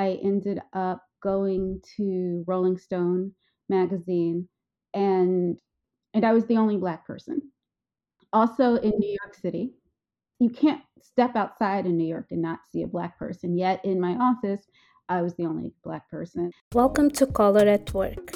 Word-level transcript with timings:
I 0.00 0.18
ended 0.24 0.62
up 0.72 1.02
going 1.22 1.82
to 1.98 2.42
Rolling 2.46 2.78
Stone 2.78 3.32
magazine 3.68 4.48
and 4.94 5.58
and 6.14 6.24
I 6.24 6.32
was 6.32 6.46
the 6.46 6.56
only 6.56 6.78
black 6.78 7.06
person. 7.06 7.42
Also 8.32 8.76
in 8.76 8.92
New 8.98 9.14
York 9.22 9.34
City, 9.34 9.74
you 10.38 10.48
can't 10.48 10.80
step 11.02 11.36
outside 11.36 11.84
in 11.84 11.98
New 11.98 12.06
York 12.06 12.28
and 12.30 12.40
not 12.40 12.60
see 12.72 12.82
a 12.82 12.86
black 12.86 13.18
person. 13.18 13.58
Yet 13.58 13.84
in 13.84 14.00
my 14.00 14.14
office, 14.14 14.62
I 15.10 15.20
was 15.20 15.34
the 15.34 15.44
only 15.44 15.74
black 15.84 16.08
person. 16.08 16.50
Welcome 16.72 17.10
to 17.10 17.26
Color 17.26 17.68
at 17.68 17.92
Work, 17.92 18.32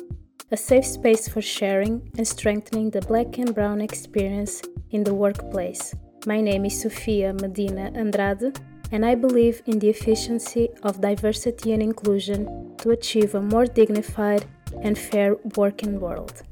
a 0.53 0.59
safe 0.59 0.85
space 0.85 1.29
for 1.29 1.41
sharing 1.41 2.11
and 2.19 2.29
strengthening 2.29 2.91
the 2.91 3.01
black 3.01 3.39
and 3.39 3.55
brown 3.55 3.81
experience 3.81 4.61
in 4.91 5.03
the 5.03 5.15
workplace. 5.15 5.95
My 6.27 6.43
name 6.43 6.67
is 6.67 6.83
Sofia 6.83 7.33
Medina 7.33 7.91
Andrade, 7.95 8.55
and 8.95 9.05
I 9.05 9.17
believe 9.17 9.61
in 9.67 9.81
the 9.81 9.89
efficiency 9.89 10.69
of 10.85 11.01
diversity 11.01 11.73
and 11.73 11.83
inclusion 11.83 12.77
to 12.77 12.91
achieve 12.91 13.35
a 13.35 13.43
more 13.43 13.66
dignified 13.66 14.45
and 14.83 14.97
fair 14.97 15.35
working 15.57 15.98
world. 15.98 16.45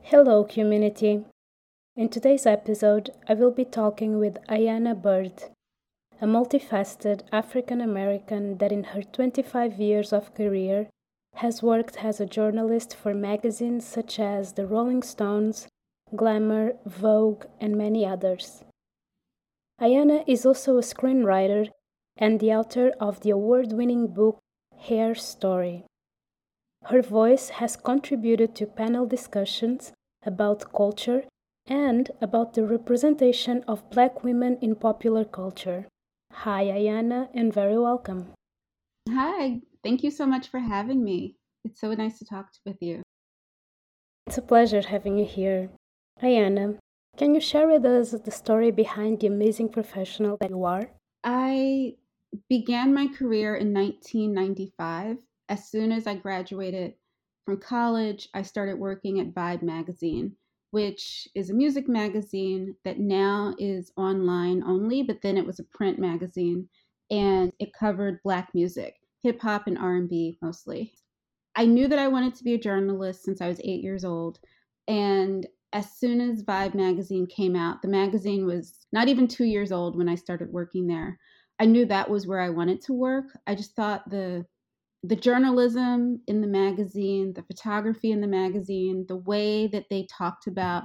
Hello, 0.00 0.44
community. 0.44 1.24
In 1.96 2.08
today's 2.08 2.46
episode, 2.46 3.10
I 3.28 3.34
will 3.34 3.50
be 3.50 3.64
talking 3.64 4.20
with 4.20 4.38
Ayana 4.48 4.94
Byrd, 4.94 5.50
a 6.20 6.26
multifaceted 6.26 7.22
African 7.32 7.80
American 7.80 8.58
that 8.58 8.70
in 8.70 8.84
her 8.84 9.02
25 9.02 9.80
years 9.80 10.12
of 10.12 10.36
career 10.36 10.86
has 11.34 11.64
worked 11.64 11.96
as 12.04 12.20
a 12.20 12.26
journalist 12.26 12.94
for 12.94 13.12
magazines 13.12 13.84
such 13.84 14.20
as 14.20 14.52
The 14.52 14.68
Rolling 14.68 15.02
Stones, 15.02 15.66
Glamour, 16.14 16.74
Vogue, 16.86 17.46
and 17.60 17.76
many 17.76 18.06
others. 18.06 18.62
Ayana 19.80 20.24
is 20.26 20.46
also 20.46 20.78
a 20.78 20.82
screenwriter 20.82 21.68
and 22.16 22.40
the 22.40 22.52
author 22.52 22.92
of 22.98 23.20
the 23.20 23.30
award 23.30 23.72
winning 23.72 24.06
book 24.06 24.38
Hair 24.78 25.14
Story. 25.16 25.84
Her 26.84 27.02
voice 27.02 27.50
has 27.50 27.76
contributed 27.76 28.54
to 28.56 28.66
panel 28.66 29.06
discussions 29.06 29.92
about 30.24 30.72
culture 30.72 31.24
and 31.66 32.10
about 32.22 32.54
the 32.54 32.64
representation 32.64 33.64
of 33.68 33.90
black 33.90 34.24
women 34.24 34.56
in 34.62 34.76
popular 34.76 35.24
culture. 35.24 35.86
Hi, 36.32 36.64
Ayana, 36.64 37.28
and 37.34 37.52
very 37.52 37.78
welcome. 37.78 38.32
Hi, 39.10 39.60
thank 39.82 40.02
you 40.02 40.10
so 40.10 40.24
much 40.24 40.48
for 40.48 40.60
having 40.60 41.04
me. 41.04 41.36
It's 41.64 41.80
so 41.80 41.92
nice 41.92 42.18
to 42.20 42.24
talk 42.24 42.48
with 42.64 42.80
you. 42.80 43.02
It's 44.26 44.38
a 44.38 44.42
pleasure 44.42 44.80
having 44.80 45.18
you 45.18 45.26
here. 45.26 45.68
Ayana, 46.22 46.78
can 47.16 47.34
you 47.34 47.40
share 47.40 47.66
with 47.66 47.84
us 47.84 48.10
the 48.12 48.30
story 48.30 48.70
behind 48.70 49.20
the 49.20 49.26
amazing 49.26 49.68
professional 49.70 50.36
that 50.40 50.50
you 50.50 50.64
are? 50.64 50.90
I 51.24 51.94
began 52.48 52.94
my 52.94 53.08
career 53.08 53.56
in 53.56 53.72
1995. 53.72 55.18
As 55.48 55.68
soon 55.68 55.92
as 55.92 56.06
I 56.06 56.14
graduated 56.14 56.94
from 57.44 57.58
college, 57.58 58.28
I 58.34 58.42
started 58.42 58.78
working 58.78 59.20
at 59.20 59.34
Vibe 59.34 59.62
magazine, 59.62 60.36
which 60.72 61.28
is 61.34 61.50
a 61.50 61.54
music 61.54 61.88
magazine 61.88 62.74
that 62.84 62.98
now 62.98 63.54
is 63.58 63.92
online 63.96 64.62
only, 64.64 65.02
but 65.02 65.22
then 65.22 65.36
it 65.36 65.46
was 65.46 65.58
a 65.58 65.64
print 65.64 65.98
magazine 65.98 66.68
and 67.10 67.52
it 67.58 67.72
covered 67.72 68.22
black 68.24 68.50
music, 68.54 68.96
hip 69.22 69.40
hop 69.40 69.66
and 69.66 69.78
R&B 69.78 70.38
mostly. 70.42 70.92
I 71.54 71.64
knew 71.64 71.88
that 71.88 71.98
I 71.98 72.08
wanted 72.08 72.34
to 72.34 72.44
be 72.44 72.54
a 72.54 72.58
journalist 72.58 73.22
since 73.24 73.40
I 73.40 73.48
was 73.48 73.60
8 73.60 73.82
years 73.82 74.04
old 74.04 74.40
and 74.88 75.46
as 75.72 75.92
soon 75.92 76.20
as 76.20 76.42
Vibe 76.42 76.74
magazine 76.74 77.26
came 77.26 77.56
out, 77.56 77.82
the 77.82 77.88
magazine 77.88 78.46
was 78.46 78.86
not 78.92 79.08
even 79.08 79.28
two 79.28 79.44
years 79.44 79.72
old 79.72 79.96
when 79.96 80.08
I 80.08 80.14
started 80.14 80.52
working 80.52 80.86
there. 80.86 81.18
I 81.58 81.66
knew 81.66 81.86
that 81.86 82.10
was 82.10 82.26
where 82.26 82.40
I 82.40 82.50
wanted 82.50 82.82
to 82.82 82.92
work. 82.92 83.26
I 83.46 83.54
just 83.54 83.74
thought 83.74 84.08
the 84.10 84.46
the 85.02 85.16
journalism 85.16 86.20
in 86.26 86.40
the 86.40 86.46
magazine, 86.48 87.32
the 87.32 87.42
photography 87.42 88.10
in 88.10 88.20
the 88.20 88.26
magazine, 88.26 89.04
the 89.06 89.16
way 89.16 89.68
that 89.68 89.84
they 89.88 90.06
talked 90.10 90.48
about 90.48 90.84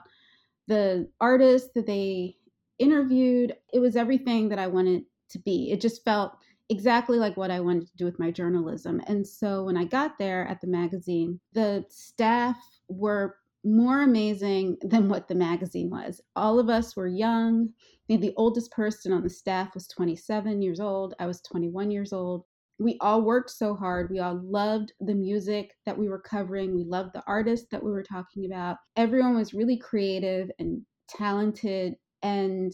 the 0.68 1.10
artists 1.20 1.70
that 1.76 1.88
they 1.88 2.36
interviewed, 2.78 3.56
it 3.74 3.80
was 3.80 3.96
everything 3.96 4.50
that 4.50 4.60
I 4.60 4.68
wanted 4.68 5.04
to 5.30 5.40
be. 5.40 5.72
It 5.72 5.82
just 5.82 6.04
felt 6.04 6.34
exactly 6.70 7.18
like 7.18 7.36
what 7.36 7.52
I 7.52 7.60
wanted 7.60 7.88
to 7.88 7.98
do 7.98 8.06
with 8.06 8.20
my 8.20 8.32
journalism. 8.32 9.02
And 9.08 9.28
so 9.28 9.64
when 9.64 9.76
I 9.76 9.84
got 9.84 10.18
there 10.18 10.48
at 10.48 10.62
the 10.62 10.68
magazine, 10.68 11.40
the 11.54 11.84
staff 11.90 12.58
were 12.88 13.36
more 13.64 14.02
amazing 14.02 14.78
than 14.82 15.08
what 15.08 15.28
the 15.28 15.36
magazine 15.36 15.90
was. 15.90 16.22
All 16.36 16.60
of 16.60 16.70
us 16.70 16.96
were 16.96 17.08
young. 17.08 17.70
the 18.08 18.34
oldest 18.36 18.72
person 18.72 19.14
on 19.14 19.24
the 19.24 19.30
staff 19.30 19.74
was 19.74 19.88
27 19.88 20.62
years 20.62 20.82
old. 20.82 21.14
I 21.20 21.28
was 21.28 21.42
21 21.42 21.92
years 21.92 22.12
old. 22.12 22.44
We 22.78 22.98
all 23.00 23.22
worked 23.22 23.52
so 23.52 23.74
hard. 23.74 24.10
We 24.10 24.20
all 24.20 24.42
loved 24.44 24.92
the 25.00 25.14
music 25.14 25.78
that 25.86 25.98
we 25.98 26.10
were 26.10 26.20
covering. 26.20 26.76
We 26.76 26.84
loved 26.84 27.14
the 27.14 27.24
artists 27.26 27.68
that 27.72 27.82
we 27.82 27.92
were 27.92 28.04
talking 28.04 28.46
about. 28.46 28.78
Everyone 28.98 29.36
was 29.36 29.54
really 29.54 29.78
creative 29.78 30.52
and 30.60 30.82
talented, 31.08 31.96
and 32.24 32.74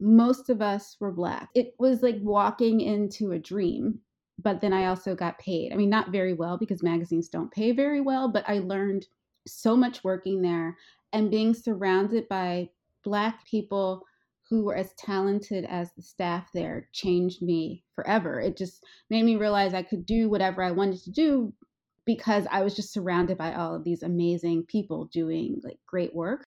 most 0.00 0.48
of 0.48 0.62
us 0.62 0.96
were 0.98 1.12
Black. 1.12 1.50
It 1.54 1.74
was 1.78 2.02
like 2.02 2.16
walking 2.22 2.80
into 2.80 3.32
a 3.32 3.38
dream. 3.38 4.00
But 4.42 4.62
then 4.62 4.72
I 4.72 4.86
also 4.86 5.14
got 5.14 5.38
paid. 5.38 5.70
I 5.70 5.76
mean, 5.76 5.90
not 5.90 6.12
very 6.12 6.32
well 6.32 6.56
because 6.56 6.82
magazines 6.82 7.28
don't 7.28 7.52
pay 7.52 7.72
very 7.72 8.00
well, 8.00 8.32
but 8.32 8.44
I 8.48 8.60
learned 8.60 9.06
so 9.52 9.76
much 9.76 10.04
working 10.04 10.42
there 10.42 10.76
and 11.12 11.30
being 11.30 11.54
surrounded 11.54 12.28
by 12.28 12.68
Black 13.02 13.46
people 13.46 14.04
who 14.48 14.64
were 14.64 14.74
as 14.74 14.92
talented 14.94 15.64
as 15.64 15.92
the 15.92 16.02
staff 16.02 16.50
there 16.52 16.88
changed 16.92 17.40
me 17.40 17.84
forever. 17.94 18.40
It 18.40 18.56
just 18.56 18.84
made 19.08 19.24
me 19.24 19.36
realize 19.36 19.74
I 19.74 19.82
could 19.82 20.04
do 20.04 20.28
whatever 20.28 20.62
I 20.62 20.72
wanted 20.72 21.02
to 21.04 21.10
do 21.10 21.52
because 22.04 22.46
I 22.50 22.62
was 22.62 22.74
just 22.74 22.92
surrounded 22.92 23.38
by 23.38 23.54
all 23.54 23.74
of 23.74 23.84
these 23.84 24.02
amazing 24.02 24.64
people 24.66 25.08
doing 25.12 25.60
like 25.62 25.78
great 25.86 26.14
work. 26.14 26.46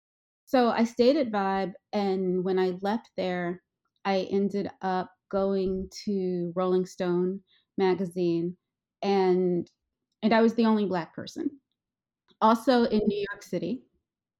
So 0.44 0.68
I 0.68 0.84
stayed 0.84 1.16
at 1.16 1.32
Vibe 1.32 1.72
and 1.92 2.44
when 2.44 2.58
I 2.58 2.78
left 2.82 3.10
there, 3.16 3.62
I 4.04 4.28
ended 4.30 4.70
up 4.82 5.10
going 5.30 5.88
to 6.04 6.52
Rolling 6.54 6.86
Stone 6.86 7.40
magazine 7.78 8.56
and 9.02 9.70
and 10.22 10.34
I 10.34 10.42
was 10.42 10.54
the 10.54 10.66
only 10.66 10.86
black 10.86 11.14
person 11.14 11.50
also 12.40 12.84
in 12.84 13.00
New 13.06 13.24
York 13.30 13.42
City. 13.42 13.82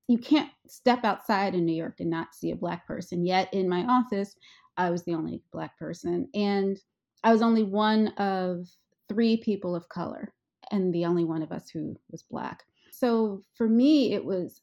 You 0.08 0.18
can't 0.18 0.50
step 0.68 1.04
outside 1.04 1.54
in 1.54 1.64
New 1.64 1.74
York 1.74 1.96
and 2.00 2.10
not 2.10 2.34
see 2.34 2.50
a 2.50 2.56
black 2.56 2.86
person. 2.86 3.24
Yet 3.24 3.52
in 3.52 3.68
my 3.68 3.84
office, 3.84 4.36
I 4.76 4.90
was 4.90 5.04
the 5.04 5.14
only 5.14 5.42
black 5.52 5.78
person. 5.78 6.28
And 6.34 6.78
I 7.24 7.32
was 7.32 7.42
only 7.42 7.64
one 7.64 8.08
of 8.18 8.66
three 9.08 9.36
people 9.36 9.74
of 9.74 9.88
color 9.88 10.32
and 10.70 10.92
the 10.92 11.04
only 11.04 11.24
one 11.24 11.42
of 11.42 11.52
us 11.52 11.68
who 11.68 11.96
was 12.10 12.22
black. 12.22 12.64
So 12.92 13.44
for 13.54 13.68
me, 13.68 14.14
it 14.14 14.24
was, 14.24 14.62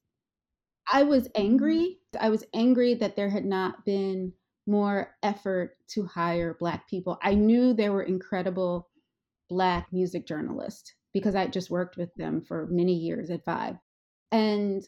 I 0.92 1.04
was 1.04 1.24
mm-hmm. 1.30 1.42
angry. 1.42 1.98
I 2.20 2.30
was 2.30 2.46
angry 2.54 2.94
that 2.96 3.16
there 3.16 3.30
had 3.30 3.46
not 3.46 3.86
been 3.86 4.34
more 4.66 5.16
effort 5.24 5.78
to 5.90 6.06
hire 6.06 6.56
black 6.60 6.90
people. 6.90 7.20
I 7.22 7.34
knew 7.34 7.74
there 7.74 7.92
were 7.92 8.04
incredible 8.04 8.90
black 9.50 9.88
music 9.92 10.26
journalists 10.26 10.94
because 11.14 11.36
I 11.36 11.48
just 11.48 11.70
worked 11.70 11.98
with 11.98 12.14
them 12.16 12.42
for 12.42 12.68
many 12.68 12.94
years 12.94 13.30
at 13.30 13.46
Vibe. 13.46 13.80
And 14.32 14.84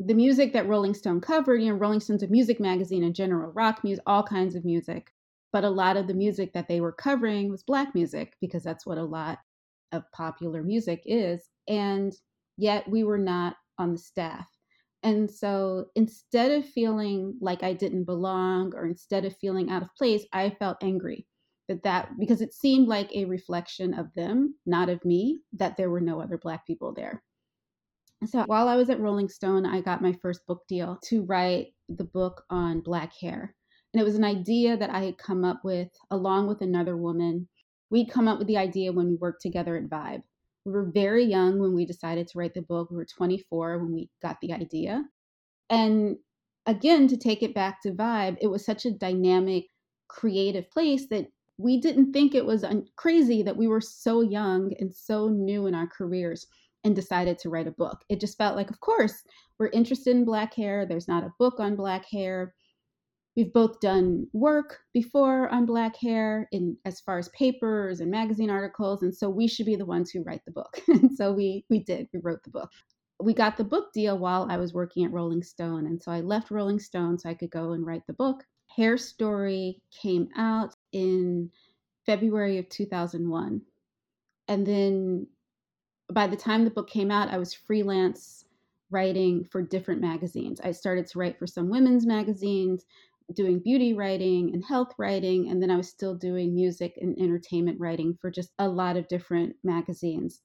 the 0.00 0.14
music 0.14 0.52
that 0.52 0.68
Rolling 0.68 0.94
Stone 0.94 1.20
covered, 1.20 1.60
you 1.60 1.70
know, 1.70 1.76
Rolling 1.78 2.00
Stone's 2.00 2.22
a 2.22 2.28
music 2.28 2.60
magazine 2.60 3.02
in 3.02 3.12
general, 3.14 3.52
rock 3.52 3.82
music, 3.82 4.04
all 4.06 4.22
kinds 4.22 4.54
of 4.54 4.64
music. 4.64 5.12
But 5.52 5.64
a 5.64 5.70
lot 5.70 5.96
of 5.96 6.06
the 6.06 6.14
music 6.14 6.52
that 6.52 6.68
they 6.68 6.80
were 6.80 6.92
covering 6.92 7.50
was 7.50 7.62
Black 7.62 7.94
music 7.94 8.34
because 8.40 8.62
that's 8.62 8.86
what 8.86 8.98
a 8.98 9.04
lot 9.04 9.38
of 9.92 10.04
popular 10.12 10.62
music 10.62 11.02
is. 11.06 11.48
And 11.68 12.14
yet 12.56 12.88
we 12.88 13.02
were 13.02 13.18
not 13.18 13.56
on 13.78 13.92
the 13.92 13.98
staff. 13.98 14.46
And 15.02 15.30
so 15.30 15.86
instead 15.94 16.50
of 16.50 16.68
feeling 16.68 17.36
like 17.40 17.62
I 17.62 17.72
didn't 17.72 18.04
belong 18.04 18.74
or 18.74 18.86
instead 18.86 19.24
of 19.24 19.36
feeling 19.36 19.70
out 19.70 19.82
of 19.82 19.94
place, 19.96 20.24
I 20.32 20.50
felt 20.50 20.78
angry 20.82 21.27
that 21.68 21.82
that 21.82 22.10
because 22.18 22.40
it 22.40 22.54
seemed 22.54 22.88
like 22.88 23.10
a 23.14 23.24
reflection 23.26 23.94
of 23.94 24.06
them 24.14 24.54
not 24.66 24.88
of 24.88 25.04
me 25.04 25.40
that 25.52 25.76
there 25.76 25.90
were 25.90 26.00
no 26.00 26.20
other 26.20 26.38
black 26.38 26.66
people 26.66 26.92
there. 26.94 27.22
So 28.26 28.42
while 28.46 28.68
i 28.68 28.76
was 28.76 28.90
at 28.90 29.00
rolling 29.00 29.28
stone 29.28 29.64
i 29.64 29.80
got 29.80 30.02
my 30.02 30.12
first 30.20 30.46
book 30.46 30.62
deal 30.68 30.98
to 31.04 31.22
write 31.22 31.68
the 31.88 32.04
book 32.04 32.42
on 32.50 32.80
black 32.80 33.12
hair. 33.20 33.54
And 33.94 34.00
it 34.00 34.04
was 34.04 34.16
an 34.16 34.24
idea 34.24 34.76
that 34.76 34.90
i 34.90 35.04
had 35.04 35.18
come 35.18 35.44
up 35.44 35.60
with 35.64 35.88
along 36.10 36.48
with 36.48 36.62
another 36.62 36.96
woman. 36.96 37.48
We'd 37.90 38.10
come 38.10 38.28
up 38.28 38.38
with 38.38 38.48
the 38.48 38.58
idea 38.58 38.92
when 38.92 39.08
we 39.08 39.14
worked 39.14 39.42
together 39.42 39.76
at 39.76 39.88
vibe. 39.88 40.22
We 40.64 40.72
were 40.72 40.90
very 40.92 41.24
young 41.24 41.58
when 41.58 41.74
we 41.74 41.86
decided 41.86 42.28
to 42.28 42.38
write 42.38 42.52
the 42.52 42.60
book. 42.62 42.90
We 42.90 42.96
were 42.96 43.06
24 43.06 43.78
when 43.78 43.94
we 43.94 44.10
got 44.20 44.36
the 44.42 44.52
idea. 44.52 45.04
And 45.70 46.16
again 46.68 47.08
to 47.08 47.16
take 47.16 47.42
it 47.42 47.54
back 47.54 47.80
to 47.82 47.90
vibe 47.92 48.36
it 48.40 48.46
was 48.46 48.64
such 48.64 48.84
a 48.84 48.92
dynamic 48.92 49.64
creative 50.08 50.70
place 50.70 51.06
that 51.08 51.26
we 51.58 51.80
didn't 51.80 52.12
think 52.12 52.34
it 52.34 52.46
was 52.46 52.64
crazy 52.96 53.42
that 53.42 53.56
we 53.56 53.66
were 53.68 53.80
so 53.80 54.20
young 54.20 54.72
and 54.78 54.94
so 54.94 55.28
new 55.28 55.66
in 55.66 55.74
our 55.74 55.88
careers 55.88 56.46
and 56.84 56.94
decided 56.94 57.38
to 57.38 57.50
write 57.50 57.66
a 57.66 57.72
book. 57.72 58.04
It 58.08 58.20
just 58.20 58.38
felt 58.38 58.56
like, 58.56 58.70
of 58.70 58.80
course, 58.80 59.24
we're 59.58 59.70
interested 59.70 60.14
in 60.16 60.24
black 60.24 60.54
hair. 60.54 60.86
There's 60.86 61.08
not 61.08 61.24
a 61.24 61.32
book 61.38 61.58
on 61.58 61.74
black 61.76 62.06
hair. 62.10 62.54
we've 63.36 63.52
both 63.52 63.80
done 63.80 64.26
work 64.32 64.80
before 64.92 65.48
on 65.50 65.66
black 65.66 65.96
hair 65.96 66.48
in 66.52 66.76
as 66.84 67.00
far 67.00 67.18
as 67.18 67.28
papers 67.30 68.00
and 68.00 68.10
magazine 68.10 68.50
articles 68.50 69.02
and 69.02 69.14
so 69.14 69.30
we 69.30 69.46
should 69.46 69.66
be 69.66 69.76
the 69.76 69.86
ones 69.86 70.10
who 70.10 70.22
write 70.22 70.44
the 70.44 70.52
book 70.52 70.80
and 70.88 71.16
so 71.16 71.32
we 71.32 71.64
we 71.70 71.78
did 71.84 72.08
we 72.12 72.20
wrote 72.22 72.42
the 72.44 72.50
book 72.50 72.70
we 73.22 73.32
got 73.34 73.56
the 73.56 73.64
book 73.64 73.92
deal 73.92 74.18
while 74.18 74.46
i 74.50 74.56
was 74.56 74.74
working 74.74 75.04
at 75.04 75.12
rolling 75.12 75.42
stone 75.42 75.86
and 75.86 76.02
so 76.02 76.10
i 76.10 76.20
left 76.20 76.50
rolling 76.50 76.80
stone 76.80 77.18
so 77.18 77.28
i 77.28 77.34
could 77.34 77.50
go 77.50 77.72
and 77.72 77.86
write 77.86 78.06
the 78.06 78.12
book 78.14 78.42
hair 78.74 78.96
story 78.96 79.80
came 80.02 80.28
out 80.36 80.74
in 80.92 81.50
february 82.06 82.58
of 82.58 82.68
2001 82.68 83.60
and 84.48 84.66
then 84.66 85.26
by 86.12 86.26
the 86.26 86.36
time 86.36 86.64
the 86.64 86.70
book 86.70 86.88
came 86.88 87.10
out 87.10 87.30
i 87.30 87.38
was 87.38 87.54
freelance 87.54 88.44
writing 88.90 89.44
for 89.44 89.60
different 89.62 90.00
magazines 90.00 90.60
i 90.62 90.72
started 90.72 91.06
to 91.06 91.18
write 91.18 91.38
for 91.38 91.46
some 91.46 91.68
women's 91.68 92.06
magazines 92.06 92.84
doing 93.34 93.58
beauty 93.58 93.92
writing 93.92 94.52
and 94.54 94.64
health 94.64 94.92
writing. 94.98 95.50
And 95.50 95.62
then 95.62 95.70
I 95.70 95.76
was 95.76 95.88
still 95.88 96.14
doing 96.14 96.54
music 96.54 96.94
and 97.00 97.18
entertainment 97.18 97.78
writing 97.80 98.16
for 98.20 98.30
just 98.30 98.52
a 98.58 98.68
lot 98.68 98.96
of 98.96 99.08
different 99.08 99.56
magazines. 99.62 100.40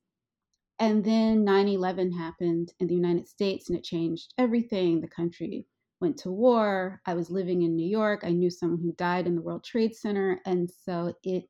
And 0.80 1.04
then 1.04 1.46
9 1.46 1.68
11 1.70 2.12
happened 2.12 2.74
in 2.80 2.88
the 2.88 2.96
United 2.96 3.28
States 3.28 3.70
and 3.70 3.78
it 3.78 3.84
changed 3.84 4.34
everything. 4.38 5.00
The 5.00 5.08
country 5.08 5.66
went 6.04 6.18
to 6.18 6.30
war. 6.30 7.02
I 7.06 7.14
was 7.14 7.32
living 7.32 7.62
in 7.62 7.78
New 7.78 7.88
York. 7.88 8.24
I 8.26 8.32
knew 8.32 8.50
someone 8.50 8.82
who 8.82 8.92
died 8.92 9.26
in 9.26 9.36
the 9.36 9.42
World 9.42 9.64
Trade 9.64 9.96
Center. 9.96 10.42
And 10.46 10.70
so 10.70 11.14
it, 11.24 11.46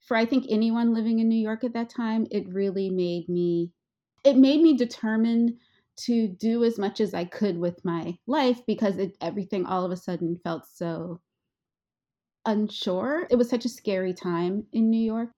for 0.00 0.16
I 0.16 0.24
think 0.24 0.46
anyone 0.48 0.94
living 0.94 1.18
in 1.18 1.28
New 1.28 1.42
York 1.42 1.64
at 1.64 1.72
that 1.74 1.90
time, 1.90 2.24
it 2.30 2.48
really 2.48 2.88
made 2.88 3.28
me, 3.28 3.72
it 4.22 4.36
made 4.36 4.62
me 4.62 4.76
determined 4.76 5.54
to 5.96 6.28
do 6.28 6.62
as 6.62 6.78
much 6.78 7.00
as 7.00 7.14
I 7.14 7.24
could 7.24 7.58
with 7.58 7.84
my 7.84 8.16
life 8.28 8.60
because 8.64 8.96
it, 8.98 9.16
everything 9.20 9.66
all 9.66 9.84
of 9.84 9.90
a 9.90 9.96
sudden 9.96 10.38
felt 10.44 10.66
so 10.72 11.20
unsure. 12.46 13.26
It 13.28 13.36
was 13.36 13.50
such 13.50 13.64
a 13.64 13.68
scary 13.68 14.14
time 14.14 14.66
in 14.72 14.88
New 14.88 15.04
York. 15.04 15.30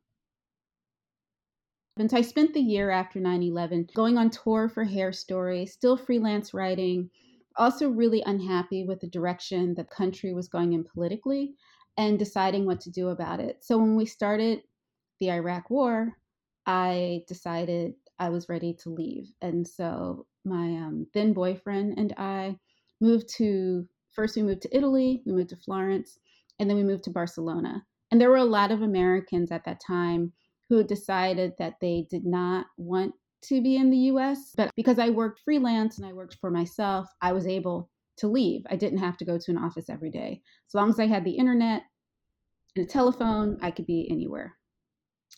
And 1.99 2.11
so 2.11 2.19
I 2.19 2.21
spent 2.21 2.53
the 2.53 2.61
year 2.61 2.91
after 2.91 3.19
9 3.19 3.43
11 3.43 3.89
going 3.95 4.19
on 4.19 4.29
tour 4.29 4.69
for 4.69 4.85
Hair 4.85 5.15
Story, 5.15 5.65
still 5.65 5.97
freelance 5.97 6.53
writing, 6.53 7.09
also 7.59 7.89
really 7.89 8.23
unhappy 8.27 8.85
with 8.85 9.01
the 9.01 9.09
direction 9.09 9.75
the 9.75 9.85
country 9.85 10.33
was 10.33 10.49
going 10.49 10.73
in 10.73 10.85
politically 10.85 11.55
and 11.97 12.19
deciding 12.19 12.67
what 12.67 12.81
to 12.83 12.91
do 12.91 13.09
about 13.09 13.41
it. 13.41 13.59
So 13.63 13.79
when 13.79 13.97
we 13.97 14.07
started 14.07 14.63
the 15.21 15.31
Iraq 15.31 15.71
War, 15.71 16.13
I 16.67 17.23
decided 17.27 17.95
I 18.19 18.29
was 18.29 18.49
ready 18.49 18.75
to 18.83 18.91
leave. 18.91 19.33
And 19.41 19.67
so 19.67 20.27
my 20.45 20.67
um, 20.67 21.07
then 21.15 21.33
boyfriend 21.33 21.99
and 21.99 22.15
I 22.17 22.59
moved 23.01 23.29
to 23.37 23.87
first 24.13 24.37
we 24.37 24.43
moved 24.43 24.63
to 24.63 24.77
Italy, 24.77 25.23
we 25.27 25.33
moved 25.33 25.51
to 25.51 25.57
Florence, 25.57 26.19
and 26.59 26.69
then 26.69 26.77
we 26.77 26.85
moved 26.85 27.05
to 27.05 27.11
Barcelona. 27.11 27.85
And 28.11 28.21
there 28.21 28.31
were 28.31 28.37
a 28.37 28.45
lot 28.45 28.71
of 28.71 28.83
Americans 28.83 29.51
at 29.51 29.65
that 29.65 29.81
time 29.87 30.33
who 30.69 30.83
decided 30.83 31.53
that 31.59 31.75
they 31.81 32.07
did 32.11 32.25
not 32.25 32.67
want 32.77 33.15
to 33.43 33.63
be 33.63 33.77
in 33.77 33.91
the 33.91 34.11
US. 34.13 34.53
But 34.57 34.71
because 34.77 34.99
I 34.99 35.11
worked 35.11 35.41
freelance 35.41 35.99
and 35.99 36.07
I 36.07 36.13
worked 36.13 36.37
for 36.41 36.51
myself, 36.51 37.09
I 37.21 37.33
was 37.33 37.47
able 37.47 37.91
to 38.19 38.29
leave. 38.29 38.63
I 38.71 38.77
didn't 38.77 38.99
have 38.99 39.17
to 39.19 39.25
go 39.25 39.39
to 39.39 39.51
an 39.51 39.59
office 39.59 39.91
every 39.91 40.11
day. 40.11 40.43
As 40.69 40.75
long 40.75 40.89
as 40.89 40.99
I 40.99 41.07
had 41.07 41.25
the 41.25 41.31
internet 41.31 41.83
and 42.75 42.85
a 42.85 42.89
telephone, 42.89 43.59
I 43.61 43.71
could 43.71 43.87
be 43.87 44.09
anywhere. 44.11 44.57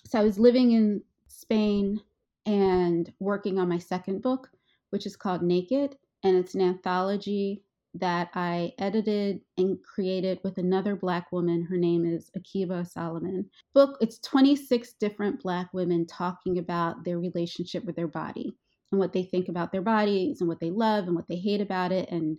So 0.06 0.18
I 0.18 0.22
was 0.22 0.38
living 0.38 0.72
in 0.72 1.02
Spain 1.26 2.00
and 2.46 3.12
working 3.20 3.58
on 3.58 3.68
my 3.68 3.78
second 3.78 4.22
book, 4.22 4.48
which 4.90 5.06
is 5.06 5.16
called 5.16 5.42
Naked, 5.42 5.96
and 6.22 6.36
it's 6.36 6.54
an 6.54 6.62
anthology 6.62 7.62
that 7.94 8.28
I 8.34 8.72
edited 8.78 9.40
and 9.56 9.78
created 9.82 10.40
with 10.44 10.58
another 10.58 10.94
Black 10.94 11.32
woman. 11.32 11.62
Her 11.64 11.76
name 11.76 12.04
is 12.04 12.30
Akiba 12.36 12.84
Solomon. 12.84 13.48
Book 13.74 13.96
it's 14.00 14.18
26 14.20 14.94
different 15.00 15.42
Black 15.42 15.72
women 15.72 16.06
talking 16.06 16.58
about 16.58 17.04
their 17.04 17.18
relationship 17.18 17.84
with 17.84 17.96
their 17.96 18.08
body 18.08 18.54
and 18.92 18.98
what 18.98 19.12
they 19.12 19.22
think 19.22 19.48
about 19.48 19.72
their 19.72 19.82
bodies 19.82 20.40
and 20.40 20.48
what 20.48 20.60
they 20.60 20.70
love 20.70 21.06
and 21.06 21.16
what 21.16 21.28
they 21.28 21.36
hate 21.36 21.60
about 21.60 21.92
it 21.92 22.10
and 22.10 22.38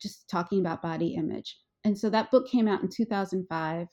just 0.00 0.28
talking 0.28 0.60
about 0.60 0.82
body 0.82 1.14
image. 1.14 1.58
And 1.84 1.98
so 1.98 2.10
that 2.10 2.30
book 2.30 2.48
came 2.48 2.68
out 2.68 2.82
in 2.82 2.88
2005. 2.88 3.88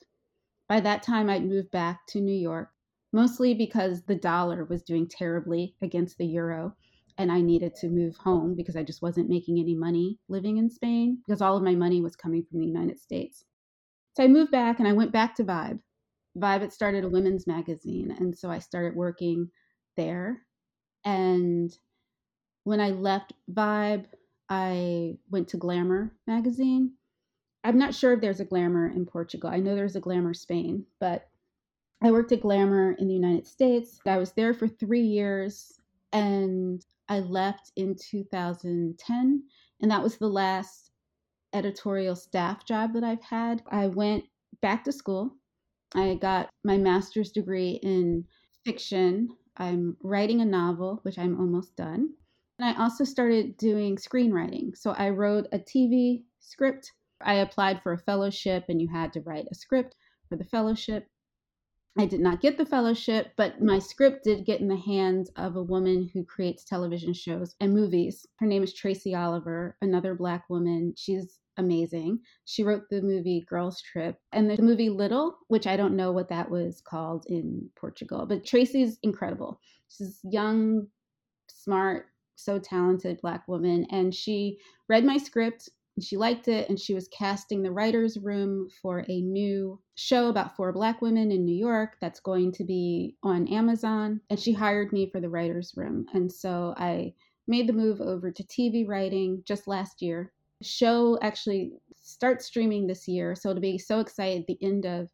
By 0.68 0.80
that 0.80 1.02
time, 1.02 1.30
I'd 1.30 1.46
moved 1.46 1.70
back 1.70 2.06
to 2.08 2.20
New 2.20 2.36
York, 2.36 2.70
mostly 3.12 3.54
because 3.54 4.02
the 4.02 4.14
dollar 4.14 4.64
was 4.64 4.82
doing 4.82 5.08
terribly 5.08 5.74
against 5.80 6.18
the 6.18 6.26
euro 6.26 6.74
and 7.18 7.32
I 7.32 7.40
needed 7.40 7.74
to 7.76 7.88
move 7.88 8.16
home 8.16 8.54
because 8.54 8.76
I 8.76 8.84
just 8.84 9.02
wasn't 9.02 9.28
making 9.28 9.58
any 9.58 9.74
money 9.74 10.18
living 10.28 10.56
in 10.56 10.70
Spain 10.70 11.18
because 11.26 11.42
all 11.42 11.56
of 11.56 11.64
my 11.64 11.74
money 11.74 12.00
was 12.00 12.14
coming 12.14 12.44
from 12.44 12.60
the 12.60 12.66
United 12.66 13.00
States. 13.00 13.44
So 14.16 14.22
I 14.22 14.28
moved 14.28 14.52
back 14.52 14.78
and 14.78 14.86
I 14.88 14.92
went 14.92 15.12
back 15.12 15.34
to 15.36 15.44
Vibe. 15.44 15.80
Vibe 16.38 16.60
had 16.60 16.72
started 16.72 17.04
a 17.04 17.08
women's 17.08 17.46
magazine, 17.46 18.14
and 18.16 18.36
so 18.36 18.50
I 18.50 18.60
started 18.60 18.94
working 18.94 19.50
there. 19.96 20.42
And 21.04 21.76
when 22.62 22.80
I 22.80 22.90
left 22.90 23.32
Vibe, 23.52 24.06
I 24.48 25.18
went 25.30 25.48
to 25.48 25.56
Glamour 25.56 26.12
magazine. 26.26 26.92
I'm 27.64 27.78
not 27.78 27.94
sure 27.94 28.12
if 28.12 28.20
there's 28.20 28.40
a 28.40 28.44
Glamour 28.44 28.88
in 28.90 29.04
Portugal. 29.04 29.50
I 29.50 29.58
know 29.58 29.74
there's 29.74 29.96
a 29.96 30.00
Glamour 30.00 30.34
Spain, 30.34 30.86
but 31.00 31.28
I 32.00 32.12
worked 32.12 32.30
at 32.30 32.42
Glamour 32.42 32.92
in 32.92 33.08
the 33.08 33.14
United 33.14 33.46
States. 33.48 33.98
I 34.06 34.18
was 34.18 34.32
there 34.32 34.54
for 34.54 34.68
three 34.68 35.02
years 35.02 35.80
and 36.12 36.84
I 37.08 37.20
left 37.20 37.72
in 37.76 37.96
2010, 37.96 39.42
and 39.80 39.90
that 39.90 40.02
was 40.02 40.16
the 40.16 40.28
last 40.28 40.90
editorial 41.52 42.14
staff 42.16 42.66
job 42.66 42.92
that 42.94 43.04
I've 43.04 43.22
had. 43.22 43.62
I 43.70 43.86
went 43.86 44.24
back 44.60 44.84
to 44.84 44.92
school. 44.92 45.36
I 45.94 46.14
got 46.14 46.50
my 46.64 46.76
master's 46.76 47.32
degree 47.32 47.80
in 47.82 48.26
fiction. 48.64 49.30
I'm 49.56 49.96
writing 50.02 50.40
a 50.40 50.44
novel, 50.44 51.00
which 51.02 51.18
I'm 51.18 51.40
almost 51.40 51.74
done. 51.76 52.10
And 52.58 52.68
I 52.68 52.82
also 52.82 53.04
started 53.04 53.56
doing 53.56 53.96
screenwriting. 53.96 54.76
So 54.76 54.90
I 54.90 55.10
wrote 55.10 55.46
a 55.52 55.58
TV 55.58 56.24
script. 56.40 56.92
I 57.20 57.34
applied 57.34 57.82
for 57.82 57.92
a 57.92 57.98
fellowship, 57.98 58.66
and 58.68 58.82
you 58.82 58.88
had 58.88 59.12
to 59.14 59.20
write 59.20 59.46
a 59.50 59.54
script 59.54 59.94
for 60.28 60.36
the 60.36 60.44
fellowship. 60.44 61.08
I 61.96 62.06
did 62.06 62.20
not 62.20 62.40
get 62.40 62.58
the 62.58 62.66
fellowship, 62.66 63.32
but 63.36 63.60
my 63.60 63.78
script 63.78 64.24
did 64.24 64.44
get 64.44 64.60
in 64.60 64.68
the 64.68 64.76
hands 64.76 65.30
of 65.36 65.56
a 65.56 65.62
woman 65.62 66.10
who 66.12 66.24
creates 66.24 66.64
television 66.64 67.12
shows 67.12 67.56
and 67.60 67.74
movies. 67.74 68.26
Her 68.38 68.46
name 68.46 68.62
is 68.62 68.72
Tracy 68.72 69.14
Oliver, 69.14 69.76
another 69.82 70.14
Black 70.14 70.48
woman. 70.48 70.94
She's 70.96 71.40
amazing. 71.56 72.20
She 72.44 72.62
wrote 72.62 72.88
the 72.88 73.02
movie 73.02 73.44
Girls 73.48 73.82
Trip 73.82 74.16
and 74.32 74.48
the 74.48 74.62
movie 74.62 74.90
Little, 74.90 75.38
which 75.48 75.66
I 75.66 75.76
don't 75.76 75.96
know 75.96 76.12
what 76.12 76.28
that 76.28 76.50
was 76.50 76.80
called 76.80 77.24
in 77.26 77.68
Portugal, 77.74 78.26
but 78.26 78.44
Tracy's 78.44 78.98
incredible. 79.02 79.60
She's 79.88 80.20
young, 80.22 80.86
smart, 81.48 82.06
so 82.36 82.60
talented 82.60 83.20
Black 83.20 83.48
woman. 83.48 83.86
And 83.90 84.14
she 84.14 84.58
read 84.88 85.04
my 85.04 85.16
script 85.16 85.68
she 86.02 86.16
liked 86.16 86.48
it 86.48 86.68
and 86.68 86.78
she 86.78 86.94
was 86.94 87.08
casting 87.08 87.62
the 87.62 87.70
writers 87.70 88.18
room 88.18 88.68
for 88.82 89.04
a 89.08 89.20
new 89.20 89.80
show 89.94 90.28
about 90.28 90.56
four 90.56 90.72
black 90.72 91.00
women 91.02 91.30
in 91.30 91.44
new 91.44 91.54
york 91.54 91.96
that's 92.00 92.20
going 92.20 92.52
to 92.52 92.64
be 92.64 93.16
on 93.22 93.48
amazon 93.48 94.20
and 94.30 94.38
she 94.38 94.52
hired 94.52 94.92
me 94.92 95.10
for 95.10 95.20
the 95.20 95.28
writers 95.28 95.72
room. 95.76 96.06
And 96.14 96.30
so 96.30 96.74
i 96.76 97.12
made 97.46 97.66
the 97.66 97.72
move 97.72 98.00
over 98.00 98.30
to 98.30 98.42
tv 98.44 98.86
writing 98.86 99.42
just 99.46 99.66
last 99.66 100.02
year. 100.02 100.32
The 100.60 100.66
show 100.66 101.18
actually 101.22 101.72
starts 102.00 102.46
streaming 102.46 102.86
this 102.86 103.08
year 103.08 103.34
so 103.34 103.54
to 103.54 103.60
be 103.60 103.78
so 103.78 104.00
excited 104.00 104.44
the 104.46 104.58
end 104.62 104.86
of 104.86 105.08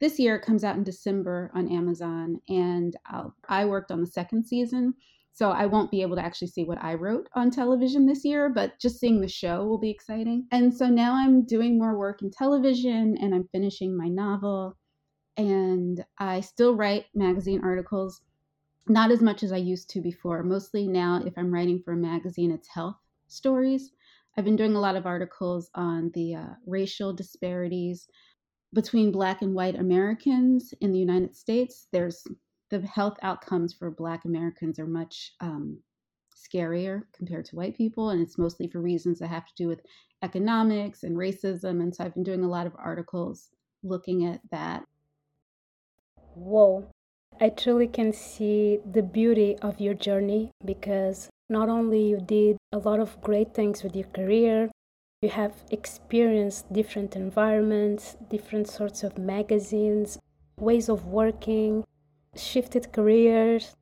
this 0.00 0.18
year. 0.18 0.34
It 0.36 0.44
comes 0.44 0.64
out 0.64 0.76
in 0.76 0.84
december 0.84 1.50
on 1.54 1.70
amazon 1.70 2.40
and 2.48 2.96
I'll, 3.06 3.34
i 3.48 3.64
worked 3.64 3.90
on 3.90 4.00
the 4.00 4.06
second 4.06 4.44
season 4.44 4.94
so 5.34 5.50
I 5.50 5.66
won't 5.66 5.90
be 5.90 6.02
able 6.02 6.16
to 6.16 6.24
actually 6.24 6.48
see 6.48 6.64
what 6.64 6.82
I 6.82 6.94
wrote 6.94 7.28
on 7.34 7.50
television 7.50 8.06
this 8.06 8.24
year, 8.24 8.50
but 8.50 8.78
just 8.78 9.00
seeing 9.00 9.20
the 9.20 9.28
show 9.28 9.64
will 9.64 9.78
be 9.78 9.90
exciting. 9.90 10.46
And 10.52 10.74
so 10.74 10.88
now 10.88 11.14
I'm 11.14 11.44
doing 11.44 11.78
more 11.78 11.96
work 11.96 12.20
in 12.20 12.30
television 12.30 13.16
and 13.18 13.34
I'm 13.34 13.48
finishing 13.50 13.96
my 13.96 14.08
novel. 14.08 14.76
And 15.38 16.04
I 16.18 16.42
still 16.42 16.76
write 16.76 17.06
magazine 17.14 17.62
articles, 17.64 18.20
not 18.86 19.10
as 19.10 19.22
much 19.22 19.42
as 19.42 19.52
I 19.52 19.56
used 19.56 19.88
to 19.90 20.02
before. 20.02 20.42
Mostly 20.42 20.86
now, 20.86 21.22
if 21.24 21.32
I'm 21.38 21.52
writing 21.52 21.80
for 21.82 21.92
a 21.94 21.96
magazine, 21.96 22.50
it's 22.50 22.68
health 22.68 22.96
stories. 23.28 23.90
I've 24.36 24.44
been 24.44 24.56
doing 24.56 24.74
a 24.74 24.80
lot 24.80 24.96
of 24.96 25.06
articles 25.06 25.70
on 25.74 26.10
the 26.14 26.34
uh, 26.34 26.46
racial 26.66 27.14
disparities 27.14 28.06
between 28.74 29.12
Black 29.12 29.40
and 29.40 29.54
white 29.54 29.76
Americans 29.76 30.74
in 30.82 30.92
the 30.92 30.98
United 30.98 31.34
States. 31.34 31.88
There's 31.92 32.26
the 32.72 32.86
health 32.86 33.18
outcomes 33.22 33.74
for 33.74 33.90
Black 33.90 34.24
Americans 34.24 34.78
are 34.78 34.86
much 34.86 35.34
um, 35.40 35.78
scarier 36.34 37.02
compared 37.12 37.44
to 37.46 37.56
white 37.56 37.76
people, 37.76 38.10
and 38.10 38.22
it's 38.22 38.38
mostly 38.38 38.66
for 38.66 38.80
reasons 38.80 39.18
that 39.18 39.28
have 39.28 39.46
to 39.46 39.54
do 39.56 39.68
with 39.68 39.82
economics 40.22 41.02
and 41.04 41.16
racism. 41.16 41.82
And 41.82 41.94
so 41.94 42.02
I've 42.02 42.14
been 42.14 42.22
doing 42.24 42.44
a 42.44 42.48
lot 42.48 42.66
of 42.66 42.74
articles 42.78 43.50
looking 43.82 44.24
at 44.24 44.40
that. 44.50 44.84
Whoa. 46.34 46.88
I 47.40 47.50
truly 47.50 47.88
can 47.88 48.12
see 48.12 48.78
the 48.90 49.02
beauty 49.02 49.56
of 49.58 49.80
your 49.80 49.94
journey 49.94 50.50
because 50.64 51.28
not 51.48 51.68
only 51.68 52.08
you 52.08 52.20
did 52.20 52.56
a 52.72 52.78
lot 52.78 53.00
of 53.00 53.20
great 53.20 53.52
things 53.54 53.82
with 53.82 53.94
your 53.94 54.08
career, 54.08 54.70
You 55.22 55.28
have 55.28 55.54
experienced 55.70 56.72
different 56.72 57.14
environments, 57.14 58.16
different 58.28 58.66
sorts 58.68 59.04
of 59.04 59.18
magazines, 59.18 60.18
ways 60.58 60.88
of 60.88 61.06
working, 61.06 61.84
shifted 62.36 62.92
careers. 62.92 63.76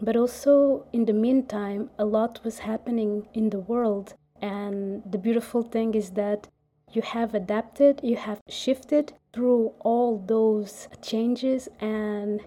But 0.00 0.16
also, 0.16 0.86
in 0.92 1.04
the 1.04 1.12
meantime, 1.12 1.90
a 1.98 2.04
lot 2.04 2.40
was 2.44 2.60
happening 2.60 3.28
in 3.32 3.50
the 3.50 3.60
world. 3.60 4.14
And 4.42 5.02
the 5.10 5.18
beautiful 5.18 5.62
thing 5.62 5.94
is 5.94 6.10
that 6.10 6.48
you 6.92 7.02
have 7.02 7.34
adapted, 7.34 8.00
you 8.02 8.16
have 8.16 8.40
shifted 8.48 9.14
through 9.32 9.72
all 9.80 10.18
those 10.18 10.88
changes 11.02 11.68
and 11.80 12.40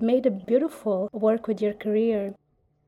made 0.00 0.26
a 0.26 0.30
beautiful 0.30 1.08
work 1.12 1.46
with 1.46 1.60
your 1.60 1.74
career. 1.74 2.34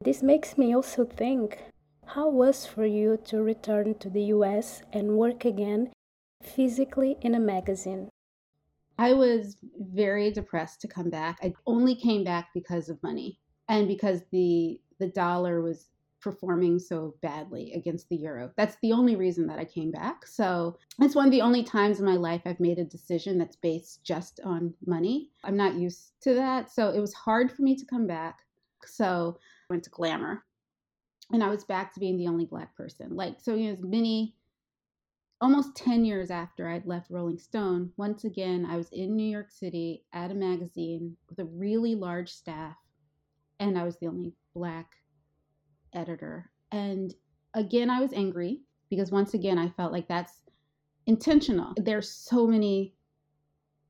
This 0.01 0.23
makes 0.23 0.57
me 0.57 0.75
also 0.75 1.05
think 1.05 1.59
how 2.07 2.29
was 2.29 2.67
for 2.67 2.85
you 2.85 3.17
to 3.25 3.43
return 3.43 3.95
to 3.95 4.11
the 4.11 4.25
US 4.37 4.83
and 4.93 5.17
work 5.17 5.45
again 5.45 5.91
physically 6.43 7.17
in 7.23 7.35
a 7.35 7.41
magazine? 7.41 8.12
I 8.99 9.13
was 9.13 9.57
very 9.79 10.31
depressed 10.31 10.81
to 10.83 10.89
come 10.89 11.11
back. 11.11 11.39
I 11.43 11.55
only 11.67 11.95
came 11.95 12.25
back 12.25 12.49
because 12.55 12.89
of 12.89 13.03
money 13.03 13.39
and 13.69 13.89
because 13.89 14.23
the 14.31 14.81
the 14.99 15.09
dollar 15.09 15.63
was 15.63 15.89
performing 16.21 16.79
so 16.79 17.15
badly 17.21 17.73
against 17.73 18.09
the 18.09 18.17
euro. 18.17 18.53
That's 18.57 18.77
the 18.81 18.93
only 18.93 19.17
reason 19.17 19.47
that 19.49 19.59
I 19.59 19.65
came 19.65 19.91
back. 19.91 20.25
So 20.25 20.79
it's 21.01 21.17
one 21.17 21.27
of 21.27 21.33
the 21.33 21.43
only 21.43 21.65
times 21.65 21.99
in 21.99 22.07
my 22.07 22.15
life 22.15 22.43
I've 22.45 22.61
made 22.61 22.79
a 22.79 22.85
decision 22.85 23.39
that's 23.39 23.57
based 23.57 24.05
just 24.05 24.39
on 24.45 24.73
money. 24.87 25.31
I'm 25.43 25.57
not 25.57 25.75
used 25.75 26.13
to 26.23 26.35
that. 26.35 26.71
So 26.71 26.91
it 26.91 27.01
was 27.01 27.13
hard 27.13 27.51
for 27.51 27.63
me 27.63 27.75
to 27.75 27.85
come 27.85 28.07
back. 28.07 28.39
So 28.87 29.39
I 29.41 29.75
went 29.75 29.83
to 29.85 29.91
Glamour 29.91 30.45
and 31.33 31.43
I 31.43 31.49
was 31.49 31.65
back 31.65 31.93
to 31.95 32.01
being 32.01 32.17
the 32.17 32.29
only 32.29 32.45
black 32.45 32.75
person. 32.77 33.17
Like, 33.17 33.41
so, 33.41 33.55
you 33.55 33.73
know, 33.73 33.79
many, 33.81 34.37
almost 35.43 35.75
10 35.75 36.05
years 36.05 36.31
after 36.31 36.69
I'd 36.69 36.87
left 36.87 37.11
Rolling 37.11 37.39
Stone, 37.39 37.91
once 37.97 38.23
again, 38.23 38.65
I 38.65 38.77
was 38.77 38.89
in 38.93 39.17
New 39.17 39.29
York 39.29 39.51
City 39.51 40.05
at 40.13 40.31
a 40.31 40.35
magazine 40.35 41.17
with 41.29 41.41
a 41.41 41.45
really 41.45 41.97
large 41.97 42.31
staff, 42.31 42.77
and 43.59 43.77
I 43.77 43.83
was 43.83 43.99
the 43.99 44.07
only 44.07 44.33
black 44.55 44.93
editor. 45.93 46.51
And 46.71 47.13
again, 47.55 47.91
I 47.91 48.01
was 48.01 48.13
angry 48.13 48.61
because 48.89 49.11
once 49.11 49.35
again, 49.35 49.59
I 49.59 49.69
felt 49.71 49.93
like 49.93 50.07
that's 50.07 50.43
intentional. 51.07 51.75
There's 51.77 52.09
so 52.09 52.47
many 52.47 52.95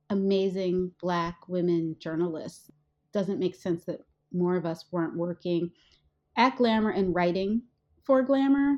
amazing 0.09 0.93
black 1.03 1.37
women 1.49 1.97
journalists. 1.99 2.71
Doesn't 3.13 3.39
make 3.39 3.55
sense 3.55 3.85
that 3.85 4.01
more 4.33 4.57
of 4.57 4.65
us 4.65 4.87
weren't 4.91 5.19
working 5.19 5.71
at 6.37 6.57
Glamour 6.57 6.91
and 6.91 7.15
writing 7.15 7.63
for 8.05 8.23
Glamour. 8.23 8.77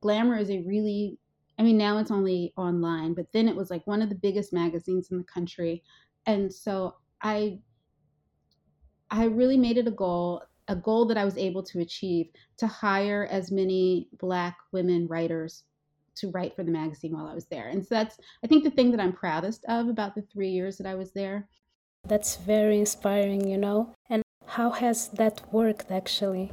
Glamour 0.00 0.38
is 0.38 0.50
a 0.50 0.62
really, 0.66 1.18
I 1.58 1.62
mean, 1.62 1.78
now 1.78 1.98
it's 1.98 2.10
only 2.10 2.52
online, 2.56 3.14
but 3.14 3.26
then 3.32 3.48
it 3.48 3.56
was 3.56 3.70
like 3.70 3.86
one 3.86 4.02
of 4.02 4.08
the 4.08 4.14
biggest 4.14 4.52
magazines 4.52 5.10
in 5.10 5.18
the 5.18 5.24
country. 5.24 5.82
And 6.26 6.52
so 6.52 6.96
I, 7.22 7.60
I 9.10 9.24
really 9.24 9.56
made 9.56 9.78
it 9.78 9.86
a 9.86 9.92
goal, 9.92 10.42
a 10.68 10.74
goal 10.74 11.06
that 11.06 11.18
I 11.18 11.24
was 11.24 11.38
able 11.38 11.62
to 11.64 11.80
achieve 11.80 12.30
to 12.58 12.66
hire 12.66 13.28
as 13.30 13.52
many 13.52 14.08
Black 14.18 14.56
women 14.72 15.06
writers 15.06 15.64
to 16.16 16.30
write 16.30 16.54
for 16.56 16.64
the 16.64 16.70
magazine 16.70 17.12
while 17.12 17.26
I 17.26 17.34
was 17.34 17.46
there. 17.46 17.68
And 17.68 17.84
so 17.84 17.94
that's, 17.94 18.18
I 18.42 18.46
think, 18.46 18.64
the 18.64 18.70
thing 18.70 18.90
that 18.92 19.00
I'm 19.00 19.12
proudest 19.12 19.64
of 19.68 19.88
about 19.88 20.14
the 20.14 20.22
three 20.22 20.50
years 20.50 20.78
that 20.78 20.86
I 20.86 20.94
was 20.94 21.12
there. 21.12 21.48
That's 22.06 22.36
very 22.36 22.78
inspiring, 22.78 23.48
you 23.48 23.58
know. 23.58 23.94
And 24.08 24.22
how 24.46 24.70
has 24.70 25.08
that 25.08 25.52
worked 25.52 25.90
actually? 25.90 26.52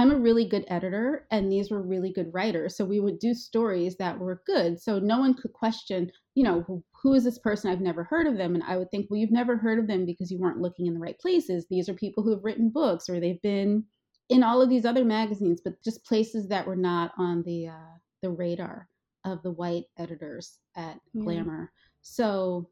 I'm 0.00 0.10
a 0.10 0.16
really 0.16 0.46
good 0.46 0.64
editor 0.68 1.26
and 1.30 1.52
these 1.52 1.70
were 1.70 1.82
really 1.82 2.10
good 2.10 2.32
writers. 2.32 2.74
So 2.74 2.86
we 2.86 3.00
would 3.00 3.18
do 3.18 3.34
stories 3.34 3.96
that 3.96 4.18
were 4.18 4.42
good. 4.46 4.80
So 4.80 4.98
no 4.98 5.18
one 5.18 5.34
could 5.34 5.52
question, 5.52 6.10
you 6.34 6.42
know, 6.42 6.62
who, 6.62 6.82
who 7.02 7.12
is 7.12 7.24
this 7.24 7.38
person? 7.38 7.70
I've 7.70 7.82
never 7.82 8.04
heard 8.04 8.26
of 8.26 8.38
them. 8.38 8.54
And 8.54 8.64
I 8.64 8.78
would 8.78 8.90
think, 8.90 9.08
well, 9.10 9.20
you've 9.20 9.30
never 9.30 9.58
heard 9.58 9.78
of 9.78 9.86
them 9.86 10.06
because 10.06 10.30
you 10.30 10.38
weren't 10.38 10.62
looking 10.62 10.86
in 10.86 10.94
the 10.94 11.00
right 11.00 11.18
places. 11.18 11.66
These 11.68 11.90
are 11.90 11.94
people 11.94 12.22
who 12.22 12.30
have 12.30 12.42
written 12.42 12.70
books 12.70 13.10
or 13.10 13.20
they've 13.20 13.42
been 13.42 13.84
in 14.30 14.42
all 14.42 14.62
of 14.62 14.70
these 14.70 14.86
other 14.86 15.04
magazines, 15.04 15.60
but 15.62 15.74
just 15.84 16.06
places 16.06 16.48
that 16.48 16.66
were 16.66 16.76
not 16.76 17.12
on 17.18 17.42
the 17.42 17.68
uh, 17.68 17.98
the 18.22 18.30
radar 18.30 18.88
of 19.26 19.42
the 19.42 19.50
white 19.50 19.84
editors 19.98 20.58
at. 20.76 20.98
Glamour. 21.24 21.72
So 22.00 22.70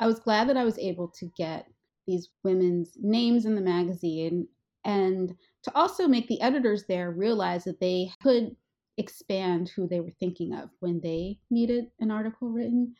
I 0.00 0.06
was 0.06 0.20
glad 0.20 0.48
that 0.48 0.56
I 0.56 0.64
was 0.64 0.78
able 0.78 1.08
to 1.18 1.30
get 1.36 1.66
these 2.06 2.30
women's 2.44 2.92
names 2.98 3.44
in 3.44 3.56
the 3.56 3.60
magazine 3.60 4.48
and 4.84 5.34
to 5.64 5.76
also 5.76 6.08
make 6.08 6.28
the 6.28 6.40
editors 6.40 6.84
there 6.88 7.10
realize 7.10 7.64
that 7.64 7.80
they 7.80 8.10
could 8.22 8.56
expand 8.98 9.70
who 9.70 9.86
they 9.86 10.00
were 10.00 10.12
thinking 10.18 10.52
of 10.54 10.70
when 10.80 11.00
they 11.00 11.38
needed 11.50 11.86
an 12.00 12.10
article 12.10 12.48
written. 12.50 12.94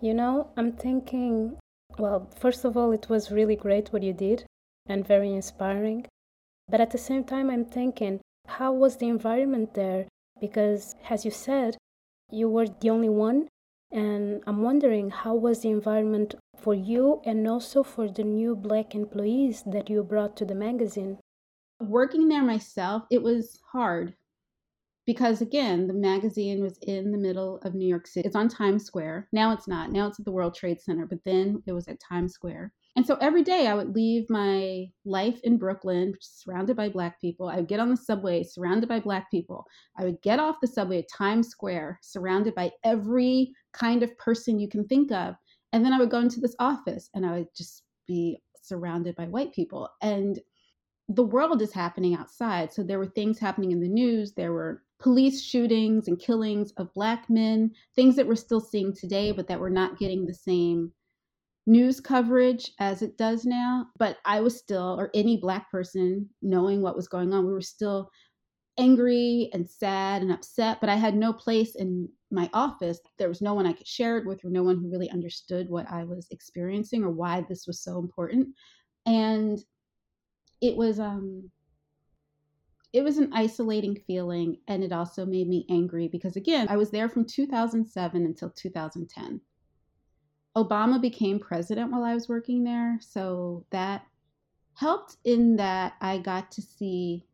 You 0.00 0.14
know, 0.14 0.52
I'm 0.56 0.72
thinking, 0.72 1.58
well, 1.98 2.30
first 2.38 2.64
of 2.64 2.76
all, 2.76 2.92
it 2.92 3.08
was 3.08 3.32
really 3.32 3.56
great 3.56 3.92
what 3.92 4.02
you 4.02 4.12
did 4.12 4.44
and 4.86 5.06
very 5.06 5.32
inspiring. 5.32 6.06
But 6.68 6.80
at 6.80 6.90
the 6.90 6.98
same 6.98 7.24
time, 7.24 7.50
I'm 7.50 7.64
thinking, 7.64 8.20
how 8.46 8.72
was 8.72 8.96
the 8.96 9.08
environment 9.08 9.74
there? 9.74 10.06
Because, 10.40 10.94
as 11.10 11.24
you 11.24 11.30
said, 11.30 11.76
you 12.30 12.48
were 12.48 12.68
the 12.68 12.90
only 12.90 13.08
one 13.08 13.48
and 13.90 14.42
I'm 14.46 14.62
wondering 14.62 15.10
how 15.10 15.34
was 15.34 15.60
the 15.60 15.70
environment 15.70 16.34
for 16.56 16.74
you 16.74 17.20
and 17.24 17.46
also 17.48 17.82
for 17.82 18.08
the 18.08 18.24
new 18.24 18.54
black 18.54 18.94
employees 18.94 19.62
that 19.66 19.88
you 19.88 20.02
brought 20.02 20.36
to 20.38 20.44
the 20.44 20.54
magazine? 20.54 21.18
Working 21.80 22.28
there 22.28 22.42
myself, 22.42 23.04
it 23.10 23.22
was 23.22 23.60
hard 23.72 24.14
because 25.06 25.40
again, 25.40 25.86
the 25.86 25.94
magazine 25.94 26.62
was 26.62 26.76
in 26.82 27.12
the 27.12 27.18
middle 27.18 27.58
of 27.62 27.74
New 27.74 27.88
York 27.88 28.06
City. 28.06 28.26
It's 28.26 28.36
on 28.36 28.48
Times 28.48 28.84
Square. 28.84 29.28
Now 29.32 29.52
it's 29.52 29.66
not. 29.66 29.90
Now 29.90 30.06
it's 30.06 30.18
at 30.18 30.26
the 30.26 30.32
World 30.32 30.54
Trade 30.54 30.80
Center, 30.80 31.06
but 31.06 31.24
then 31.24 31.62
it 31.66 31.72
was 31.72 31.88
at 31.88 31.98
Times 31.98 32.34
Square. 32.34 32.72
And 32.96 33.06
so 33.06 33.16
every 33.20 33.44
day 33.44 33.68
I 33.68 33.74
would 33.74 33.94
leave 33.94 34.28
my 34.28 34.86
life 35.04 35.38
in 35.44 35.56
Brooklyn, 35.56 36.14
surrounded 36.20 36.76
by 36.76 36.88
Black 36.88 37.20
people. 37.20 37.48
I 37.48 37.56
would 37.56 37.68
get 37.68 37.80
on 37.80 37.90
the 37.90 37.96
subway, 37.96 38.42
surrounded 38.42 38.88
by 38.88 38.98
Black 38.98 39.30
people. 39.30 39.64
I 39.96 40.04
would 40.04 40.20
get 40.20 40.40
off 40.40 40.56
the 40.60 40.66
subway 40.66 40.98
at 40.98 41.08
Times 41.16 41.48
Square, 41.48 42.00
surrounded 42.02 42.54
by 42.54 42.72
every 42.84 43.52
kind 43.72 44.02
of 44.02 44.16
person 44.18 44.58
you 44.58 44.68
can 44.68 44.84
think 44.86 45.12
of. 45.12 45.36
And 45.72 45.84
then 45.84 45.92
I 45.92 45.98
would 45.98 46.10
go 46.10 46.18
into 46.18 46.40
this 46.40 46.56
office 46.58 47.08
and 47.14 47.24
I 47.24 47.32
would 47.32 47.48
just 47.56 47.84
be 48.08 48.42
surrounded 48.62 49.14
by 49.14 49.26
white 49.26 49.52
people. 49.52 49.88
And 50.02 50.40
the 51.08 51.24
world 51.24 51.62
is 51.62 51.72
happening 51.72 52.14
outside. 52.14 52.72
So 52.72 52.82
there 52.82 52.98
were 52.98 53.06
things 53.06 53.38
happening 53.38 53.70
in 53.70 53.80
the 53.80 53.88
news. 53.88 54.32
There 54.32 54.52
were 54.52 54.82
police 54.98 55.42
shootings 55.42 56.08
and 56.08 56.18
killings 56.18 56.72
of 56.72 56.92
Black 56.94 57.30
men, 57.30 57.70
things 57.94 58.16
that 58.16 58.26
we're 58.26 58.34
still 58.34 58.60
seeing 58.60 58.92
today, 58.92 59.32
but 59.32 59.46
that 59.48 59.60
we're 59.60 59.68
not 59.68 59.98
getting 59.98 60.26
the 60.26 60.34
same 60.34 60.92
news 61.68 62.00
coverage 62.00 62.72
as 62.80 63.02
it 63.02 63.18
does 63.18 63.44
now. 63.44 63.86
But 63.98 64.16
I 64.24 64.40
was 64.40 64.58
still, 64.58 64.96
or 64.98 65.10
any 65.14 65.36
Black 65.36 65.70
person 65.70 66.28
knowing 66.42 66.82
what 66.82 66.96
was 66.96 67.06
going 67.06 67.32
on, 67.32 67.46
we 67.46 67.52
were 67.52 67.60
still 67.60 68.10
angry 68.78 69.50
and 69.52 69.68
sad 69.68 70.22
and 70.22 70.32
upset, 70.32 70.80
but 70.80 70.88
I 70.88 70.94
had 70.94 71.14
no 71.14 71.32
place 71.32 71.74
in 71.74 72.08
my 72.30 72.48
office. 72.54 73.00
There 73.18 73.28
was 73.28 73.42
no 73.42 73.52
one 73.54 73.66
I 73.66 73.72
could 73.72 73.86
share 73.86 74.16
it 74.16 74.26
with, 74.26 74.44
or 74.44 74.50
no 74.50 74.62
one 74.62 74.76
who 74.76 74.90
really 74.90 75.10
understood 75.10 75.68
what 75.68 75.90
I 75.90 76.04
was 76.04 76.26
experiencing 76.30 77.04
or 77.04 77.10
why 77.10 77.44
this 77.48 77.66
was 77.66 77.82
so 77.82 77.98
important. 77.98 78.48
And 79.06 79.58
it 80.60 80.76
was 80.76 80.98
um 80.98 81.50
it 82.92 83.02
was 83.04 83.18
an 83.18 83.30
isolating 83.34 83.96
feeling 84.06 84.56
and 84.66 84.82
it 84.82 84.92
also 84.92 85.26
made 85.26 85.46
me 85.48 85.66
angry 85.70 86.08
because 86.08 86.36
again, 86.36 86.66
I 86.70 86.76
was 86.76 86.90
there 86.90 87.08
from 87.08 87.26
2007 87.26 88.24
until 88.24 88.50
2010. 88.50 89.40
Obama 90.56 91.00
became 91.00 91.38
president 91.38 91.90
while 91.90 92.04
I 92.04 92.14
was 92.14 92.28
working 92.28 92.64
there. 92.64 92.98
So 93.00 93.64
that 93.70 94.06
helped 94.74 95.16
in 95.24 95.56
that 95.56 95.94
I 96.00 96.18
got 96.18 96.50
to 96.52 96.62
see 96.62 97.26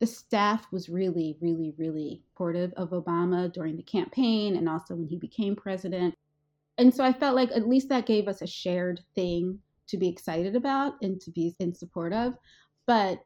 the 0.00 0.06
staff 0.06 0.66
was 0.72 0.88
really, 0.88 1.36
really, 1.40 1.72
really 1.78 2.22
supportive 2.28 2.72
of 2.76 2.90
Obama 2.90 3.52
during 3.52 3.76
the 3.76 3.82
campaign 3.82 4.56
and 4.56 4.68
also 4.68 4.94
when 4.94 5.06
he 5.06 5.16
became 5.16 5.56
president. 5.56 6.14
And 6.78 6.92
so 6.92 7.04
I 7.04 7.12
felt 7.12 7.36
like 7.36 7.50
at 7.52 7.68
least 7.68 7.88
that 7.88 8.06
gave 8.06 8.26
us 8.26 8.42
a 8.42 8.46
shared 8.46 9.00
thing 9.14 9.60
to 9.86 9.96
be 9.96 10.08
excited 10.08 10.56
about 10.56 10.94
and 11.02 11.20
to 11.20 11.30
be 11.30 11.54
in 11.60 11.74
support 11.74 12.12
of. 12.12 12.34
But 12.86 13.20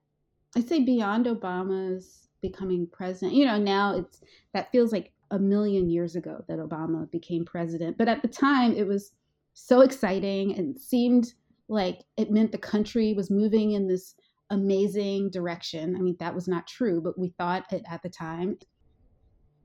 I'd 0.56 0.68
say 0.68 0.84
beyond 0.84 1.26
Obama's 1.26 2.28
becoming 2.42 2.86
president, 2.86 3.34
you 3.34 3.46
know, 3.46 3.58
now 3.58 3.96
it's 3.96 4.20
that 4.52 4.70
feels 4.70 4.92
like 4.92 5.12
a 5.30 5.38
million 5.38 5.90
years 5.90 6.16
ago 6.16 6.44
that 6.48 6.58
Obama 6.58 7.10
became 7.10 7.44
president. 7.44 7.98
But 7.98 8.08
at 8.08 8.22
the 8.22 8.28
time, 8.28 8.74
it 8.74 8.86
was 8.86 9.12
so 9.58 9.80
exciting 9.80 10.56
and 10.56 10.78
seemed 10.78 11.32
like 11.68 12.04
it 12.16 12.30
meant 12.30 12.52
the 12.52 12.58
country 12.58 13.12
was 13.12 13.30
moving 13.30 13.72
in 13.72 13.86
this 13.88 14.14
amazing 14.50 15.30
direction. 15.30 15.96
I 15.96 16.00
mean, 16.00 16.16
that 16.20 16.34
was 16.34 16.48
not 16.48 16.66
true, 16.66 17.00
but 17.00 17.18
we 17.18 17.34
thought 17.38 17.72
it 17.72 17.84
at 17.90 18.02
the 18.02 18.08
time. 18.08 18.58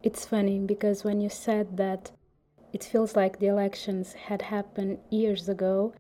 It's 0.02 0.26
funny 0.26 0.60
because 0.60 1.04
when 1.04 1.22
you 1.22 1.30
said 1.30 1.78
that 1.78 2.12
it 2.74 2.84
feels 2.84 3.16
like 3.16 3.40
the 3.40 3.48
elections 3.48 4.14
had 4.14 4.42
happened 4.42 4.98
years 5.10 5.48
ago, 5.48 5.94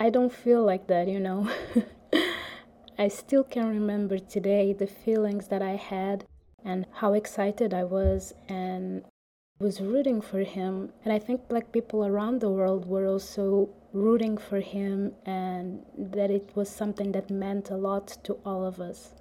I 0.00 0.08
don't 0.10 0.32
feel 0.32 0.64
like 0.64 0.86
that, 0.86 1.08
you 1.08 1.20
know. 1.20 1.50
I 2.98 3.08
still 3.08 3.44
can 3.44 3.68
remember 3.68 4.18
today 4.18 4.72
the 4.72 4.86
feelings 4.86 5.48
that 5.48 5.60
I 5.60 5.76
had 5.76 6.24
and 6.64 6.86
how 6.92 7.12
excited 7.12 7.74
I 7.74 7.84
was 7.84 8.32
and 8.48 9.04
was 9.58 9.80
rooting 9.80 10.20
for 10.20 10.40
him. 10.40 10.92
And 11.04 11.12
I 11.12 11.18
think 11.18 11.48
black 11.48 11.72
people 11.72 12.04
around 12.04 12.40
the 12.40 12.50
world 12.50 12.86
were 12.86 13.06
also 13.06 13.70
rooting 13.92 14.36
for 14.36 14.60
him 14.60 15.12
and 15.24 15.82
that 15.96 16.30
it 16.30 16.50
was 16.54 16.68
something 16.68 17.12
that 17.12 17.30
meant 17.30 17.70
a 17.70 17.76
lot 17.76 18.08
to 18.24 18.34
all 18.44 18.64
of 18.64 18.80
us. 18.80 19.14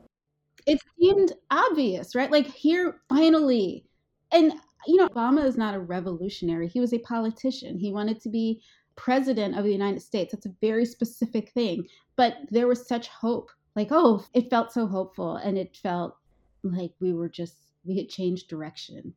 It 0.65 0.81
seemed 0.99 1.33
obvious, 1.51 2.15
right? 2.15 2.31
Like 2.31 2.47
here 2.47 3.01
finally. 3.07 3.85
And 4.31 4.53
you 4.87 4.97
know, 4.97 5.07
Obama 5.07 5.43
is 5.45 5.57
not 5.57 5.73
a 5.73 5.79
revolutionary. 5.79 6.67
He 6.67 6.79
was 6.79 6.93
a 6.93 6.99
politician. 6.99 7.79
He 7.79 7.91
wanted 7.91 8.21
to 8.21 8.29
be 8.29 8.61
president 8.95 9.57
of 9.57 9.63
the 9.63 9.71
United 9.71 10.01
States. 10.01 10.31
That's 10.31 10.45
a 10.45 10.55
very 10.61 10.85
specific 10.85 11.51
thing. 11.51 11.85
But 12.15 12.37
there 12.49 12.67
was 12.67 12.87
such 12.87 13.07
hope. 13.07 13.51
Like, 13.75 13.89
oh, 13.91 14.25
it 14.33 14.49
felt 14.49 14.71
so 14.71 14.87
hopeful 14.87 15.37
and 15.37 15.57
it 15.57 15.75
felt 15.75 16.15
like 16.63 16.91
we 16.99 17.13
were 17.13 17.29
just 17.29 17.55
we 17.83 17.97
had 17.97 18.09
changed 18.09 18.47
direction. 18.47 19.13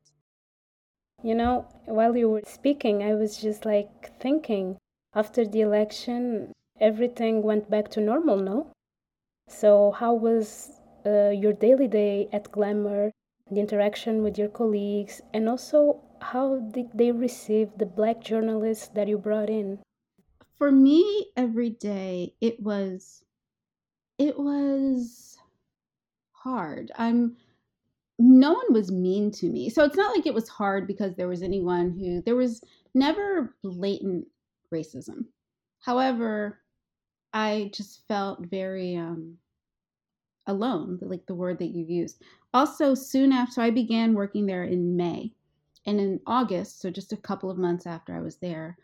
You 1.21 1.35
know, 1.35 1.67
while 1.85 2.15
you 2.15 2.29
were 2.29 2.43
speaking, 2.45 3.03
I 3.03 3.13
was 3.13 3.37
just 3.37 3.65
like 3.65 4.17
thinking 4.19 4.77
after 5.13 5.45
the 5.45 5.61
election, 5.61 6.53
everything 6.79 7.43
went 7.43 7.69
back 7.69 7.89
to 7.91 8.01
normal, 8.01 8.37
no? 8.37 8.71
So, 9.49 9.91
how 9.91 10.13
was 10.13 10.79
uh, 11.05 11.29
your 11.29 11.53
daily 11.53 11.87
day 11.87 12.29
at 12.31 12.51
Glamour, 12.51 13.11
the 13.51 13.59
interaction 13.59 14.23
with 14.23 14.37
your 14.37 14.47
colleagues, 14.47 15.21
and 15.33 15.49
also 15.49 16.01
how 16.21 16.59
did 16.59 16.91
they 16.93 17.11
receive 17.11 17.69
the 17.77 17.85
black 17.85 18.21
journalists 18.21 18.87
that 18.89 19.07
you 19.07 19.17
brought 19.17 19.49
in? 19.49 19.79
For 20.57 20.71
me, 20.71 21.31
every 21.35 21.69
day 21.69 22.33
it 22.39 22.61
was, 22.61 23.23
it 24.17 24.37
was 24.37 25.37
hard. 26.31 26.91
I'm 26.97 27.37
no 28.19 28.51
one 28.51 28.73
was 28.73 28.91
mean 28.91 29.31
to 29.31 29.47
me. 29.47 29.69
So 29.69 29.83
it's 29.85 29.95
not 29.95 30.15
like 30.15 30.27
it 30.27 30.33
was 30.33 30.49
hard 30.49 30.85
because 30.85 31.15
there 31.15 31.29
was 31.29 31.41
anyone 31.41 31.97
who 31.97 32.21
there 32.21 32.35
was 32.35 32.61
never 32.93 33.55
blatant 33.63 34.27
racism. 34.73 35.25
However, 35.79 36.59
I 37.33 37.71
just 37.73 38.05
felt 38.07 38.45
very 38.45 38.97
um, 38.97 39.37
alone, 40.47 40.99
like 41.01 41.25
the 41.27 41.35
word 41.35 41.59
that 41.59 41.73
you 41.73 41.85
used. 41.85 42.21
Also, 42.53 42.93
soon 42.93 43.31
after, 43.31 43.53
so 43.53 43.61
I 43.61 43.69
began 43.69 44.13
working 44.13 44.45
there 44.45 44.63
in 44.63 44.97
May. 44.97 45.31
And 45.85 45.99
in 45.99 46.19
August, 46.27 46.81
so 46.81 46.89
just 46.89 47.13
a 47.13 47.17
couple 47.17 47.49
of 47.49 47.57
months 47.57 47.87
after 47.87 48.13
I 48.13 48.19
was 48.19 48.35
there, 48.37 48.77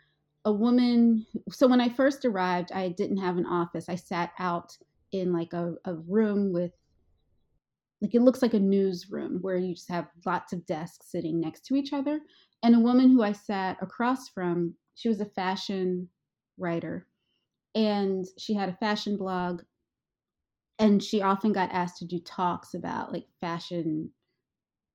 a 0.46 0.52
woman, 0.52 1.26
so 1.52 1.68
when 1.68 1.82
I 1.82 1.90
first 1.90 2.24
arrived, 2.24 2.72
I 2.72 2.90
didn't 2.90 3.18
have 3.18 3.38
an 3.38 3.46
office. 3.46 3.90
I 3.90 3.96
sat 3.96 4.32
out 4.40 4.78
in 5.12 5.34
like 5.34 5.52
a, 5.54 5.76
a 5.84 5.96
room 5.96 6.54
with 6.54 6.72
like 8.02 8.14
it 8.14 8.22
looks 8.22 8.42
like 8.42 8.54
a 8.54 8.60
newsroom 8.60 9.40
where 9.42 9.58
you 9.58 9.74
just 9.74 9.90
have 9.90 10.08
lots 10.26 10.54
of 10.54 10.66
desks 10.66 11.12
sitting 11.12 11.40
next 11.40 11.66
to 11.66 11.76
each 11.76 11.94
other. 11.94 12.20
And 12.64 12.76
a 12.76 12.80
woman 12.80 13.10
who 13.10 13.24
I 13.24 13.32
sat 13.32 13.78
across 13.82 14.30
from, 14.30 14.76
she 14.96 15.10
was 15.10 15.22
a 15.22 15.26
fashion 15.26 16.10
writer 16.58 17.08
and 17.74 18.26
she 18.38 18.54
had 18.54 18.70
a 18.70 18.78
fashion 18.78 19.18
blog. 19.18 19.62
And 20.78 21.02
she 21.02 21.22
often 21.22 21.54
got 21.54 21.72
asked 21.72 21.98
to 21.98 22.06
do 22.06 22.20
talks 22.20 22.74
about 22.74 23.14
like 23.14 23.28
fashion 23.40 24.12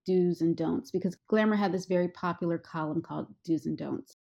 do's 0.06 0.40
and 0.40 0.56
don'ts 0.56 0.90
because 0.90 1.16
Glamour 1.28 1.56
had 1.56 1.72
this 1.72 1.86
very 1.86 2.08
popular 2.08 2.58
column 2.58 3.02
called 3.02 3.28
Do's 3.44 3.66
and 3.66 3.78
Don'ts. 3.78 4.16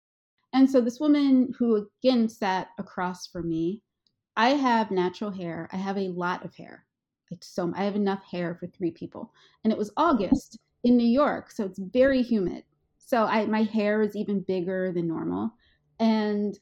And 0.52 0.70
so 0.70 0.80
this 0.80 1.00
woman 1.00 1.52
who 1.58 1.88
again 2.02 2.28
sat 2.28 2.68
across 2.78 3.26
from 3.26 3.48
me, 3.48 3.82
I 4.36 4.50
have 4.50 4.90
natural 4.90 5.30
hair. 5.30 5.68
I 5.72 5.76
have 5.76 5.98
a 5.98 6.08
lot 6.08 6.44
of 6.44 6.54
hair. 6.54 6.84
So 7.40 7.72
I 7.76 7.84
have 7.84 7.96
enough 7.96 8.22
hair 8.24 8.56
for 8.58 8.66
three 8.66 8.90
people. 8.90 9.32
And 9.64 9.72
it 9.72 9.78
was 9.78 9.92
August 9.96 10.58
in 10.84 10.96
New 10.96 11.06
York, 11.06 11.50
so 11.50 11.64
it's 11.64 11.78
very 11.78 12.22
humid. 12.22 12.64
So 12.98 13.24
I 13.24 13.46
my 13.46 13.62
hair 13.62 14.02
is 14.02 14.16
even 14.16 14.40
bigger 14.40 14.92
than 14.92 15.08
normal. 15.08 15.50
And 15.98 16.58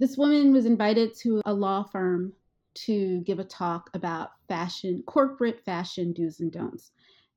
this 0.00 0.16
woman 0.16 0.52
was 0.52 0.66
invited 0.66 1.14
to 1.20 1.42
a 1.44 1.52
law 1.52 1.82
firm 1.82 2.32
to 2.74 3.20
give 3.20 3.38
a 3.38 3.44
talk 3.44 3.90
about 3.94 4.30
fashion, 4.48 5.02
corporate 5.06 5.64
fashion 5.64 6.12
do's 6.12 6.40
and 6.40 6.52
don'ts. 6.52 6.92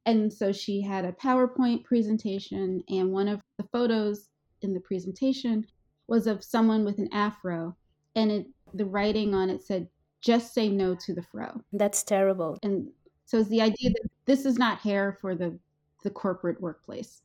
And 0.05 0.31
so 0.31 0.51
she 0.51 0.81
had 0.81 1.05
a 1.05 1.11
PowerPoint 1.13 1.83
presentation, 1.83 2.83
and 2.89 3.11
one 3.11 3.27
of 3.27 3.41
the 3.57 3.67
photos 3.71 4.29
in 4.61 4.73
the 4.73 4.79
presentation 4.79 5.65
was 6.07 6.27
of 6.27 6.43
someone 6.43 6.83
with 6.85 6.97
an 6.97 7.09
afro, 7.11 7.75
and 8.15 8.31
it, 8.31 8.47
the 8.73 8.85
writing 8.85 9.33
on 9.33 9.49
it 9.49 9.63
said, 9.63 9.87
just 10.21 10.53
say 10.53 10.69
no 10.69 10.95
to 10.95 11.13
the 11.13 11.23
fro. 11.23 11.61
That's 11.73 12.03
terrible. 12.03 12.57
And 12.63 12.89
so 13.25 13.39
it's 13.39 13.49
the 13.49 13.61
idea 13.61 13.89
that 13.89 14.09
this 14.25 14.45
is 14.45 14.57
not 14.57 14.79
hair 14.79 15.17
for 15.19 15.35
the, 15.35 15.57
the 16.03 16.09
corporate 16.09 16.61
workplace. 16.61 17.21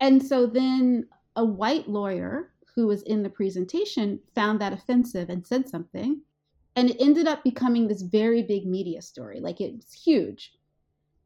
And 0.00 0.22
so 0.22 0.46
then 0.46 1.06
a 1.36 1.44
white 1.44 1.88
lawyer 1.88 2.50
who 2.74 2.86
was 2.86 3.02
in 3.02 3.22
the 3.22 3.30
presentation 3.30 4.20
found 4.34 4.60
that 4.60 4.72
offensive 4.72 5.30
and 5.30 5.46
said 5.46 5.68
something. 5.68 6.20
And 6.76 6.90
it 6.90 6.96
ended 7.00 7.26
up 7.26 7.42
becoming 7.42 7.88
this 7.88 8.02
very 8.02 8.42
big 8.42 8.66
media 8.66 9.02
story. 9.02 9.40
Like 9.40 9.60
it 9.60 9.74
was 9.74 9.92
huge. 9.92 10.52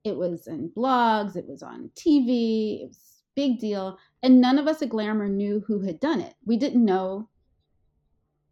It 0.05 0.16
was 0.16 0.46
in 0.46 0.70
blogs, 0.70 1.37
it 1.37 1.46
was 1.46 1.62
on 1.62 1.90
TV, 1.94 2.83
it 2.83 2.88
was 2.88 2.96
a 2.96 3.35
big 3.37 3.61
deal. 3.61 3.98
And 4.22 4.40
none 4.40 4.59
of 4.59 4.66
us 4.66 4.83
at 4.83 4.88
Glamour 4.88 5.28
knew 5.28 5.61
who 5.66 5.81
had 5.81 6.00
done 6.00 6.20
it. 6.20 6.35
We 6.44 6.57
didn't 6.57 6.85
know 6.85 7.28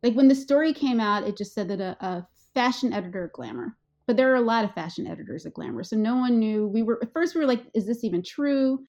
like 0.03 0.15
when 0.15 0.29
the 0.29 0.35
story 0.35 0.73
came 0.73 1.01
out, 1.01 1.27
it 1.27 1.37
just 1.37 1.55
said 1.55 1.69
that 1.69 1.81
a, 1.81 1.97
a 2.05 2.27
fashion 2.55 2.93
editor 2.93 3.25
at 3.25 3.33
Glamour, 3.33 3.77
but 4.07 4.17
there 4.17 4.33
are 4.33 4.37
a 4.37 4.41
lot 4.41 4.65
of 4.65 4.75
fashion 4.75 5.07
editors 5.07 5.47
at 5.47 5.55
Glamour, 5.55 5.85
so 5.85 5.97
no 5.97 6.17
one 6.17 6.39
knew. 6.39 6.67
We 6.67 6.83
were 6.83 6.99
at 7.03 7.13
first 7.13 7.35
we 7.35 7.41
were 7.41 7.47
like, 7.47 7.65
is 7.75 7.87
this 7.87 8.05
even 8.05 8.23
true? 8.23 8.81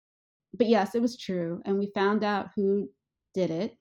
But 0.53 0.67
yes, 0.67 0.95
it 0.95 1.01
was 1.01 1.17
true, 1.17 1.61
and 1.65 1.77
we 1.77 1.91
found 1.93 2.23
out 2.23 2.49
who 2.55 2.89
did 3.33 3.51
it. 3.51 3.77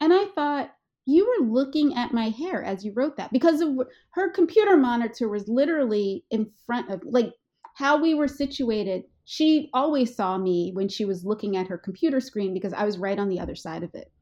And 0.00 0.12
I 0.12 0.26
thought 0.34 0.70
you 1.06 1.26
were 1.26 1.46
looking 1.46 1.96
at 1.96 2.12
my 2.12 2.28
hair 2.28 2.62
as 2.62 2.84
you 2.84 2.92
wrote 2.94 3.16
that 3.16 3.32
because 3.32 3.62
of 3.62 3.78
her 4.10 4.30
computer 4.30 4.76
monitor 4.76 5.28
was 5.28 5.48
literally 5.48 6.24
in 6.30 6.50
front 6.66 6.90
of 6.90 7.02
like 7.04 7.32
how 7.74 7.96
we 8.00 8.12
were 8.12 8.28
situated 8.28 9.04
she 9.24 9.70
always 9.72 10.14
saw 10.14 10.36
me 10.36 10.70
when 10.74 10.88
she 10.88 11.06
was 11.06 11.24
looking 11.24 11.56
at 11.56 11.66
her 11.66 11.78
computer 11.78 12.20
screen 12.20 12.52
because 12.52 12.74
I 12.74 12.84
was 12.84 12.98
right 12.98 13.18
on 13.18 13.30
the 13.30 13.40
other 13.40 13.54
side 13.54 13.82
of 13.82 13.94
it 13.94 14.12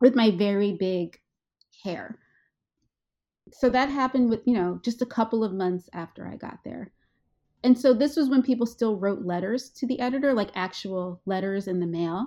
with 0.00 0.14
my 0.14 0.30
very 0.30 0.72
big 0.72 1.19
hair. 1.82 2.18
So 3.52 3.68
that 3.70 3.88
happened 3.88 4.30
with, 4.30 4.40
you 4.44 4.54
know, 4.54 4.80
just 4.84 5.02
a 5.02 5.06
couple 5.06 5.42
of 5.42 5.52
months 5.52 5.88
after 5.92 6.26
I 6.26 6.36
got 6.36 6.58
there. 6.64 6.92
And 7.62 7.78
so 7.78 7.92
this 7.92 8.16
was 8.16 8.28
when 8.28 8.42
people 8.42 8.66
still 8.66 8.96
wrote 8.96 9.24
letters 9.24 9.70
to 9.70 9.86
the 9.86 10.00
editor, 10.00 10.32
like 10.32 10.50
actual 10.54 11.20
letters 11.26 11.66
in 11.66 11.80
the 11.80 11.86
mail, 11.86 12.26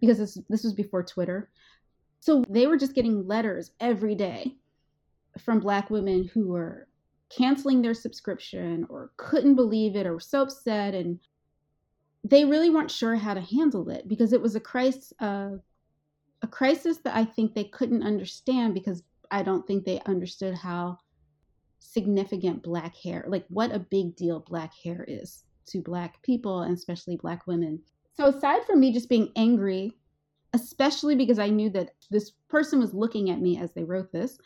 because 0.00 0.18
this, 0.18 0.38
this 0.48 0.64
was 0.64 0.72
before 0.72 1.02
Twitter. 1.02 1.50
So 2.20 2.44
they 2.48 2.66
were 2.66 2.76
just 2.76 2.94
getting 2.94 3.26
letters 3.26 3.72
every 3.80 4.14
day 4.14 4.56
from 5.38 5.60
Black 5.60 5.90
women 5.90 6.28
who 6.32 6.48
were 6.48 6.88
canceling 7.30 7.82
their 7.82 7.94
subscription 7.94 8.86
or 8.88 9.12
couldn't 9.16 9.56
believe 9.56 9.96
it 9.96 10.06
or 10.06 10.14
were 10.14 10.20
so 10.20 10.42
upset. 10.42 10.94
And 10.94 11.18
they 12.24 12.44
really 12.44 12.70
weren't 12.70 12.90
sure 12.90 13.16
how 13.16 13.34
to 13.34 13.40
handle 13.40 13.88
it 13.88 14.08
because 14.08 14.32
it 14.32 14.42
was 14.42 14.54
a 14.54 14.60
crisis, 14.60 15.12
uh, 15.20 15.50
a 16.42 16.46
crisis 16.46 16.98
that 16.98 17.16
I 17.16 17.24
think 17.24 17.54
they 17.54 17.64
couldn't 17.64 18.02
understand 18.02 18.74
because 18.74 19.02
I 19.30 19.42
don't 19.42 19.66
think 19.66 19.84
they 19.84 20.00
understood 20.06 20.54
how 20.54 20.98
significant 21.78 22.62
black 22.62 22.96
hair, 22.96 23.24
like 23.28 23.44
what 23.48 23.72
a 23.72 23.78
big 23.78 24.16
deal 24.16 24.40
black 24.40 24.72
hair 24.84 25.04
is 25.06 25.44
to 25.66 25.80
black 25.80 26.22
people 26.22 26.62
and 26.62 26.76
especially 26.76 27.16
black 27.16 27.46
women. 27.46 27.80
So 28.14 28.26
aside 28.26 28.64
from 28.64 28.80
me 28.80 28.92
just 28.92 29.08
being 29.08 29.30
angry, 29.36 29.92
especially 30.52 31.14
because 31.14 31.38
I 31.38 31.48
knew 31.48 31.70
that 31.70 31.94
this 32.10 32.32
person 32.48 32.78
was 32.78 32.94
looking 32.94 33.30
at 33.30 33.40
me 33.40 33.58
as 33.58 33.72
they 33.72 33.84
wrote 33.84 34.12
this, 34.12 34.38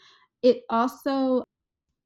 it 0.42 0.62
also 0.70 1.42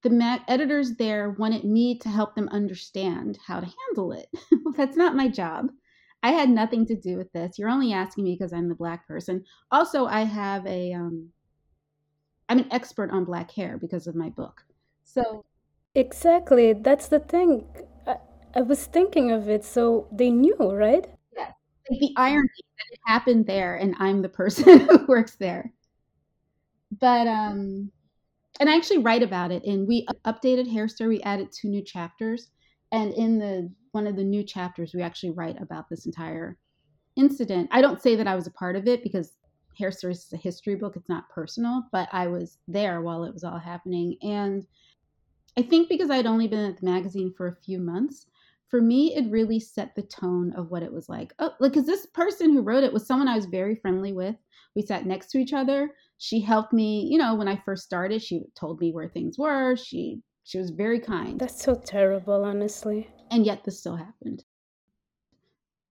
the 0.03 0.11
ma- 0.11 0.39
editors 0.49 0.95
there 0.95 1.31
wanted 1.39 1.65
me 1.65 1.99
to 1.99 2.09
help 2.09 2.35
them 2.35 2.49
understand 2.49 3.39
how 3.47 3.61
to 3.61 3.67
handle 3.87 4.13
it. 4.13 4.29
well, 4.65 4.75
that's 4.77 4.97
not 4.97 5.17
my 5.17 5.29
job. 5.29 5.69
I 6.23 6.33
had 6.33 6.51
nothing 6.51 6.87
to 6.87 6.97
do 6.97 7.17
with 7.17 7.33
this. 7.33 7.59
You're 7.59 7.69
only 7.71 7.93
asking 7.93 8.25
me 8.25 8.35
because 8.39 8.53
I'm 8.53 8.69
the 8.69 8.75
black 8.75 9.07
person. 9.07 9.45
Also, 9.71 10.07
I 10.07 10.23
have 10.23 10.67
a 10.67 10.93
um 10.93 11.33
I'm 12.51 12.59
an 12.59 12.71
expert 12.73 13.11
on 13.11 13.25
black 13.25 13.51
hair 13.53 13.79
because 13.79 14.07
of 14.07 14.15
my 14.15 14.29
book. 14.29 14.65
So 15.05 15.45
Exactly. 15.95 16.73
That's 16.73 17.09
the 17.09 17.21
thing. 17.21 17.65
I, 18.07 18.17
I 18.55 18.63
was 18.63 18.87
thinking 18.87 19.31
of 19.31 19.49
it. 19.49 19.65
So 19.65 20.09
they 20.13 20.31
knew, 20.31 20.57
right? 20.59 21.07
Yes. 21.37 21.53
Like 21.91 22.01
the 22.01 22.15
irony 22.17 22.49
that 22.79 22.93
it 22.93 23.01
happened 23.07 23.47
there 23.47 23.77
and 23.77 23.95
I'm 23.99 24.23
the 24.23 24.29
person 24.29 24.81
who 24.89 25.07
works 25.07 25.37
there. 25.37 25.73
But 27.01 27.27
um 27.27 27.91
and 28.61 28.71
I 28.71 28.77
actually 28.77 28.99
write 28.99 29.23
about 29.23 29.53
it 29.53 29.65
and 29.65 29.89
we 29.89 30.07
updated 30.27 30.71
Hair 30.71 30.89
Story. 30.89 31.17
We 31.17 31.23
added 31.23 31.53
two 31.53 31.69
new 31.69 31.83
chapters. 31.85 32.51
And 32.93 33.13
in 33.15 33.39
the 33.39 33.73
one 33.93 34.07
of 34.07 34.17
the 34.17 34.25
new 34.25 34.43
chapters, 34.43 34.95
we 34.95 35.03
actually 35.03 35.31
write 35.31 35.61
about 35.61 35.89
this 35.89 36.07
entire 36.07 36.57
incident. 37.17 37.69
I 37.73 37.81
don't 37.81 38.03
say 38.03 38.17
that 38.17 38.27
I 38.29 38.35
was 38.35 38.47
a 38.47 38.53
part 38.53 38.77
of 38.77 38.87
it 38.87 39.03
because 39.03 39.33
Hair 39.79 39.93
Stories 39.93 40.25
is 40.25 40.33
a 40.33 40.37
history 40.37 40.75
book, 40.75 40.97
it's 40.97 41.09
not 41.09 41.29
personal, 41.29 41.85
but 41.93 42.09
I 42.13 42.27
was 42.27 42.59
there 42.69 43.01
while 43.03 43.25
it 43.25 43.33
was 43.33 43.45
all 43.45 43.59
happening. 43.59 44.17
And 44.23 44.67
I 45.57 45.63
think 45.63 45.89
because 45.89 46.11
I'd 46.11 46.27
only 46.27 46.49
been 46.49 46.71
at 46.71 46.79
the 46.79 46.87
magazine 46.87 47.33
for 47.37 47.49
a 47.49 47.57
few 47.57 47.79
months, 47.79 48.27
for 48.69 48.81
me, 48.81 49.17
it 49.17 49.31
really 49.31 49.59
set 49.59 49.95
the 49.97 50.03
tone 50.03 50.53
of 50.53 50.71
what 50.71 50.85
it 50.85 50.93
was 50.93 51.09
like. 51.09 51.35
Oh, 51.41 51.51
like, 51.59 51.73
because 51.73 51.87
this 51.87 52.07
person 52.07 52.53
who 52.53 52.63
wrote 52.63 52.85
it 52.85 52.93
was 52.93 53.05
someone 53.05 53.27
I 53.27 53.35
was 53.35 53.47
very 53.47 53.75
friendly 53.75 54.13
with. 54.13 54.37
We 54.77 54.83
sat 54.83 55.07
next 55.07 55.31
to 55.33 55.39
each 55.39 55.53
other. 55.53 55.91
She 56.19 56.41
helped 56.41 56.73
me, 56.73 57.09
you 57.11 57.19
know, 57.19 57.35
when 57.35 57.49
I 57.49 57.61
first 57.65 57.83
started, 57.83 58.23
she 58.23 58.43
told 58.55 58.81
me 58.81 58.93
where 58.93 59.09
things 59.09 59.39
were. 59.39 59.75
She 59.75 60.23
she 60.45 60.59
was 60.59 60.71
very 60.71 61.01
kind. 61.01 61.39
That's 61.39 61.63
so 61.63 61.75
terrible, 61.75 62.45
honestly. 62.45 63.09
And 63.31 63.47
yet 63.47 63.65
this 63.65 63.79
still 63.79 63.97
happened. 63.97 64.45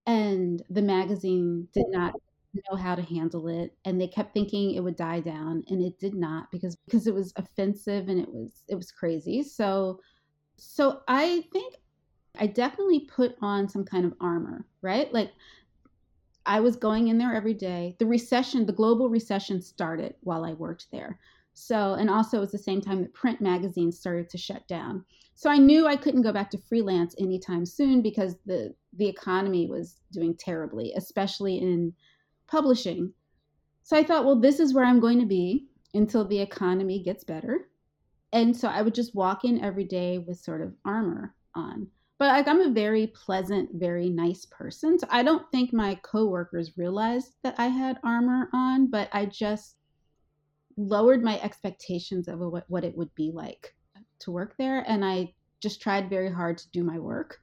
And 0.05 0.61
the 0.69 0.81
magazine 0.81 1.67
did 1.73 1.85
not 1.89 2.15
know 2.53 2.75
how 2.75 2.95
to 2.95 3.01
handle 3.01 3.47
it 3.47 3.77
and 3.85 4.01
they 4.01 4.07
kept 4.07 4.33
thinking 4.33 4.71
it 4.71 4.79
would 4.79 4.95
die 4.95 5.19
down 5.19 5.63
and 5.67 5.83
it 5.83 5.99
did 5.99 6.15
not 6.15 6.49
because 6.51 6.75
because 6.85 7.05
it 7.05 7.13
was 7.13 7.31
offensive 7.35 8.09
and 8.09 8.19
it 8.19 8.27
was 8.27 8.63
it 8.67 8.75
was 8.75 8.91
crazy. 8.91 9.43
So 9.43 9.99
so 10.57 11.01
I 11.07 11.45
think 11.53 11.75
I 12.37 12.47
definitely 12.47 13.01
put 13.01 13.35
on 13.41 13.67
some 13.69 13.85
kind 13.85 14.05
of 14.05 14.13
armor, 14.19 14.65
right? 14.81 15.13
Like 15.13 15.31
I 16.45 16.59
was 16.59 16.75
going 16.75 17.09
in 17.09 17.17
there 17.17 17.35
every 17.35 17.53
day. 17.53 17.95
The 17.99 18.05
recession, 18.05 18.65
the 18.65 18.73
global 18.73 19.09
recession 19.09 19.61
started 19.61 20.15
while 20.21 20.45
I 20.45 20.53
worked 20.53 20.87
there. 20.91 21.19
So, 21.53 21.93
and 21.93 22.09
also 22.09 22.37
it 22.37 22.41
was 22.41 22.51
the 22.51 22.57
same 22.57 22.81
time 22.81 23.01
that 23.01 23.13
print 23.13 23.41
magazines 23.41 23.99
started 23.99 24.29
to 24.29 24.37
shut 24.37 24.67
down. 24.67 25.05
So 25.39 25.49
I 25.49 25.57
knew 25.57 25.87
I 25.87 25.95
couldn't 25.95 26.23
go 26.23 26.33
back 26.33 26.49
to 26.51 26.57
freelance 26.57 27.15
anytime 27.17 27.65
soon 27.65 28.01
because 28.01 28.35
the 28.45 28.75
the 28.91 29.07
economy 29.07 29.67
was 29.67 30.01
doing 30.11 30.35
terribly, 30.35 30.91
especially 30.97 31.59
in 31.59 31.93
publishing. 32.45 33.13
So 33.83 33.95
I 33.95 34.03
thought, 34.03 34.25
well, 34.25 34.37
this 34.37 34.59
is 34.59 34.73
where 34.73 34.83
I'm 34.83 34.99
going 34.99 35.17
to 35.21 35.25
be 35.25 35.69
until 35.93 36.25
the 36.25 36.41
economy 36.41 37.01
gets 37.01 37.23
better. 37.23 37.69
And 38.33 38.53
so 38.53 38.67
I 38.67 38.81
would 38.81 38.93
just 38.93 39.15
walk 39.15 39.45
in 39.45 39.63
every 39.63 39.85
day 39.85 40.17
with 40.17 40.41
sort 40.41 40.59
of 40.61 40.73
armor 40.83 41.33
on 41.55 41.87
but 42.17 42.27
like 42.27 42.49
I'm 42.49 42.59
a 42.59 42.69
very 42.69 43.07
pleasant, 43.07 43.69
very 43.75 44.09
nice 44.09 44.43
person. 44.43 44.99
So 44.99 45.07
I 45.09 45.23
don't 45.23 45.49
think 45.53 45.71
my 45.71 45.95
coworkers 46.03 46.77
realized 46.77 47.31
that 47.43 47.55
I 47.57 47.67
had 47.67 47.97
armor 48.03 48.49
on, 48.51 48.87
but 48.87 49.07
I 49.13 49.25
just 49.25 49.77
lowered 50.75 51.23
my 51.23 51.39
expectations 51.39 52.27
of 52.27 52.39
what, 52.39 52.65
what 52.67 52.83
it 52.83 52.97
would 52.97 53.15
be 53.15 53.31
like 53.33 53.73
to 54.19 54.31
work 54.31 54.55
there. 54.57 54.83
And 54.87 55.03
I 55.03 55.33
just 55.61 55.81
tried 55.81 56.09
very 56.09 56.31
hard 56.31 56.57
to 56.59 56.69
do 56.71 56.83
my 56.83 56.99
work. 56.99 57.39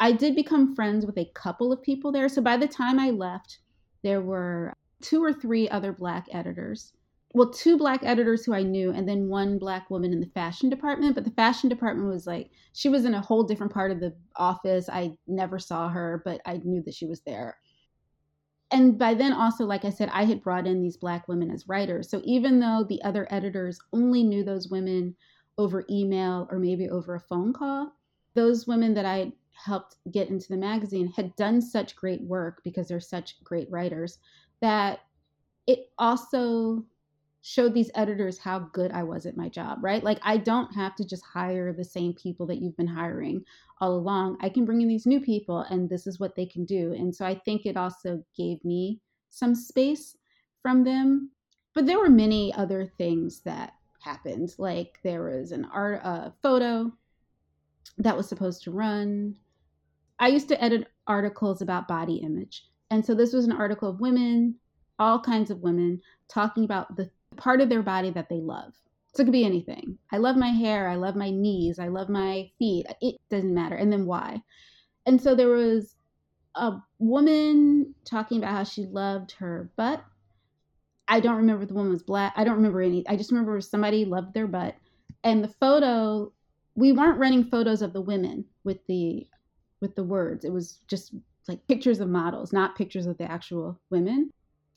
I 0.00 0.12
did 0.12 0.34
become 0.34 0.74
friends 0.74 1.06
with 1.06 1.18
a 1.18 1.30
couple 1.34 1.72
of 1.72 1.82
people 1.82 2.12
there. 2.12 2.28
So 2.28 2.42
by 2.42 2.56
the 2.56 2.68
time 2.68 2.98
I 2.98 3.10
left, 3.10 3.58
there 4.02 4.20
were 4.20 4.72
two 5.02 5.22
or 5.22 5.32
three 5.32 5.68
other 5.68 5.92
Black 5.92 6.26
editors 6.32 6.92
well, 7.34 7.50
two 7.50 7.76
black 7.76 8.04
editors 8.04 8.44
who 8.44 8.54
I 8.54 8.62
knew, 8.62 8.92
and 8.92 9.08
then 9.08 9.28
one 9.28 9.58
black 9.58 9.90
woman 9.90 10.12
in 10.12 10.20
the 10.20 10.26
fashion 10.26 10.70
department. 10.70 11.16
But 11.16 11.24
the 11.24 11.32
fashion 11.32 11.68
department 11.68 12.08
was 12.08 12.28
like, 12.28 12.50
she 12.72 12.88
was 12.88 13.04
in 13.04 13.14
a 13.14 13.20
whole 13.20 13.42
different 13.42 13.72
part 13.72 13.90
of 13.90 13.98
the 13.98 14.14
office. 14.36 14.88
I 14.88 15.16
never 15.26 15.58
saw 15.58 15.88
her, 15.88 16.22
but 16.24 16.40
I 16.46 16.60
knew 16.64 16.80
that 16.84 16.94
she 16.94 17.06
was 17.06 17.22
there. 17.22 17.58
And 18.70 18.96
by 18.96 19.14
then, 19.14 19.32
also, 19.32 19.64
like 19.64 19.84
I 19.84 19.90
said, 19.90 20.10
I 20.12 20.24
had 20.24 20.42
brought 20.42 20.66
in 20.66 20.80
these 20.80 20.96
black 20.96 21.26
women 21.26 21.50
as 21.50 21.68
writers. 21.68 22.08
So 22.08 22.22
even 22.24 22.60
though 22.60 22.86
the 22.88 23.02
other 23.02 23.26
editors 23.30 23.80
only 23.92 24.22
knew 24.22 24.44
those 24.44 24.68
women 24.68 25.16
over 25.58 25.84
email 25.90 26.48
or 26.50 26.58
maybe 26.58 26.88
over 26.88 27.14
a 27.14 27.20
phone 27.20 27.52
call, 27.52 27.92
those 28.34 28.66
women 28.66 28.94
that 28.94 29.06
I 29.06 29.32
helped 29.52 29.96
get 30.10 30.28
into 30.28 30.48
the 30.48 30.56
magazine 30.56 31.12
had 31.16 31.34
done 31.36 31.60
such 31.60 31.96
great 31.96 32.20
work 32.22 32.60
because 32.64 32.88
they're 32.88 33.00
such 33.00 33.42
great 33.44 33.70
writers 33.70 34.18
that 34.60 35.00
it 35.66 35.90
also 35.98 36.84
showed 37.46 37.74
these 37.74 37.90
editors 37.94 38.38
how 38.38 38.58
good 38.58 38.90
I 38.90 39.02
was 39.02 39.26
at 39.26 39.36
my 39.36 39.50
job, 39.50 39.78
right? 39.82 40.02
Like 40.02 40.18
I 40.22 40.38
don't 40.38 40.74
have 40.74 40.96
to 40.96 41.04
just 41.04 41.22
hire 41.24 41.72
the 41.72 41.84
same 41.84 42.14
people 42.14 42.46
that 42.46 42.60
you've 42.60 42.76
been 42.76 42.86
hiring 42.86 43.44
all 43.80 43.94
along. 43.94 44.38
I 44.40 44.48
can 44.48 44.64
bring 44.64 44.80
in 44.80 44.88
these 44.88 45.06
new 45.06 45.20
people 45.20 45.60
and 45.68 45.88
this 45.88 46.06
is 46.06 46.18
what 46.18 46.34
they 46.34 46.46
can 46.46 46.64
do. 46.64 46.94
And 46.94 47.14
so 47.14 47.26
I 47.26 47.34
think 47.34 47.66
it 47.66 47.76
also 47.76 48.24
gave 48.34 48.64
me 48.64 49.00
some 49.28 49.54
space 49.54 50.16
from 50.62 50.84
them. 50.84 51.30
But 51.74 51.84
there 51.84 51.98
were 51.98 52.08
many 52.08 52.52
other 52.54 52.86
things 52.86 53.40
that 53.40 53.74
happened. 54.04 54.54
Like 54.58 54.98
there 55.02 55.24
was 55.24 55.52
an 55.52 55.66
art 55.72 56.00
uh, 56.04 56.30
photo 56.42 56.92
that 57.98 58.16
was 58.16 58.28
supposed 58.28 58.62
to 58.64 58.70
run. 58.70 59.36
I 60.18 60.28
used 60.28 60.48
to 60.48 60.62
edit 60.62 60.88
articles 61.06 61.62
about 61.62 61.88
body 61.88 62.16
image. 62.16 62.66
And 62.90 63.04
so 63.04 63.14
this 63.14 63.32
was 63.32 63.44
an 63.44 63.52
article 63.52 63.88
of 63.88 64.00
women, 64.00 64.56
all 64.98 65.20
kinds 65.20 65.50
of 65.50 65.60
women, 65.60 66.00
talking 66.28 66.64
about 66.64 66.96
the 66.96 67.10
part 67.36 67.60
of 67.60 67.68
their 67.68 67.82
body 67.82 68.10
that 68.10 68.28
they 68.28 68.40
love. 68.40 68.72
So 69.14 69.22
it 69.22 69.26
could 69.26 69.32
be 69.32 69.44
anything. 69.44 69.98
I 70.12 70.18
love 70.18 70.36
my 70.36 70.48
hair. 70.48 70.88
I 70.88 70.96
love 70.96 71.16
my 71.16 71.30
knees. 71.30 71.78
I 71.78 71.88
love 71.88 72.08
my 72.08 72.50
feet. 72.58 72.86
It 73.00 73.16
doesn't 73.30 73.54
matter. 73.54 73.76
And 73.76 73.92
then 73.92 74.06
why? 74.06 74.42
And 75.06 75.20
so 75.20 75.34
there 75.34 75.48
was 75.48 75.94
a 76.56 76.72
woman 76.98 77.94
talking 78.04 78.38
about 78.38 78.52
how 78.52 78.64
she 78.64 78.86
loved 78.86 79.32
her 79.32 79.70
butt. 79.76 80.04
I 81.08 81.20
don't 81.20 81.36
remember 81.36 81.66
the 81.66 81.74
woman 81.74 81.92
was 81.92 82.02
black. 82.02 82.32
I 82.36 82.44
don't 82.44 82.56
remember 82.56 82.80
any. 82.80 83.06
I 83.08 83.16
just 83.16 83.30
remember 83.30 83.60
somebody 83.60 84.04
loved 84.04 84.34
their 84.34 84.46
butt. 84.46 84.74
And 85.22 85.42
the 85.42 85.48
photo, 85.48 86.32
we 86.74 86.92
weren't 86.92 87.18
running 87.18 87.44
photos 87.44 87.82
of 87.82 87.92
the 87.92 88.00
women 88.00 88.44
with 88.64 88.84
the 88.86 89.26
with 89.80 89.94
the 89.94 90.04
words. 90.04 90.44
It 90.44 90.52
was 90.52 90.80
just 90.88 91.14
like 91.46 91.66
pictures 91.66 92.00
of 92.00 92.08
models, 92.08 92.52
not 92.52 92.76
pictures 92.76 93.06
of 93.06 93.18
the 93.18 93.30
actual 93.30 93.78
women 93.90 94.30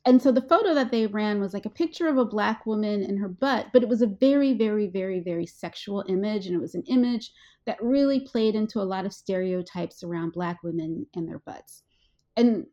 and 0.08 0.22
so 0.22 0.32
the 0.32 0.42
photo 0.42 0.74
that 0.74 0.90
they 0.90 1.06
ran 1.06 1.42
was 1.42 1.54
like 1.54 1.66
a 1.66 1.70
picture 1.70 2.08
of 2.08 2.18
a 2.18 2.24
black 2.24 2.66
woman 2.66 3.04
and 3.04 3.20
her 3.20 3.28
butt, 3.28 3.68
but 3.74 3.84
it 3.84 3.90
was 3.90 4.02
a 4.02 4.08
very, 4.08 4.54
very, 4.54 4.88
very, 4.88 5.20
very 5.20 5.46
sexual 5.46 6.06
image. 6.08 6.48
And 6.48 6.56
it 6.56 6.62
was 6.62 6.76
an 6.76 6.84
image 6.88 7.34
that 7.66 7.84
really 7.84 8.22
played 8.22 8.56
into 8.56 8.80
a 8.80 8.88
lot 8.88 9.06
of 9.06 9.12
stereotypes 9.12 10.04
around 10.04 10.32
black 10.32 10.64
women 10.64 11.06
and 11.14 11.28
their 11.28 11.40
butts. 11.40 11.84
And 12.38 12.68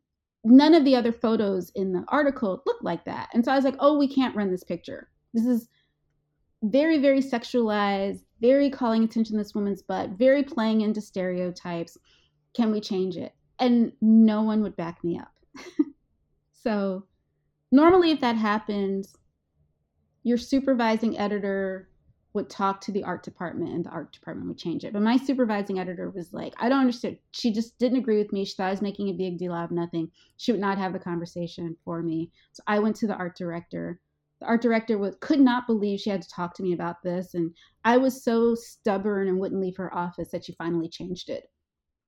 none 0.44 0.74
of 0.74 0.84
the 0.84 0.94
other 0.94 1.12
photos 1.12 1.70
in 1.70 1.92
the 1.92 2.04
article 2.08 2.62
looked 2.66 2.84
like 2.84 3.04
that. 3.06 3.30
And 3.32 3.44
so 3.44 3.50
I 3.50 3.56
was 3.56 3.64
like, 3.64 3.76
oh, 3.78 3.98
we 3.98 4.06
can't 4.06 4.36
run 4.36 4.50
this 4.50 4.64
picture. 4.64 5.08
This 5.32 5.46
is 5.46 5.68
very, 6.62 6.98
very 6.98 7.20
sexualized, 7.20 8.20
very 8.40 8.70
calling 8.70 9.04
attention 9.04 9.36
to 9.36 9.42
this 9.42 9.54
woman's 9.54 9.82
butt, 9.82 10.10
very 10.10 10.42
playing 10.42 10.82
into 10.82 11.00
stereotypes. 11.00 11.96
Can 12.54 12.70
we 12.70 12.80
change 12.80 13.16
it? 13.16 13.32
And 13.58 13.92
no 14.00 14.42
one 14.42 14.62
would 14.62 14.76
back 14.76 15.02
me 15.02 15.18
up. 15.18 15.32
so 16.52 17.04
normally 17.72 18.10
if 18.10 18.20
that 18.20 18.36
happens 18.36 19.16
your 20.24 20.38
supervising 20.38 21.18
editor 21.18 21.88
would 22.34 22.50
talk 22.50 22.80
to 22.80 22.92
the 22.92 23.04
art 23.04 23.22
department 23.22 23.72
and 23.72 23.84
the 23.84 23.90
art 23.90 24.12
department 24.12 24.48
would 24.48 24.58
change 24.58 24.84
it. 24.84 24.92
But 24.92 25.02
my 25.02 25.16
supervising 25.16 25.78
editor 25.78 26.10
was 26.10 26.32
like 26.32 26.52
i 26.58 26.68
don't 26.68 26.80
understand. 26.80 27.18
She 27.30 27.52
just 27.52 27.78
didn't 27.78 27.98
agree 27.98 28.18
with 28.18 28.32
me. 28.32 28.44
She 28.44 28.54
thought 28.54 28.66
i 28.66 28.70
was 28.70 28.82
making 28.82 29.08
a 29.08 29.12
big 29.12 29.38
deal 29.38 29.52
out 29.52 29.64
of 29.64 29.70
nothing. 29.70 30.10
She 30.36 30.52
would 30.52 30.60
not 30.60 30.76
have 30.76 30.92
the 30.92 30.98
conversation 30.98 31.76
for 31.84 32.02
me. 32.02 32.30
So 32.52 32.62
i 32.66 32.78
went 32.78 32.96
to 32.96 33.06
the 33.06 33.14
art 33.14 33.36
director. 33.36 34.00
The 34.40 34.46
art 34.46 34.62
director 34.62 34.98
was, 34.98 35.16
could 35.20 35.40
not 35.40 35.66
believe 35.68 36.00
she 36.00 36.10
had 36.10 36.22
to 36.22 36.28
talk 36.28 36.54
to 36.56 36.62
me 36.62 36.72
about 36.72 37.02
this 37.02 37.34
and 37.34 37.54
i 37.84 37.96
was 37.96 38.24
so 38.24 38.54
stubborn 38.56 39.28
and 39.28 39.38
wouldn't 39.38 39.60
leave 39.60 39.76
her 39.76 39.94
office 39.96 40.30
that 40.32 40.44
she 40.44 40.54
finally 40.54 40.88
changed 40.88 41.30
it. 41.30 41.44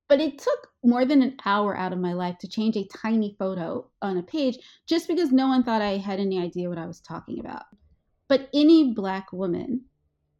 But 0.09 0.21
it 0.21 0.37
took 0.37 0.69
more 0.83 1.05
than 1.05 1.21
an 1.21 1.37
hour 1.45 1.77
out 1.77 1.93
of 1.93 1.99
my 1.99 2.13
life 2.13 2.37
to 2.39 2.47
change 2.47 2.77
a 2.77 2.87
tiny 2.87 3.35
photo 3.37 3.89
on 4.01 4.17
a 4.17 4.23
page 4.23 4.57
just 4.87 5.07
because 5.07 5.31
no 5.31 5.47
one 5.47 5.63
thought 5.63 5.81
I 5.81 5.97
had 5.97 6.19
any 6.19 6.39
idea 6.39 6.69
what 6.69 6.77
I 6.77 6.85
was 6.85 7.01
talking 7.01 7.39
about. 7.39 7.63
But 8.29 8.49
any 8.53 8.93
black 8.93 9.31
woman, 9.33 9.85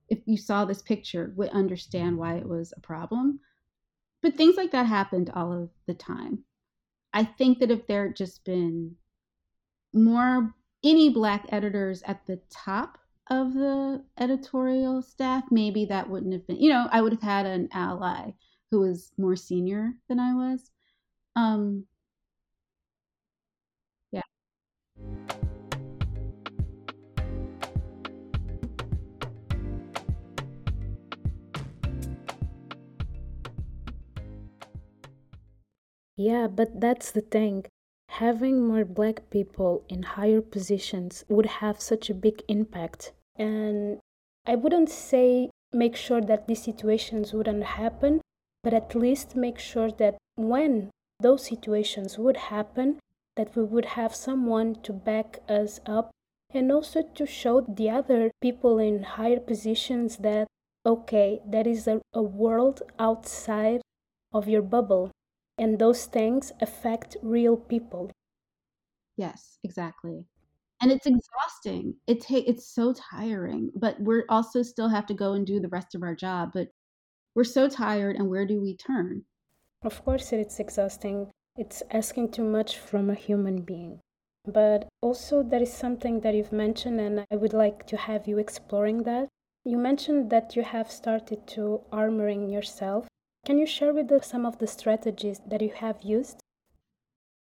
if 0.09 0.19
you 0.25 0.37
saw 0.37 0.65
this 0.65 0.81
picture, 0.81 1.33
would 1.35 1.49
understand 1.49 2.17
why 2.17 2.35
it 2.35 2.47
was 2.47 2.73
a 2.75 2.81
problem. 2.81 3.39
But 4.21 4.35
things 4.35 4.55
like 4.57 4.71
that 4.71 4.85
happened 4.85 5.31
all 5.33 5.53
of 5.53 5.69
the 5.85 5.93
time. 5.93 6.43
I 7.13 7.23
think 7.23 7.59
that 7.59 7.71
if 7.71 7.87
there 7.87 8.07
had 8.07 8.15
just 8.15 8.43
been 8.43 8.95
more, 9.93 10.53
any 10.83 11.09
black 11.09 11.45
editors 11.49 12.03
at 12.03 12.25
the 12.25 12.39
top 12.49 12.97
of 13.29 13.53
the 13.53 14.03
editorial 14.19 15.01
staff, 15.01 15.43
maybe 15.51 15.85
that 15.85 16.09
wouldn't 16.09 16.33
have 16.33 16.47
been, 16.47 16.61
you 16.61 16.69
know, 16.69 16.87
I 16.91 17.01
would 17.01 17.13
have 17.13 17.21
had 17.21 17.45
an 17.45 17.69
ally 17.73 18.31
who 18.71 18.81
was 18.81 19.11
more 19.17 19.35
senior 19.35 19.93
than 20.07 20.19
I 20.19 20.33
was. 20.33 20.71
Um, 21.35 21.85
yeah. 24.11 24.21
Yeah, 36.17 36.47
but 36.47 36.81
that's 36.81 37.11
the 37.11 37.21
thing. 37.21 37.65
Having 38.09 38.67
more 38.67 38.83
black 38.83 39.29
people 39.29 39.83
in 39.87 40.01
higher 40.03 40.41
positions 40.41 41.23
would 41.29 41.45
have 41.61 41.79
such 41.79 42.09
a 42.09 42.15
big 42.15 42.41
impact. 42.47 43.13
And 43.35 43.99
I 44.45 44.55
wouldn't 44.55 44.89
say 44.89 45.51
make 45.71 45.95
sure 45.95 46.21
that 46.21 46.47
these 46.47 46.63
situations 46.63 47.33
wouldn't 47.33 47.63
happen, 47.63 48.21
but 48.63 48.73
at 48.73 48.95
least 48.95 49.35
make 49.35 49.59
sure 49.59 49.91
that 49.91 50.17
when 50.35 50.89
those 51.19 51.45
situations 51.45 52.17
would 52.17 52.37
happen, 52.37 52.99
that 53.35 53.55
we 53.55 53.63
would 53.63 53.85
have 53.85 54.15
someone 54.15 54.75
to 54.81 54.93
back 54.93 55.39
us 55.47 55.79
up 55.85 56.09
and 56.51 56.71
also 56.71 57.03
to 57.03 57.25
show 57.25 57.61
the 57.61 57.89
other 57.89 58.31
people 58.41 58.79
in 58.79 59.03
higher 59.03 59.39
positions 59.39 60.17
that 60.17 60.47
okay, 60.85 61.41
there 61.45 61.67
is 61.67 61.85
a, 61.85 62.01
a 62.13 62.21
world 62.23 62.81
outside 62.97 63.81
of 64.31 64.47
your 64.47 64.61
bubble. 64.61 65.11
And 65.57 65.79
those 65.79 66.05
things 66.05 66.51
affect 66.61 67.17
real 67.21 67.57
people. 67.57 68.11
Yes, 69.17 69.59
exactly. 69.63 70.25
And 70.81 70.91
it's 70.91 71.05
exhausting. 71.05 71.97
It 72.07 72.21
ta- 72.21 72.43
it's 72.45 72.67
so 72.67 72.93
tiring, 72.93 73.71
but 73.75 73.99
we're 73.99 74.25
also 74.29 74.63
still 74.63 74.89
have 74.89 75.05
to 75.07 75.13
go 75.13 75.33
and 75.33 75.45
do 75.45 75.59
the 75.59 75.67
rest 75.69 75.95
of 75.95 76.03
our 76.03 76.15
job. 76.15 76.51
But 76.53 76.69
we're 77.35 77.43
so 77.45 77.69
tired, 77.69 78.15
and 78.17 78.29
where 78.29 78.45
do 78.47 78.61
we 78.61 78.77
turn? 78.77 79.25
Of 79.81 80.03
course, 80.05 80.31
it's 80.33 80.59
exhausting. 80.59 81.31
It's 81.55 81.81
asking 81.89 82.29
too 82.29 82.43
much 82.43 82.77
from 82.77 83.09
a 83.09 83.15
human 83.15 83.63
being. 83.63 84.01
But 84.45 84.87
also, 85.01 85.41
there 85.41 85.63
is 85.63 85.73
something 85.73 86.19
that 86.19 86.35
you've 86.35 86.51
mentioned, 86.51 87.01
and 87.01 87.25
I 87.31 87.35
would 87.35 87.53
like 87.53 87.87
to 87.87 87.97
have 87.97 88.27
you 88.27 88.37
exploring 88.37 89.01
that. 89.03 89.29
You 89.65 89.77
mentioned 89.79 90.29
that 90.29 90.55
you 90.55 90.61
have 90.61 90.91
started 90.91 91.47
to 91.47 91.81
armoring 91.91 92.51
yourself. 92.53 93.07
Can 93.47 93.57
you 93.57 93.65
share 93.65 93.93
with 93.93 94.11
us 94.11 94.27
some 94.27 94.45
of 94.45 94.57
the 94.57 94.67
strategies 94.67 95.39
that 95.47 95.61
you 95.61 95.71
have 95.73 96.01
used? 96.01 96.41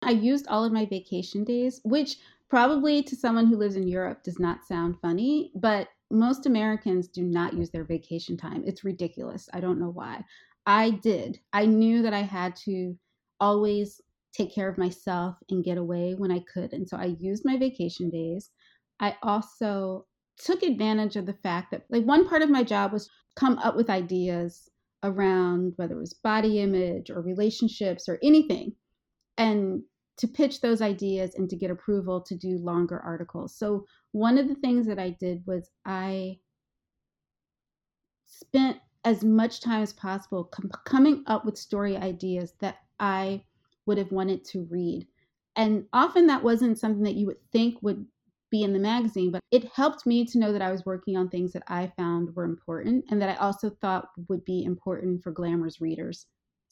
I 0.01 0.11
used 0.11 0.45
all 0.49 0.65
of 0.65 0.73
my 0.73 0.85
vacation 0.85 1.45
days, 1.45 1.79
which 1.85 2.17
probably 2.49 3.01
to 3.03 3.15
someone 3.15 3.47
who 3.47 3.55
lives 3.55 3.77
in 3.77 3.87
Europe 3.87 4.21
does 4.21 4.37
not 4.37 4.65
sound 4.65 4.99
funny, 5.01 5.53
but 5.55 5.87
most 6.11 6.45
Americans 6.45 7.07
do 7.07 7.23
not 7.23 7.53
use 7.53 7.69
their 7.69 7.85
vacation 7.85 8.35
time. 8.35 8.63
It's 8.65 8.83
ridiculous. 8.83 9.47
I 9.53 9.61
don't 9.61 9.79
know 9.79 9.91
why. 9.91 10.25
I 10.65 10.89
did. 10.89 11.39
I 11.53 11.67
knew 11.67 12.01
that 12.01 12.13
I 12.13 12.23
had 12.23 12.57
to 12.65 12.97
always 13.39 14.01
take 14.33 14.53
care 14.53 14.67
of 14.67 14.77
myself 14.77 15.37
and 15.49 15.63
get 15.63 15.77
away 15.77 16.15
when 16.17 16.33
I 16.33 16.43
could. 16.53 16.73
And 16.73 16.85
so 16.85 16.97
I 16.97 17.15
used 17.17 17.45
my 17.45 17.55
vacation 17.55 18.09
days. 18.09 18.51
I 18.99 19.15
also 19.23 20.05
took 20.37 20.63
advantage 20.63 21.15
of 21.15 21.25
the 21.25 21.39
fact 21.43 21.71
that 21.71 21.85
like 21.89 22.03
one 22.03 22.27
part 22.27 22.41
of 22.41 22.49
my 22.49 22.63
job 22.63 22.91
was 22.91 23.09
come 23.37 23.57
up 23.59 23.77
with 23.77 23.89
ideas 23.89 24.69
around 25.03 25.73
whether 25.75 25.95
it 25.95 25.99
was 25.99 26.13
body 26.13 26.59
image 26.59 27.09
or 27.09 27.21
relationships 27.21 28.07
or 28.07 28.19
anything 28.23 28.73
and 29.37 29.81
to 30.17 30.27
pitch 30.27 30.61
those 30.61 30.81
ideas 30.81 31.35
and 31.35 31.49
to 31.49 31.55
get 31.55 31.71
approval 31.71 32.21
to 32.21 32.35
do 32.35 32.57
longer 32.59 32.99
articles. 32.99 33.55
So 33.55 33.85
one 34.11 34.37
of 34.37 34.47
the 34.47 34.55
things 34.55 34.87
that 34.87 34.99
I 34.99 35.15
did 35.19 35.43
was 35.45 35.69
I 35.85 36.37
spent 38.27 38.77
as 39.05 39.23
much 39.23 39.61
time 39.61 39.81
as 39.81 39.93
possible 39.93 40.45
com- 40.45 40.71
coming 40.85 41.23
up 41.27 41.45
with 41.45 41.57
story 41.57 41.97
ideas 41.97 42.53
that 42.59 42.77
I 42.99 43.43
would 43.85 43.97
have 43.97 44.11
wanted 44.11 44.45
to 44.45 44.67
read. 44.69 45.07
And 45.55 45.85
often 45.93 46.27
that 46.27 46.43
wasn't 46.43 46.79
something 46.79 47.03
that 47.03 47.15
you 47.15 47.27
would 47.27 47.51
think 47.51 47.81
would 47.81 48.05
be 48.53 48.61
in 48.61 48.71
the 48.71 48.79
magazine, 48.79 49.31
but 49.31 49.41
it 49.49 49.65
helped 49.73 50.05
me 50.05 50.23
to 50.23 50.37
know 50.37 50.53
that 50.53 50.61
I 50.61 50.71
was 50.71 50.85
working 50.85 51.17
on 51.17 51.27
things 51.27 51.53
that 51.53 51.63
I 51.67 51.91
found 51.97 52.33
were 52.35 52.43
important 52.43 53.03
and 53.09 53.19
that 53.19 53.29
I 53.29 53.35
also 53.43 53.71
thought 53.81 54.09
would 54.29 54.45
be 54.45 54.63
important 54.63 55.23
for 55.23 55.31
Glamour's 55.31 55.81
readers 55.81 56.27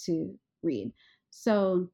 to 0.06 0.38
read. 0.62 0.94
So, 1.32 1.90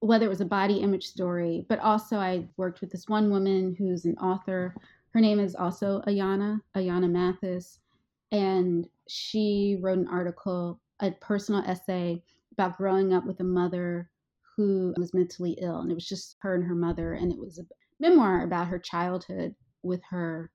whether 0.00 0.26
it 0.26 0.28
was 0.28 0.42
a 0.42 0.44
body 0.44 0.80
image 0.80 1.06
story, 1.06 1.64
but 1.70 1.78
also 1.78 2.18
I 2.18 2.48
worked 2.58 2.82
with 2.82 2.90
this 2.90 3.08
one 3.08 3.30
woman 3.30 3.74
who's 3.78 4.04
an 4.04 4.16
author. 4.18 4.74
Her 5.14 5.20
name 5.20 5.40
is 5.40 5.54
also 5.54 6.02
Ayana, 6.06 6.60
Ayana 6.76 7.10
Mathis, 7.10 7.80
and 8.30 8.86
she 9.08 9.78
wrote 9.80 9.98
an 9.98 10.08
article, 10.08 10.80
a 11.00 11.12
personal 11.12 11.62
essay 11.62 12.22
about 12.52 12.76
growing 12.76 13.14
up 13.14 13.24
with 13.24 13.40
a 13.40 13.44
mother 13.44 14.10
who 14.54 14.92
was 14.98 15.14
mentally 15.14 15.56
ill. 15.62 15.78
And 15.78 15.90
it 15.90 15.94
was 15.94 16.06
just 16.06 16.36
her 16.40 16.54
and 16.54 16.64
her 16.64 16.74
mother. 16.74 17.14
And 17.14 17.32
it 17.32 17.38
was 17.38 17.58
a 17.58 17.64
memoir 18.00 18.44
about 18.44 18.68
her 18.68 18.78
childhood 18.78 19.54
with 19.82 20.00
her 20.10 20.50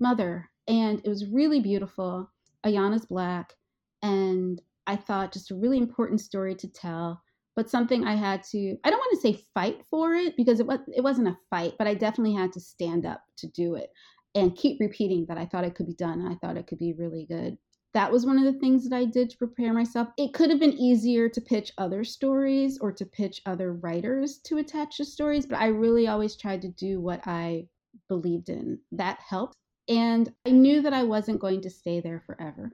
mother. 0.00 0.50
And 0.68 1.00
it 1.04 1.08
was 1.08 1.26
really 1.26 1.60
beautiful. 1.60 2.30
Ayana's 2.64 3.06
Black. 3.06 3.54
And 4.02 4.60
I 4.86 4.96
thought 4.96 5.32
just 5.32 5.50
a 5.50 5.56
really 5.56 5.78
important 5.78 6.20
story 6.20 6.54
to 6.56 6.68
tell, 6.68 7.22
but 7.54 7.70
something 7.70 8.04
I 8.04 8.16
had 8.16 8.42
to, 8.50 8.76
I 8.84 8.90
don't 8.90 8.98
want 8.98 9.14
to 9.14 9.20
say 9.20 9.44
fight 9.54 9.82
for 9.88 10.14
it 10.14 10.36
because 10.36 10.58
it, 10.58 10.66
was, 10.66 10.80
it 10.94 11.02
wasn't 11.02 11.28
a 11.28 11.38
fight, 11.50 11.74
but 11.78 11.86
I 11.86 11.94
definitely 11.94 12.34
had 12.34 12.52
to 12.52 12.60
stand 12.60 13.06
up 13.06 13.22
to 13.38 13.48
do 13.48 13.76
it 13.76 13.90
and 14.34 14.56
keep 14.56 14.80
repeating 14.80 15.26
that 15.28 15.38
I 15.38 15.46
thought 15.46 15.64
it 15.64 15.74
could 15.74 15.86
be 15.86 15.94
done. 15.94 16.26
I 16.26 16.34
thought 16.34 16.56
it 16.56 16.66
could 16.66 16.78
be 16.78 16.94
really 16.94 17.26
good 17.28 17.58
that 17.94 18.10
was 18.10 18.24
one 18.24 18.38
of 18.38 18.44
the 18.44 18.58
things 18.58 18.88
that 18.88 18.96
I 18.96 19.04
did 19.04 19.30
to 19.30 19.36
prepare 19.36 19.74
myself. 19.74 20.08
It 20.16 20.32
could 20.32 20.50
have 20.50 20.60
been 20.60 20.72
easier 20.72 21.28
to 21.28 21.40
pitch 21.40 21.72
other 21.76 22.04
stories 22.04 22.78
or 22.78 22.90
to 22.92 23.04
pitch 23.04 23.42
other 23.44 23.74
writers 23.74 24.38
to 24.44 24.58
attach 24.58 24.96
to 24.96 25.04
stories, 25.04 25.44
but 25.44 25.58
I 25.58 25.66
really 25.66 26.06
always 26.08 26.36
tried 26.36 26.62
to 26.62 26.68
do 26.68 27.00
what 27.00 27.20
I 27.26 27.66
believed 28.08 28.48
in. 28.48 28.78
That 28.92 29.18
helped. 29.20 29.56
And 29.88 30.32
I 30.46 30.50
knew 30.50 30.80
that 30.82 30.94
I 30.94 31.02
wasn't 31.02 31.40
going 31.40 31.60
to 31.62 31.70
stay 31.70 32.00
there 32.00 32.22
forever. 32.24 32.72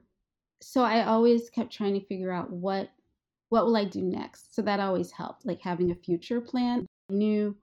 So 0.61 0.83
I 0.83 1.05
always 1.05 1.49
kept 1.49 1.73
trying 1.73 1.99
to 1.99 2.05
figure 2.05 2.31
out 2.31 2.51
what 2.51 2.89
what 3.49 3.65
will 3.65 3.75
I 3.75 3.85
do 3.85 4.03
next? 4.03 4.53
So 4.53 4.61
that 4.61 4.79
always 4.79 5.09
helped, 5.09 5.43
like 5.43 5.59
having 5.59 5.89
a 5.89 5.95
future 5.95 6.39
plan. 6.39 6.85
I 7.09 7.13
knew 7.13 7.57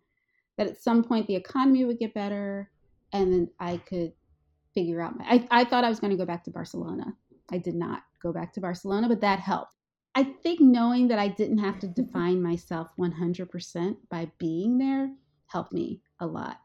that 0.59 0.67
at 0.67 0.83
some 0.83 1.05
point 1.05 1.29
the 1.29 1.37
economy 1.37 1.85
would 1.85 2.01
get 2.01 2.13
better 2.13 2.73
and 3.13 3.33
then 3.33 3.51
I 3.61 3.77
could 3.77 4.13
figure 4.75 5.01
out 5.01 5.17
my 5.17 5.25
I, 5.25 5.47
I 5.61 5.65
thought 5.65 5.85
I 5.85 5.89
was 5.89 6.01
going 6.01 6.11
to 6.11 6.17
go 6.17 6.27
back 6.27 6.43
to 6.45 6.51
Barcelona 6.51 7.15
I 7.51 7.59
did 7.59 7.75
not 7.75 8.03
go 8.23 8.33
back 8.33 8.53
to 8.55 8.61
Barcelona, 8.61 9.09
but 9.09 9.21
that 9.21 9.41
helped. 9.41 9.75
I 10.15 10.25
think 10.25 10.61
knowing 10.61 11.09
that 11.09 11.19
I 11.19 11.29
didn't 11.29 11.59
have 11.59 11.79
to 11.81 11.89
define 12.03 12.43
myself 12.43 12.91
100% 12.99 13.97
by 14.11 14.31
being 14.39 14.79
there 14.79 15.11
helped 15.47 15.73
me 15.73 16.01
a 16.21 16.27
lot. 16.27 16.59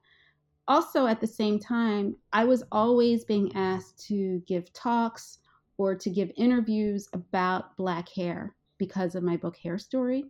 Also, 0.68 1.06
at 1.06 1.20
the 1.20 1.28
same 1.28 1.60
time, 1.60 2.16
I 2.32 2.46
was 2.46 2.64
always 2.72 3.26
being 3.26 3.54
asked 3.56 4.06
to 4.08 4.42
give 4.48 4.72
talks 4.74 5.40
or 5.78 5.96
to 5.96 6.10
give 6.10 6.32
interviews 6.38 7.10
about 7.14 7.76
Black 7.76 8.08
hair 8.10 8.56
because 8.78 9.16
of 9.16 9.24
my 9.24 9.36
book 9.36 9.58
Hair 9.58 9.80
Story. 9.80 10.26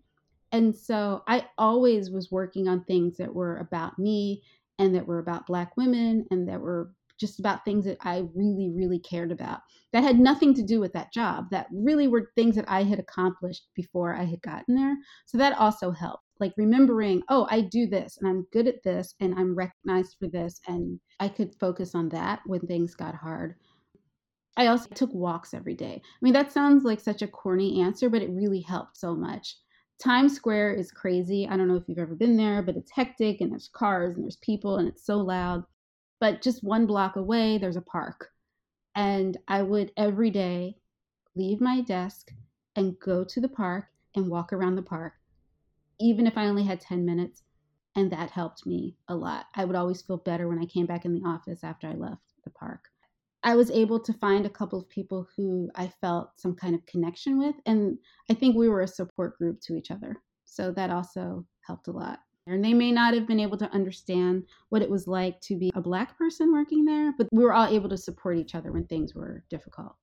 And 0.51 0.75
so 0.75 1.23
I 1.27 1.47
always 1.57 2.09
was 2.09 2.31
working 2.31 2.67
on 2.67 2.83
things 2.83 3.17
that 3.17 3.33
were 3.33 3.57
about 3.57 3.99
me 3.99 4.41
and 4.79 4.95
that 4.95 5.05
were 5.05 5.19
about 5.19 5.47
Black 5.47 5.77
women 5.77 6.25
and 6.31 6.47
that 6.47 6.59
were 6.59 6.93
just 7.21 7.39
about 7.39 7.63
things 7.63 7.86
that 7.86 7.99
I 8.01 8.25
really, 8.36 8.71
really 8.75 8.99
cared 8.99 9.31
about 9.31 9.62
that 9.93 10.03
had 10.03 10.19
nothing 10.19 10.53
to 10.55 10.63
do 10.63 10.79
with 10.79 10.91
that 10.93 11.13
job, 11.13 11.45
that 11.51 11.67
really 11.71 12.07
were 12.07 12.31
things 12.36 12.55
that 12.55 12.67
I 12.67 12.84
had 12.84 12.99
accomplished 12.99 13.67
before 13.75 14.15
I 14.15 14.23
had 14.23 14.41
gotten 14.41 14.75
there. 14.75 14.97
So 15.27 15.38
that 15.38 15.57
also 15.57 15.91
helped. 15.91 16.23
Like 16.39 16.53
remembering, 16.57 17.21
oh, 17.29 17.47
I 17.51 17.62
do 17.62 17.86
this 17.86 18.17
and 18.17 18.27
I'm 18.27 18.47
good 18.51 18.67
at 18.67 18.81
this 18.84 19.13
and 19.19 19.36
I'm 19.36 19.55
recognized 19.55 20.15
for 20.19 20.27
this. 20.27 20.60
And 20.67 20.99
I 21.19 21.29
could 21.29 21.53
focus 21.60 21.93
on 21.93 22.10
that 22.10 22.39
when 22.47 22.62
things 22.62 22.95
got 22.95 23.13
hard. 23.13 23.55
I 24.57 24.67
also 24.67 24.89
took 24.93 25.13
walks 25.13 25.53
every 25.53 25.75
day. 25.75 26.01
I 26.03 26.17
mean, 26.21 26.34
that 26.34 26.51
sounds 26.51 26.84
like 26.84 26.99
such 26.99 27.21
a 27.21 27.27
corny 27.27 27.81
answer, 27.81 28.10
but 28.10 28.23
it 28.23 28.31
really 28.31 28.62
helped 28.62 28.97
so 28.97 29.15
much. 29.15 29.55
Times 30.01 30.36
Square 30.36 30.73
is 30.73 30.91
crazy. 30.91 31.47
I 31.47 31.55
don't 31.55 31.67
know 31.67 31.75
if 31.75 31.84
you've 31.88 31.99
ever 31.99 32.15
been 32.15 32.36
there, 32.36 32.63
but 32.63 32.75
it's 32.75 32.91
hectic 32.91 33.39
and 33.39 33.51
there's 33.51 33.69
cars 33.71 34.15
and 34.15 34.25
there's 34.25 34.38
people 34.38 34.77
and 34.77 34.88
it's 34.88 35.05
so 35.05 35.17
loud. 35.17 35.63
But 36.21 36.41
just 36.41 36.63
one 36.63 36.86
block 36.86 37.17
away, 37.17 37.57
there's 37.57 37.75
a 37.75 37.81
park. 37.81 38.29
And 38.95 39.38
I 39.47 39.63
would 39.63 39.91
every 39.97 40.29
day 40.29 40.77
leave 41.36 41.60
my 41.60 41.81
desk 41.81 42.31
and 42.75 42.99
go 42.99 43.23
to 43.25 43.41
the 43.41 43.49
park 43.49 43.88
and 44.15 44.29
walk 44.29 44.53
around 44.53 44.75
the 44.75 44.84
park, 44.84 45.13
even 45.99 46.27
if 46.27 46.38
I 46.38 46.45
only 46.45 46.63
had 46.63 46.79
10 46.79 47.05
minutes. 47.05 47.41
And 47.95 48.12
that 48.12 48.29
helped 48.29 48.65
me 48.65 48.95
a 49.10 49.15
lot. 49.15 49.47
I 49.55 49.65
would 49.65 49.75
always 49.75 50.01
feel 50.03 50.17
better 50.17 50.47
when 50.47 50.60
I 50.60 50.65
came 50.65 50.86
back 50.86 51.05
in 51.05 51.13
the 51.13 51.27
office 51.27 51.63
after 51.63 51.88
I 51.88 51.93
left 51.93 52.21
the 52.43 52.51
park. 52.51 52.86
I 53.43 53.55
was 53.55 53.71
able 53.71 53.99
to 53.99 54.13
find 54.13 54.45
a 54.45 54.49
couple 54.49 54.79
of 54.79 54.88
people 54.89 55.27
who 55.36 55.71
I 55.75 55.91
felt 56.01 56.39
some 56.39 56.55
kind 56.55 56.75
of 56.75 56.86
connection 56.86 57.39
with. 57.39 57.55
And 57.65 57.97
I 58.29 58.36
think 58.36 58.55
we 58.55 58.69
were 58.69 58.81
a 58.81 58.88
support 58.88 59.38
group 59.39 59.60
to 59.62 59.75
each 59.75 59.89
other. 59.89 60.21
So 60.45 60.71
that 60.73 60.91
also 60.91 61.47
helped 61.65 61.88
a 61.88 61.91
lot. 61.91 62.19
And 62.47 62.63
they 62.63 62.73
may 62.73 62.91
not 62.91 63.13
have 63.13 63.27
been 63.27 63.39
able 63.39 63.58
to 63.58 63.71
understand 63.71 64.45
what 64.69 64.82
it 64.82 64.89
was 64.89 65.08
like 65.08 65.39
to 65.41 65.58
be 65.58 65.71
a 65.75 65.82
Black 65.82 66.17
person 66.17 66.51
working 66.51 66.86
there, 66.86 67.13
but 67.17 67.27
we 67.32 67.43
were 67.43 67.54
all 67.54 67.67
able 67.67 67.89
to 67.89 67.97
support 67.97 68.38
each 68.38 68.56
other 68.56 68.71
when 68.71 68.86
things 68.86 69.13
were 69.13 69.43
difficult. 69.49 69.93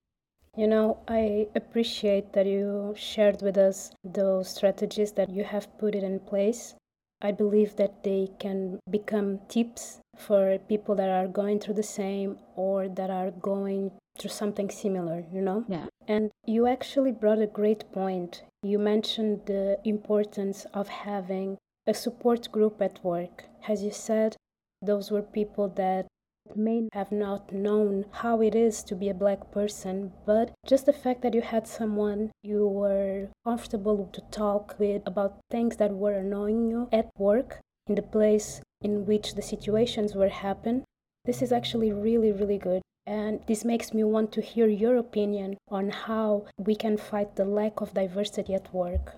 You 0.57 0.67
know, 0.67 1.03
I 1.07 1.49
appreciate 1.55 2.33
that 2.33 2.47
you 2.47 2.95
shared 2.97 3.43
with 3.43 3.57
us 3.57 3.91
those 4.03 4.49
strategies 4.49 5.13
that 5.13 5.31
you 5.31 5.45
have 5.45 5.79
put 5.79 5.95
it 5.95 6.03
in 6.03 6.21
place. 6.21 6.75
I 7.21 7.33
believe 7.33 7.77
that 7.77 8.05
they 8.05 8.29
can 8.39 8.79
become 8.91 9.41
tips 9.49 10.01
for 10.17 10.59
people 10.69 10.95
that 10.97 11.11
are 11.11 11.29
going 11.29 11.61
through 11.61 11.75
the 11.75 11.83
same 11.83 12.39
or 12.57 12.89
that 12.89 13.11
are 13.11 13.31
going 13.31 13.93
through 14.19 14.31
something 14.31 14.71
similar, 14.71 15.25
you 15.33 15.41
know? 15.41 15.65
Yeah. 15.69 15.87
And 16.07 16.31
you 16.45 16.67
actually 16.67 17.13
brought 17.13 17.41
a 17.41 17.47
great 17.47 17.93
point. 17.93 18.43
You 18.63 18.79
mentioned 18.79 19.47
the 19.47 19.79
importance 19.85 20.67
of 20.75 20.89
having 20.89 21.59
a 21.89 21.95
support 21.95 22.53
group 22.53 22.83
at 22.83 23.03
work. 23.03 23.45
As 23.67 23.83
you 23.83 23.91
said, 23.91 24.37
those 24.83 25.11
were 25.11 25.23
people 25.23 25.69
that 25.77 26.07
may 26.55 26.89
have 26.93 27.11
not 27.11 27.51
known 27.51 28.05
how 28.13 28.43
it 28.43 28.55
is 28.55 28.83
to 28.83 28.95
be 28.95 29.09
a 29.09 29.15
black 29.15 29.51
person, 29.51 30.13
but 30.27 30.53
just 30.67 30.85
the 30.87 30.93
fact 30.93 31.23
that 31.23 31.35
you 31.35 31.41
had 31.41 31.67
someone 31.67 32.31
you 32.43 32.67
were 32.67 33.29
comfortable 33.45 34.09
to 34.13 34.21
talk 34.31 34.77
with 34.79 35.03
about 35.07 35.39
things 35.51 35.77
that 35.79 35.93
were 35.93 36.13
annoying 36.13 36.71
you 36.71 36.89
at 36.93 37.09
work, 37.19 37.61
in 37.87 37.95
the 37.95 38.03
place 38.03 38.61
in 38.83 39.07
which 39.07 39.35
the 39.35 39.43
situations 39.43 40.15
were 40.15 40.29
happen, 40.29 40.85
this 41.25 41.41
is 41.43 41.53
actually 41.53 41.91
really, 41.91 42.33
really 42.33 42.59
good. 42.59 42.83
And 43.07 43.41
this 43.47 43.65
makes 43.65 43.95
me 43.95 44.05
want 44.05 44.33
to 44.33 44.43
hear 44.43 44.69
your 44.69 44.97
opinion 44.97 45.57
on 45.71 45.89
how 45.89 46.47
we 46.59 46.77
can 46.77 46.99
fight 46.99 47.37
the 47.37 47.47
lack 47.47 47.81
of 47.81 47.95
diversity 47.95 48.55
at 48.55 48.73
work. 48.75 49.17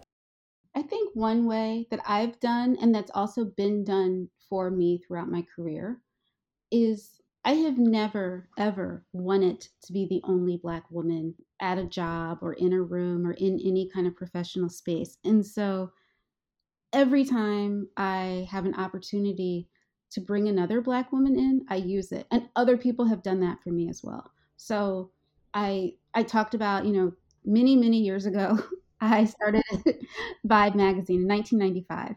I 0.74 0.82
think 0.82 1.10
one 1.14 1.46
way 1.46 1.86
that 1.90 2.00
I've 2.06 2.38
done, 2.40 2.76
and 2.80 2.94
that's 2.94 3.10
also 3.12 3.44
been 3.44 3.84
done 3.84 4.28
for 4.48 4.70
me 4.70 4.98
throughout 4.98 5.30
my 5.30 5.44
career, 5.54 6.00
is 6.70 7.20
I 7.44 7.54
have 7.54 7.78
never, 7.78 8.48
ever 8.58 9.04
wanted 9.12 9.66
to 9.84 9.92
be 9.92 10.06
the 10.06 10.20
only 10.24 10.56
Black 10.56 10.90
woman 10.90 11.34
at 11.60 11.78
a 11.78 11.84
job 11.84 12.38
or 12.42 12.52
in 12.52 12.72
a 12.72 12.82
room 12.82 13.26
or 13.26 13.32
in 13.32 13.58
any 13.64 13.88
kind 13.92 14.06
of 14.06 14.16
professional 14.16 14.68
space. 14.68 15.18
And 15.24 15.44
so 15.44 15.90
every 16.92 17.24
time 17.24 17.88
I 17.96 18.46
have 18.50 18.66
an 18.66 18.74
opportunity 18.74 19.68
to 20.10 20.20
bring 20.20 20.48
another 20.48 20.80
black 20.80 21.12
woman 21.12 21.38
in, 21.38 21.64
I 21.68 21.76
use 21.76 22.10
it. 22.12 22.26
And 22.30 22.48
other 22.56 22.76
people 22.76 23.04
have 23.04 23.22
done 23.22 23.40
that 23.40 23.62
for 23.62 23.70
me 23.70 23.88
as 23.88 24.02
well. 24.02 24.30
So 24.56 25.10
I 25.54 25.94
I 26.14 26.22
talked 26.24 26.54
about, 26.54 26.84
you 26.84 26.92
know, 26.92 27.12
many, 27.44 27.76
many 27.76 27.98
years 27.98 28.26
ago, 28.26 28.58
I 29.00 29.24
started 29.24 29.62
Vibe 30.46 30.74
magazine 30.74 31.22
in 31.22 31.28
1995. 31.28 32.16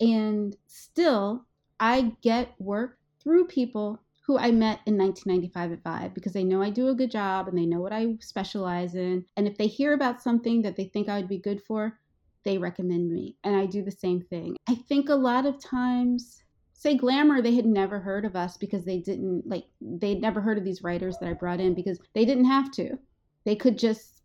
And 0.00 0.56
still 0.66 1.44
I 1.80 2.12
get 2.22 2.54
work 2.58 2.98
through 3.22 3.46
people 3.46 4.00
who 4.26 4.36
I 4.36 4.50
met 4.50 4.80
in 4.84 4.98
1995 4.98 5.72
at 5.72 5.82
Vibe 5.82 6.14
because 6.14 6.34
they 6.34 6.44
know 6.44 6.62
I 6.62 6.70
do 6.70 6.88
a 6.88 6.94
good 6.94 7.10
job 7.10 7.48
and 7.48 7.56
they 7.56 7.64
know 7.64 7.80
what 7.80 7.92
I 7.94 8.16
specialize 8.20 8.94
in. 8.94 9.24
And 9.36 9.48
if 9.48 9.56
they 9.56 9.66
hear 9.66 9.94
about 9.94 10.22
something 10.22 10.62
that 10.62 10.76
they 10.76 10.84
think 10.84 11.08
I 11.08 11.16
would 11.16 11.28
be 11.28 11.38
good 11.38 11.62
for, 11.62 11.98
they 12.44 12.58
recommend 12.58 13.10
me. 13.10 13.36
And 13.42 13.56
I 13.56 13.66
do 13.66 13.82
the 13.82 13.90
same 13.90 14.20
thing. 14.20 14.56
I 14.68 14.74
think 14.74 15.08
a 15.08 15.14
lot 15.14 15.46
of 15.46 15.58
times 15.58 16.42
say 16.78 16.96
glamour 16.96 17.42
they 17.42 17.56
had 17.56 17.66
never 17.66 17.98
heard 17.98 18.24
of 18.24 18.36
us 18.36 18.56
because 18.56 18.84
they 18.84 18.98
didn't 18.98 19.44
like 19.46 19.64
they'd 19.80 20.20
never 20.20 20.40
heard 20.40 20.56
of 20.56 20.64
these 20.64 20.84
writers 20.84 21.18
that 21.18 21.28
i 21.28 21.32
brought 21.32 21.60
in 21.60 21.74
because 21.74 21.98
they 22.14 22.24
didn't 22.24 22.44
have 22.44 22.70
to 22.70 22.96
they 23.44 23.56
could 23.56 23.76
just 23.76 24.17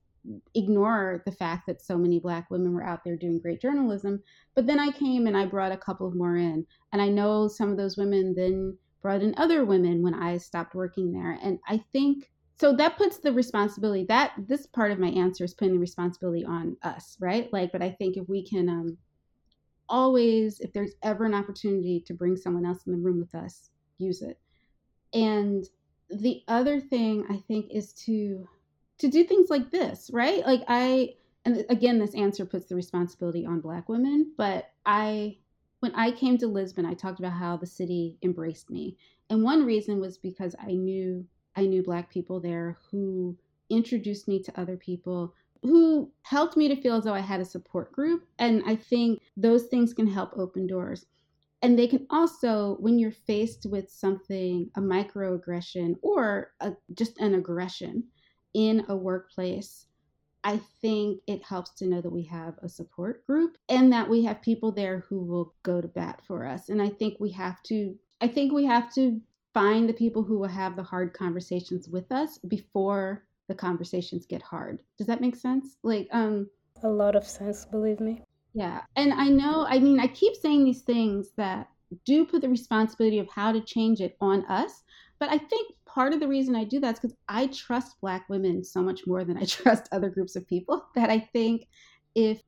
ignore 0.56 1.22
the 1.26 1.32
fact 1.32 1.68
that 1.68 1.82
so 1.82 1.98
many 1.98 2.20
black 2.20 2.50
women 2.50 2.74
were 2.74 2.84
out 2.84 3.04
there 3.04 3.18
doing 3.18 3.40
great 3.40 3.62
journalism 3.62 4.22
but 4.56 4.66
then 4.66 4.80
i 4.80 4.90
came 4.92 5.28
and 5.28 5.36
i 5.36 5.46
brought 5.46 5.72
a 5.72 5.78
couple 5.78 6.08
of 6.08 6.16
more 6.16 6.38
in. 6.38 6.66
And 6.92 7.02
i 7.02 7.10
know 7.10 7.48
some 7.48 7.70
of 7.70 7.78
those 7.78 7.98
women 7.98 8.34
then 8.36 8.78
brought 9.02 9.22
in 9.22 9.34
other 9.38 9.66
women 9.66 10.02
when 10.02 10.14
i 10.14 10.38
stopped 10.38 10.76
working 10.76 11.12
there. 11.12 11.38
And 11.44 11.60
i 11.68 11.84
think 11.92 12.30
so 12.60 12.74
that 12.76 12.98
puts 12.98 13.18
the 13.18 13.34
responsibility 13.34 14.06
that 14.08 14.34
this 14.48 14.68
part 14.68 14.92
of 14.92 15.00
my 15.00 15.10
answer 15.10 15.44
is 15.44 15.54
putting 15.54 15.74
the 15.74 15.80
responsibility 15.80 16.46
on 16.46 16.78
us 16.84 17.18
right? 17.20 17.52
Like 17.52 17.72
but 17.72 17.82
i 17.82 17.90
think 17.90 18.16
if 18.18 18.28
we 18.30 18.48
can 18.48 18.70
um 18.70 18.98
always, 19.90 20.60
if 20.60 20.74
there's 20.74 20.94
ever 21.04 21.26
an 21.26 21.34
opportunity 21.34 22.04
to 22.08 22.14
bring 22.14 22.36
someone 22.36 22.66
else 22.66 22.86
in 22.88 22.94
the 22.94 23.00
room 23.00 23.20
with 23.20 23.36
us, 23.36 23.70
use 23.98 24.22
it. 24.22 24.40
And 25.14 25.66
the 26.10 26.42
other 26.48 26.80
thing 26.80 27.26
I 27.30 27.38
think 27.48 27.68
is 27.72 27.94
to 28.06 28.48
to 29.04 29.10
do 29.10 29.26
things 29.26 29.50
like 29.50 29.70
this, 29.70 30.10
right? 30.14 30.46
Like 30.46 30.64
I 30.70 31.16
and 31.44 31.66
again 31.70 32.00
this 32.00 32.16
answer 32.16 32.46
puts 32.46 32.68
the 32.68 32.76
responsibility 32.76 33.46
on 33.46 33.60
black 33.60 33.90
women, 33.90 34.32
but 34.38 34.72
I 34.86 35.38
when 35.82 35.94
I 35.94 36.12
came 36.12 36.38
to 36.38 36.48
Lisbon, 36.48 36.86
I 36.86 36.94
talked 36.94 37.20
about 37.20 37.34
how 37.34 37.58
the 37.58 37.66
city 37.66 38.18
embraced 38.22 38.70
me. 38.70 38.96
And 39.30 39.44
one 39.44 39.66
reason 39.66 40.00
was 40.00 40.18
because 40.18 40.56
I 40.58 40.72
knew 40.72 41.26
I 41.58 41.66
knew 41.66 41.84
black 41.84 42.10
people 42.10 42.40
there 42.40 42.78
who 42.90 43.38
introduced 43.70 44.30
me 44.30 44.42
to 44.44 44.60
other 44.60 44.78
people 44.78 45.34
who 45.62 46.10
helped 46.22 46.56
me 46.56 46.70
to 46.70 46.82
feel 46.82 46.96
as 46.96 47.04
though 47.04 47.14
I 47.14 47.20
had 47.20 47.42
a 47.42 47.46
support 47.46 47.92
group. 47.92 48.26
And 48.40 48.64
I 48.66 48.78
think 48.78 49.22
those 49.36 49.66
things 49.66 49.94
can 49.94 50.08
help 50.08 50.32
open 50.38 50.66
doors. 50.66 51.06
And 51.62 51.80
they 51.80 51.88
can 51.88 52.06
also, 52.10 52.76
when 52.80 53.00
you're 53.00 53.12
faced 53.12 53.66
with 53.66 53.90
something, 53.90 54.70
a 54.76 54.82
microaggression 54.82 55.96
or 56.02 56.52
a, 56.60 56.74
just 56.94 57.18
an 57.20 57.36
aggression 57.36 58.04
in 58.54 58.86
a 58.90 58.96
workplace, 58.96 59.88
I 60.44 60.60
think 60.82 61.22
it 61.28 61.44
helps 61.44 61.72
to 61.76 61.88
know 61.88 62.02
that 62.02 62.12
we 62.12 62.24
have 62.24 62.56
a 62.62 62.70
support 62.70 63.26
group 63.26 63.58
and 63.70 63.92
that 63.94 64.10
we 64.10 64.24
have 64.26 64.42
people 64.42 64.72
there 64.72 65.06
who 65.08 65.22
will 65.22 65.54
go 65.64 65.80
to 65.80 65.88
bat 65.88 66.22
for 66.28 66.46
us. 66.46 66.70
And 66.70 66.82
I 66.82 66.90
think 66.90 67.20
we 67.20 67.32
have 67.32 67.64
to, 67.64 67.96
I 68.20 68.28
think 68.28 68.52
we 68.52 68.66
have 68.66 68.94
to 68.96 69.22
find 69.54 69.88
the 69.88 69.94
people 69.94 70.24
who 70.24 70.38
will 70.38 70.48
have 70.48 70.76
the 70.76 70.84
hard 70.84 71.14
conversations 71.14 71.88
with 71.88 72.12
us 72.12 72.40
before 72.40 73.24
the 73.48 73.56
conversations 73.56 74.26
get 74.26 74.42
hard. 74.42 74.82
Does 74.98 75.08
that 75.08 75.22
make 75.22 75.36
sense? 75.36 75.78
Like, 75.84 76.08
um, 76.12 76.50
a 76.84 76.90
lot 76.90 77.16
of 77.16 77.26
sense, 77.26 77.66
believe 77.66 78.00
me. 78.00 78.24
Yeah. 78.54 78.82
And 78.96 79.14
I 79.14 79.30
know, 79.30 79.66
I 79.68 79.80
mean, 79.80 80.00
I 80.00 80.08
keep 80.08 80.36
saying 80.36 80.66
these 80.66 80.82
things 80.82 81.32
that 81.38 81.70
do 82.06 82.26
put 82.26 82.42
the 82.42 82.50
responsibility 82.50 83.20
of 83.20 83.30
how 83.30 83.52
to 83.52 83.62
change 83.62 84.02
it 84.02 84.18
on 84.20 84.46
us. 84.46 84.84
But 85.20 85.30
I 85.30 85.38
think 85.38 85.73
part 85.94 86.14
of 86.14 86.20
the 86.20 86.28
reason 86.28 86.56
I 86.56 86.64
do 86.64 86.80
that 86.80 86.96
is 86.96 87.00
because 87.00 87.18
I 87.30 87.48
trust 87.48 88.02
Black 88.02 88.28
women 88.30 88.64
so 88.64 88.82
much 88.82 89.06
more 89.06 89.24
than 89.24 89.38
I 89.38 89.46
trust 89.46 89.90
other 89.92 90.10
groups 90.10 90.36
of 90.36 90.48
people 90.48 90.86
that 90.96 91.10
I 91.10 91.20
think 91.20 91.68
if 92.16 92.42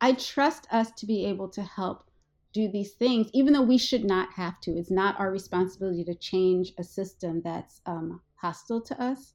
I 0.00 0.12
trust 0.12 0.66
us 0.72 0.90
to 0.92 1.06
be 1.06 1.26
able 1.26 1.48
to 1.50 1.62
help 1.62 2.10
do 2.52 2.68
these 2.68 2.94
things, 2.94 3.28
even 3.32 3.52
though 3.52 3.62
we 3.62 3.78
should 3.78 4.04
not 4.04 4.32
have 4.32 4.60
to, 4.62 4.72
it's 4.72 4.90
not 4.90 5.18
our 5.20 5.30
responsibility 5.30 6.04
to 6.04 6.14
change 6.14 6.72
a 6.78 6.84
system 6.84 7.42
that's 7.44 7.80
um, 7.86 8.20
hostile 8.34 8.80
to 8.80 9.00
us. 9.00 9.34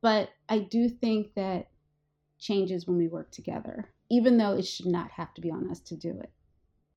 But 0.00 0.30
I 0.48 0.60
do 0.60 0.88
think 0.88 1.34
that 1.34 1.68
changes 2.38 2.86
when 2.86 2.96
we 2.96 3.06
work 3.06 3.30
together, 3.30 3.90
even 4.10 4.38
though 4.38 4.54
it 4.54 4.66
should 4.66 4.86
not 4.86 5.10
have 5.12 5.34
to 5.34 5.40
be 5.40 5.50
on 5.50 5.70
us 5.70 5.80
to 5.80 5.96
do 5.96 6.18
it. 6.18 6.30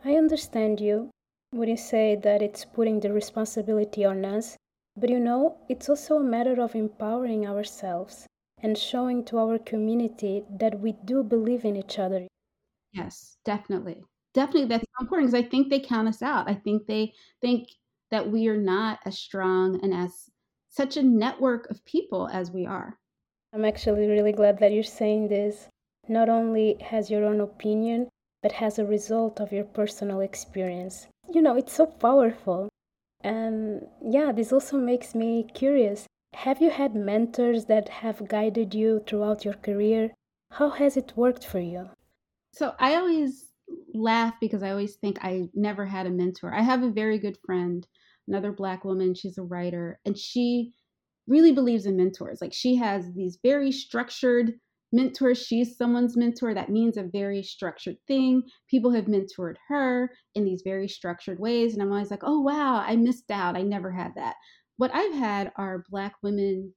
I 0.04 0.16
understand 0.16 0.80
you 0.80 1.12
when 1.52 1.70
you 1.70 1.78
say 1.78 2.16
that 2.16 2.42
it's 2.42 2.66
putting 2.66 3.00
the 3.00 3.14
responsibility 3.14 4.04
on 4.04 4.26
us, 4.26 4.58
but 4.96 5.10
you 5.10 5.20
know, 5.20 5.58
it's 5.70 5.90
also 5.90 6.18
a 6.18 6.24
matter 6.24 6.62
of 6.62 6.76
empowering 6.76 7.46
ourselves 7.46 8.28
and 8.60 8.78
showing 8.78 9.24
to 9.26 9.38
our 9.38 9.58
community 9.60 10.46
that 10.50 10.80
we 10.80 10.94
do 11.06 11.24
believe 11.24 11.66
in 11.66 11.76
each 11.76 12.00
other. 12.00 12.28
Yes, 12.94 13.38
definitely. 13.44 14.04
Definitely, 14.34 14.66
that's 14.70 14.86
important 15.02 15.30
because 15.30 15.46
I 15.46 15.48
think 15.48 15.70
they 15.70 15.80
count 15.80 16.08
us 16.08 16.22
out. 16.22 16.50
I 16.50 16.56
think 16.56 16.88
they 16.88 17.14
think 17.42 17.68
that 18.10 18.32
we 18.32 18.48
are 18.48 18.58
not 18.58 19.00
as 19.06 19.18
strong 19.18 19.82
and 19.84 19.94
as 19.94 20.30
such 20.70 20.96
a 20.98 21.04
network 21.04 21.70
of 21.70 21.84
people 21.86 22.30
as 22.30 22.52
we 22.52 22.66
are. 22.66 22.98
I'm 23.54 23.66
actually 23.66 24.08
really 24.08 24.32
glad 24.32 24.60
that 24.60 24.72
you're 24.74 24.84
saying 24.84 25.28
this. 25.28 25.70
Not 26.08 26.30
only 26.30 26.76
has 26.82 27.10
your 27.10 27.24
own 27.26 27.40
opinion, 27.42 28.10
but 28.42 28.54
has 28.54 28.78
a 28.78 28.86
result 28.86 29.40
of 29.40 29.52
your 29.54 29.66
personal 29.66 30.20
experience. 30.20 31.08
You 31.32 31.42
know, 31.42 31.56
it's 31.56 31.74
so 31.74 31.86
powerful. 31.86 32.70
And 33.24 33.88
yeah, 34.02 34.32
this 34.32 34.52
also 34.52 34.78
makes 34.78 35.16
me 35.16 35.48
curious. 35.54 36.06
Have 36.34 36.62
you 36.62 36.70
had 36.70 36.96
mentors 36.96 37.66
that 37.66 37.90
have 37.90 38.28
guided 38.28 38.74
you 38.74 39.04
throughout 39.08 39.46
your 39.46 39.54
career? 39.54 40.12
How 40.52 40.70
has 40.70 40.98
it 40.98 41.14
worked 41.16 41.46
for 41.46 41.60
you? 41.60 41.90
So 42.52 42.74
I 42.80 42.96
always 42.96 43.52
laugh 43.94 44.36
because 44.42 44.62
I 44.62 44.72
always 44.72 44.96
think 44.96 45.20
I 45.24 45.50
never 45.54 45.86
had 45.86 46.06
a 46.06 46.12
mentor. 46.12 46.54
I 46.54 46.62
have 46.62 46.84
a 46.84 46.92
very 46.92 47.18
good 47.18 47.38
friend 47.46 47.88
another 48.28 48.52
black 48.52 48.84
woman. 48.84 49.14
She's 49.14 49.38
a 49.38 49.44
writer, 49.44 50.00
and 50.06 50.18
she 50.18 50.74
really 51.28 51.52
believes 51.52 51.86
in 51.86 51.98
mentors. 51.98 52.42
Like 52.42 52.54
she 52.54 52.76
has 52.76 53.12
these 53.14 53.38
very 53.42 53.72
structured 53.72 54.54
mentors. 54.94 55.46
She's 55.46 55.78
someone's 55.78 56.16
mentor. 56.16 56.54
That 56.54 56.70
means 56.70 56.96
a 56.98 57.04
very 57.04 57.44
structured 57.44 57.98
thing. 58.08 58.44
People 58.70 58.92
have 58.92 59.06
mentored 59.06 59.56
her 59.68 60.12
in 60.36 60.46
these 60.46 60.62
very 60.64 60.88
structured 60.88 61.40
ways. 61.40 61.74
And 61.74 61.82
I'm 61.82 61.92
always 61.92 62.12
like, 62.12 62.24
oh, 62.24 62.40
wow, 62.40 62.84
I 62.86 62.96
missed 62.96 63.32
out. 63.32 63.58
I 63.58 63.64
never 63.64 63.92
had 63.92 64.14
that. 64.16 64.36
What 64.78 64.94
I've 64.94 65.14
had 65.14 65.52
are 65.58 65.84
Black 65.90 66.14
women 66.22 66.74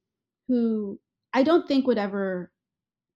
who 0.48 0.98
I 1.33 1.42
don't 1.42 1.68
think 1.68 1.87
would 1.87 1.98
ever 1.98 2.50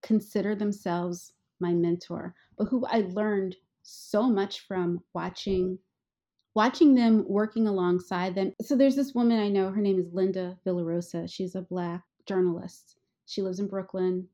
consider 0.03 0.55
themselves 0.55 1.33
my 1.59 1.73
mentor, 1.73 2.33
but 2.57 2.65
who 2.65 2.85
I 2.85 3.01
learned 3.01 3.55
so 3.83 4.23
much 4.23 4.61
from 4.67 5.01
watching 5.13 5.79
watching 6.53 6.95
them 6.95 7.23
working 7.27 7.67
alongside 7.67 8.35
them. 8.35 8.51
So 8.61 8.75
there's 8.75 8.95
this 8.95 9.13
woman 9.13 9.39
I 9.39 9.47
know, 9.47 9.71
her 9.71 9.81
name 9.81 9.99
is 9.99 10.11
Linda 10.11 10.57
Villarosa. 10.65 11.31
She's 11.31 11.55
a 11.55 11.61
black 11.61 12.03
journalist. 12.27 12.97
She 13.25 13.41
lives 13.41 13.59
in 13.59 13.67
Brooklyn. 13.67 14.27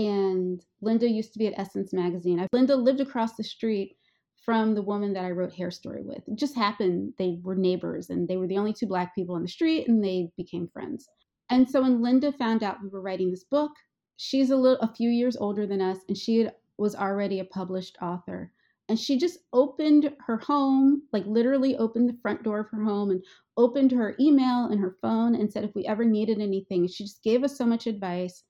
And 0.00 0.64
Linda 0.80 1.06
used 1.06 1.34
to 1.34 1.38
be 1.38 1.46
at 1.46 1.58
Essence 1.58 1.92
Magazine. 1.92 2.46
Linda 2.54 2.74
lived 2.74 3.00
across 3.00 3.36
the 3.36 3.44
street 3.44 3.96
from 4.42 4.74
the 4.74 4.80
woman 4.80 5.12
that 5.12 5.26
I 5.26 5.30
wrote 5.30 5.52
Hair 5.52 5.70
Story 5.70 6.02
with. 6.02 6.26
It 6.26 6.36
just 6.36 6.54
happened 6.54 7.12
they 7.18 7.38
were 7.42 7.54
neighbors 7.54 8.08
and 8.08 8.26
they 8.26 8.38
were 8.38 8.46
the 8.46 8.56
only 8.56 8.72
two 8.72 8.86
black 8.86 9.14
people 9.14 9.34
on 9.34 9.42
the 9.42 9.48
street 9.48 9.88
and 9.88 10.02
they 10.02 10.30
became 10.38 10.68
friends. 10.72 11.06
And 11.50 11.68
so 11.68 11.82
when 11.82 12.00
Linda 12.00 12.32
found 12.32 12.62
out 12.62 12.82
we 12.82 12.88
were 12.88 13.02
writing 13.02 13.30
this 13.30 13.44
book, 13.44 13.72
she's 14.16 14.50
a 14.50 14.56
little 14.56 14.80
a 14.80 14.94
few 14.94 15.10
years 15.10 15.36
older 15.36 15.66
than 15.66 15.82
us 15.82 15.98
and 16.08 16.16
she 16.16 16.38
had, 16.38 16.54
was 16.78 16.96
already 16.96 17.40
a 17.40 17.44
published 17.44 17.98
author 18.00 18.50
and 18.90 18.98
she 18.98 19.18
just 19.18 19.38
opened 19.52 20.12
her 20.26 20.38
home, 20.38 21.02
like 21.12 21.24
literally 21.24 21.76
opened 21.76 22.08
the 22.08 22.18
front 22.20 22.42
door 22.42 22.58
of 22.58 22.70
her 22.70 22.82
home 22.82 23.10
and 23.10 23.22
opened 23.56 23.92
her 23.92 24.16
email 24.18 24.64
and 24.64 24.80
her 24.80 24.96
phone 25.00 25.36
and 25.36 25.52
said 25.52 25.62
if 25.62 25.74
we 25.76 25.86
ever 25.86 26.04
needed 26.04 26.40
anything. 26.40 26.88
She 26.88 27.04
just 27.04 27.22
gave 27.22 27.44
us 27.44 27.56
so 27.56 27.64
much 27.64 27.86
advice, 27.86 28.42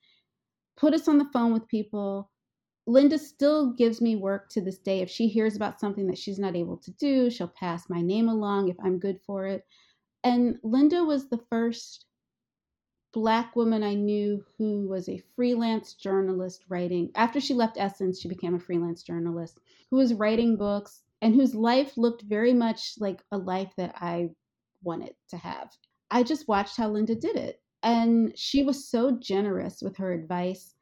put 0.80 0.94
us 0.94 1.06
on 1.06 1.18
the 1.18 1.28
phone 1.32 1.52
with 1.52 1.68
people. 1.68 2.30
Linda 2.86 3.18
still 3.18 3.72
gives 3.72 4.00
me 4.00 4.16
work 4.16 4.48
to 4.50 4.62
this 4.62 4.78
day. 4.78 5.00
If 5.00 5.10
she 5.10 5.28
hears 5.28 5.54
about 5.54 5.78
something 5.78 6.06
that 6.06 6.18
she's 6.18 6.38
not 6.38 6.56
able 6.56 6.78
to 6.78 6.90
do, 6.92 7.30
she'll 7.30 7.48
pass 7.48 7.90
my 7.90 8.00
name 8.00 8.28
along 8.28 8.68
if 8.68 8.76
I'm 8.82 8.98
good 8.98 9.20
for 9.26 9.46
it. 9.46 9.64
And 10.24 10.56
Linda 10.62 11.04
was 11.04 11.28
the 11.28 11.40
first 11.50 12.06
black 13.12 13.54
woman 13.56 13.82
I 13.82 13.94
knew 13.94 14.44
who 14.56 14.88
was 14.88 15.08
a 15.08 15.22
freelance 15.36 15.94
journalist 15.94 16.64
writing. 16.68 17.10
After 17.14 17.40
she 17.40 17.54
left 17.54 17.76
Essence, 17.78 18.20
she 18.20 18.28
became 18.28 18.54
a 18.54 18.60
freelance 18.60 19.02
journalist 19.02 19.58
who 19.90 19.98
was 19.98 20.14
writing 20.14 20.56
books 20.56 21.02
and 21.20 21.34
whose 21.34 21.54
life 21.54 21.96
looked 21.98 22.22
very 22.22 22.54
much 22.54 22.94
like 22.98 23.22
a 23.32 23.38
life 23.38 23.72
that 23.76 23.94
I 23.96 24.30
wanted 24.82 25.14
to 25.28 25.36
have. 25.36 25.70
I 26.10 26.22
just 26.22 26.48
watched 26.48 26.76
how 26.76 26.88
Linda 26.88 27.14
did 27.14 27.36
it. 27.36 27.60
And 27.82 28.36
she 28.36 28.62
was 28.62 28.88
so 28.88 29.12
generous 29.12 29.82
with 29.82 29.96
her 29.96 30.12
advice, 30.12 30.74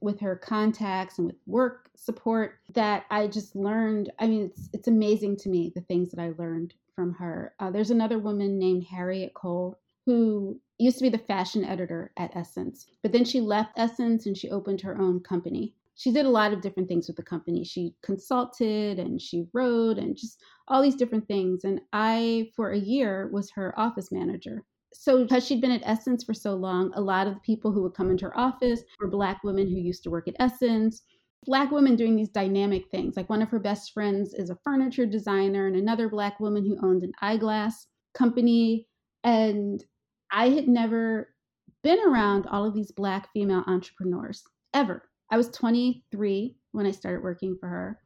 with 0.00 0.20
her 0.20 0.36
contacts, 0.36 1.18
and 1.18 1.26
with 1.26 1.36
work 1.46 1.90
support 1.96 2.60
that 2.74 3.04
I 3.10 3.26
just 3.26 3.56
learned. 3.56 4.12
I 4.18 4.26
mean, 4.26 4.44
it's, 4.44 4.68
it's 4.72 4.88
amazing 4.88 5.36
to 5.38 5.48
me 5.48 5.72
the 5.74 5.80
things 5.82 6.10
that 6.10 6.20
I 6.20 6.32
learned 6.38 6.74
from 6.94 7.14
her. 7.14 7.54
Uh, 7.58 7.70
there's 7.70 7.90
another 7.90 8.18
woman 8.18 8.58
named 8.58 8.86
Harriette 8.86 9.34
Cole 9.34 9.78
who 10.06 10.60
used 10.78 10.98
to 10.98 11.02
be 11.02 11.08
the 11.08 11.18
fashion 11.18 11.64
editor 11.64 12.12
at 12.16 12.34
Essence, 12.36 12.86
but 13.02 13.12
then 13.12 13.24
she 13.24 13.40
left 13.40 13.78
Essence 13.78 14.26
and 14.26 14.36
she 14.36 14.50
opened 14.50 14.80
her 14.80 15.00
own 15.00 15.20
company. 15.20 15.74
She 15.96 16.12
did 16.12 16.26
a 16.26 16.30
lot 16.30 16.52
of 16.52 16.60
different 16.60 16.88
things 16.88 17.06
with 17.06 17.16
the 17.16 17.22
company. 17.22 17.64
She 17.64 17.94
consulted 18.02 18.98
and 18.98 19.22
she 19.22 19.46
wrote 19.52 19.96
and 19.96 20.16
just 20.16 20.40
all 20.66 20.82
these 20.82 20.96
different 20.96 21.26
things. 21.28 21.64
And 21.64 21.80
I, 21.92 22.50
for 22.56 22.70
a 22.70 22.78
year, 22.78 23.28
was 23.32 23.50
her 23.52 23.78
office 23.78 24.10
manager. 24.10 24.64
So, 24.94 25.22
because 25.22 25.46
she'd 25.46 25.60
been 25.60 25.70
at 25.70 25.82
Essence 25.84 26.24
for 26.24 26.34
so 26.34 26.54
long, 26.54 26.92
a 26.94 27.00
lot 27.00 27.26
of 27.26 27.34
the 27.34 27.40
people 27.40 27.72
who 27.72 27.82
would 27.82 27.94
come 27.94 28.10
into 28.10 28.26
her 28.26 28.38
office 28.38 28.82
were 29.00 29.08
Black 29.08 29.42
women 29.44 29.68
who 29.68 29.76
used 29.76 30.02
to 30.04 30.10
work 30.10 30.28
at 30.28 30.36
Essence 30.38 31.02
black 31.44 31.70
women 31.70 31.96
doing 31.96 32.16
these 32.16 32.28
dynamic 32.28 32.88
things. 32.90 33.16
Like 33.16 33.28
one 33.28 33.42
of 33.42 33.48
her 33.50 33.58
best 33.58 33.92
friends 33.92 34.34
is 34.34 34.50
a 34.50 34.58
furniture 34.64 35.06
designer, 35.06 35.66
and 35.66 35.76
another 35.76 36.08
black 36.08 36.40
woman 36.40 36.64
who 36.64 36.78
owned 36.86 37.02
an 37.02 37.12
eyeglass 37.20 37.86
company. 38.14 38.88
And 39.22 39.82
I 40.30 40.50
had 40.50 40.68
never 40.68 41.34
been 41.82 41.98
around 42.06 42.46
all 42.46 42.64
of 42.64 42.74
these 42.74 42.92
black 42.92 43.32
female 43.32 43.64
entrepreneurs 43.66 44.42
ever. 44.72 45.02
I 45.30 45.36
was 45.36 45.48
23 45.50 46.56
when 46.72 46.86
I 46.86 46.90
started 46.90 47.22
working 47.22 47.56
for 47.58 47.68
her. 47.68 48.00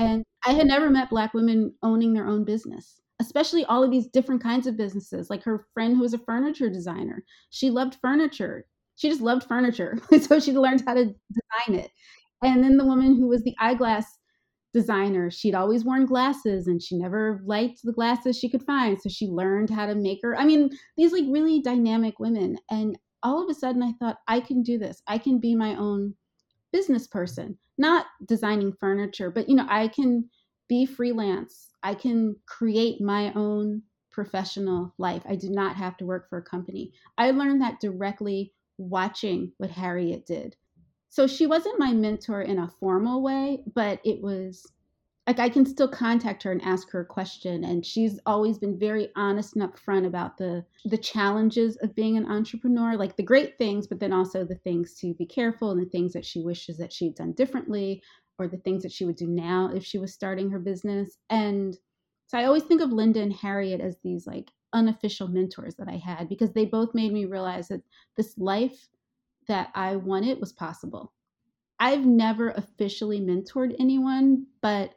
And 0.00 0.24
I 0.46 0.54
had 0.54 0.66
never 0.66 0.88
met 0.88 1.10
black 1.10 1.34
women 1.34 1.74
owning 1.82 2.14
their 2.14 2.26
own 2.26 2.42
business, 2.44 3.00
especially 3.20 3.66
all 3.66 3.84
of 3.84 3.90
these 3.90 4.06
different 4.06 4.42
kinds 4.42 4.66
of 4.66 4.76
businesses. 4.76 5.28
Like 5.28 5.42
her 5.44 5.66
friend 5.74 5.94
who 5.94 6.00
was 6.00 6.14
a 6.14 6.18
furniture 6.18 6.70
designer. 6.70 7.22
She 7.50 7.68
loved 7.68 7.98
furniture. 8.00 8.64
She 8.96 9.10
just 9.10 9.20
loved 9.20 9.44
furniture. 9.44 9.98
so 10.22 10.40
she 10.40 10.52
learned 10.52 10.84
how 10.86 10.94
to 10.94 11.04
design 11.04 11.80
it. 11.80 11.90
And 12.42 12.64
then 12.64 12.78
the 12.78 12.86
woman 12.86 13.14
who 13.14 13.28
was 13.28 13.42
the 13.42 13.54
eyeglass 13.60 14.06
designer, 14.72 15.30
she'd 15.30 15.54
always 15.54 15.84
worn 15.84 16.06
glasses 16.06 16.66
and 16.66 16.82
she 16.82 16.96
never 16.96 17.42
liked 17.44 17.80
the 17.84 17.92
glasses 17.92 18.38
she 18.38 18.48
could 18.48 18.62
find. 18.62 18.98
So 19.00 19.10
she 19.10 19.26
learned 19.26 19.68
how 19.68 19.84
to 19.84 19.94
make 19.94 20.20
her. 20.22 20.34
I 20.38 20.46
mean, 20.46 20.70
these 20.96 21.12
like 21.12 21.24
really 21.28 21.60
dynamic 21.60 22.18
women. 22.18 22.56
And 22.70 22.98
all 23.22 23.42
of 23.42 23.50
a 23.50 23.54
sudden 23.54 23.82
I 23.82 23.92
thought, 23.98 24.16
I 24.28 24.40
can 24.40 24.62
do 24.62 24.78
this. 24.78 25.02
I 25.06 25.18
can 25.18 25.38
be 25.38 25.54
my 25.54 25.74
own 25.76 26.14
business 26.72 27.06
person, 27.06 27.58
not 27.80 28.06
designing 28.26 28.72
furniture, 28.72 29.30
but 29.30 29.48
you 29.48 29.56
know, 29.56 29.66
I 29.68 29.88
can 29.88 30.28
be 30.68 30.86
freelance. 30.86 31.70
I 31.82 31.94
can 31.94 32.36
create 32.46 33.00
my 33.00 33.32
own 33.34 33.82
professional 34.12 34.94
life. 34.98 35.22
I 35.28 35.34
do 35.34 35.50
not 35.50 35.76
have 35.76 35.96
to 35.96 36.06
work 36.06 36.28
for 36.28 36.38
a 36.38 36.42
company. 36.42 36.92
I 37.18 37.30
learned 37.32 37.62
that 37.62 37.80
directly 37.80 38.52
watching 38.78 39.52
what 39.58 39.70
Harriette 39.70 40.26
did 40.26 40.56
so 41.10 41.26
she 41.26 41.46
wasn't 41.46 41.78
my 41.78 41.92
mentor 41.92 42.40
in 42.40 42.60
a 42.60 42.68
formal 42.68 43.20
way, 43.20 43.64
but 43.74 44.00
it 44.04 44.22
was 44.22 44.64
like 45.30 45.38
I 45.38 45.48
can 45.48 45.64
still 45.64 45.86
contact 45.86 46.42
her 46.42 46.50
and 46.50 46.60
ask 46.62 46.90
her 46.90 47.02
a 47.02 47.06
question 47.06 47.62
and 47.62 47.86
she's 47.86 48.18
always 48.26 48.58
been 48.58 48.76
very 48.76 49.10
honest 49.14 49.54
and 49.54 49.62
upfront 49.62 50.04
about 50.04 50.36
the 50.36 50.64
the 50.86 50.98
challenges 50.98 51.76
of 51.82 51.94
being 51.94 52.16
an 52.16 52.26
entrepreneur, 52.26 52.96
like 52.96 53.16
the 53.16 53.22
great 53.22 53.56
things, 53.56 53.86
but 53.86 54.00
then 54.00 54.12
also 54.12 54.44
the 54.44 54.56
things 54.56 54.94
to 54.94 55.14
be 55.14 55.24
careful 55.24 55.70
and 55.70 55.80
the 55.80 55.88
things 55.88 56.12
that 56.14 56.26
she 56.26 56.40
wishes 56.42 56.78
that 56.78 56.92
she'd 56.92 57.14
done 57.14 57.30
differently 57.30 58.02
or 58.40 58.48
the 58.48 58.56
things 58.56 58.82
that 58.82 58.90
she 58.90 59.04
would 59.04 59.14
do 59.14 59.28
now 59.28 59.70
if 59.72 59.84
she 59.84 59.98
was 59.98 60.12
starting 60.12 60.50
her 60.50 60.58
business. 60.58 61.18
And 61.30 61.78
so 62.26 62.36
I 62.36 62.46
always 62.46 62.64
think 62.64 62.80
of 62.80 62.90
Linda 62.90 63.22
and 63.22 63.32
Harriette 63.32 63.80
as 63.80 63.98
these 64.02 64.26
like 64.26 64.50
unofficial 64.72 65.28
mentors 65.28 65.76
that 65.76 65.88
I 65.88 65.96
had 65.96 66.28
because 66.28 66.50
they 66.54 66.64
both 66.64 66.92
made 66.92 67.12
me 67.12 67.24
realize 67.26 67.68
that 67.68 67.82
this 68.16 68.36
life 68.36 68.88
that 69.46 69.70
I 69.76 69.94
wanted 69.94 70.40
was 70.40 70.52
possible. 70.52 71.12
I've 71.78 72.04
never 72.04 72.50
officially 72.50 73.20
mentored 73.20 73.76
anyone, 73.78 74.46
but 74.60 74.94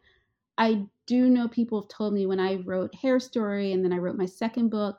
I 0.57 0.85
do 1.07 1.29
know 1.29 1.47
people 1.47 1.81
have 1.81 1.89
told 1.89 2.13
me 2.13 2.25
when 2.25 2.39
I 2.39 2.55
wrote 2.65 2.93
Hair 2.95 3.19
Story 3.19 3.73
and 3.73 3.83
then 3.83 3.93
I 3.93 3.97
wrote 3.97 4.17
my 4.17 4.25
second 4.25 4.69
book, 4.69 4.97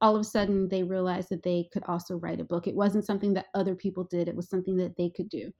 all 0.00 0.14
of 0.14 0.20
a 0.20 0.24
sudden 0.24 0.68
they 0.68 0.82
realized 0.82 1.28
that 1.30 1.42
they 1.42 1.68
could 1.72 1.84
also 1.84 2.16
write 2.16 2.40
a 2.40 2.44
book. 2.44 2.66
It 2.66 2.74
wasn't 2.74 3.06
something 3.06 3.34
that 3.34 3.46
other 3.54 3.74
people 3.74 4.04
did, 4.04 4.28
it 4.28 4.36
was 4.36 4.48
something 4.48 4.76
that 4.76 4.96
they 4.96 5.10
could 5.10 5.28
do. 5.28 5.50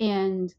And 0.00 0.54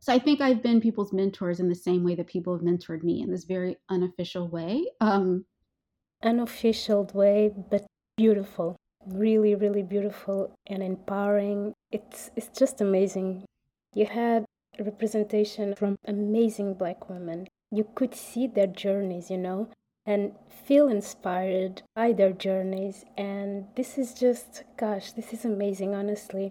so 0.00 0.12
I 0.12 0.18
think 0.18 0.40
I've 0.40 0.62
been 0.62 0.80
people's 0.80 1.12
mentors 1.12 1.60
in 1.60 1.68
the 1.68 1.74
same 1.74 2.02
way 2.02 2.14
that 2.16 2.26
people 2.26 2.56
have 2.56 2.64
mentored 2.64 3.02
me 3.04 3.22
in 3.22 3.30
this 3.30 3.44
very 3.44 3.76
unofficial 3.88 4.48
way. 4.48 4.84
Um, 5.00 5.44
unofficial 6.24 7.08
way, 7.14 7.52
but 7.70 7.86
beautiful 8.16 8.76
really 9.06 9.54
really 9.54 9.82
beautiful 9.82 10.54
and 10.68 10.82
empowering 10.82 11.72
it's 11.90 12.30
it's 12.36 12.56
just 12.56 12.80
amazing 12.80 13.44
you 13.94 14.06
had 14.06 14.44
representation 14.78 15.74
from 15.74 15.96
amazing 16.06 16.74
black 16.74 17.08
women. 17.08 17.48
You 17.70 17.86
could 17.94 18.14
see 18.14 18.46
their 18.46 18.66
journeys 18.66 19.30
you 19.30 19.38
know 19.38 19.68
and 20.04 20.32
feel 20.48 20.88
inspired 20.88 21.82
by 21.94 22.12
their 22.12 22.32
journeys. 22.32 23.04
And 23.16 23.66
this 23.76 23.98
is 23.98 24.14
just 24.14 24.64
gosh 24.76 25.12
this 25.12 25.32
is 25.32 25.44
amazing 25.44 25.94
honestly. 25.94 26.50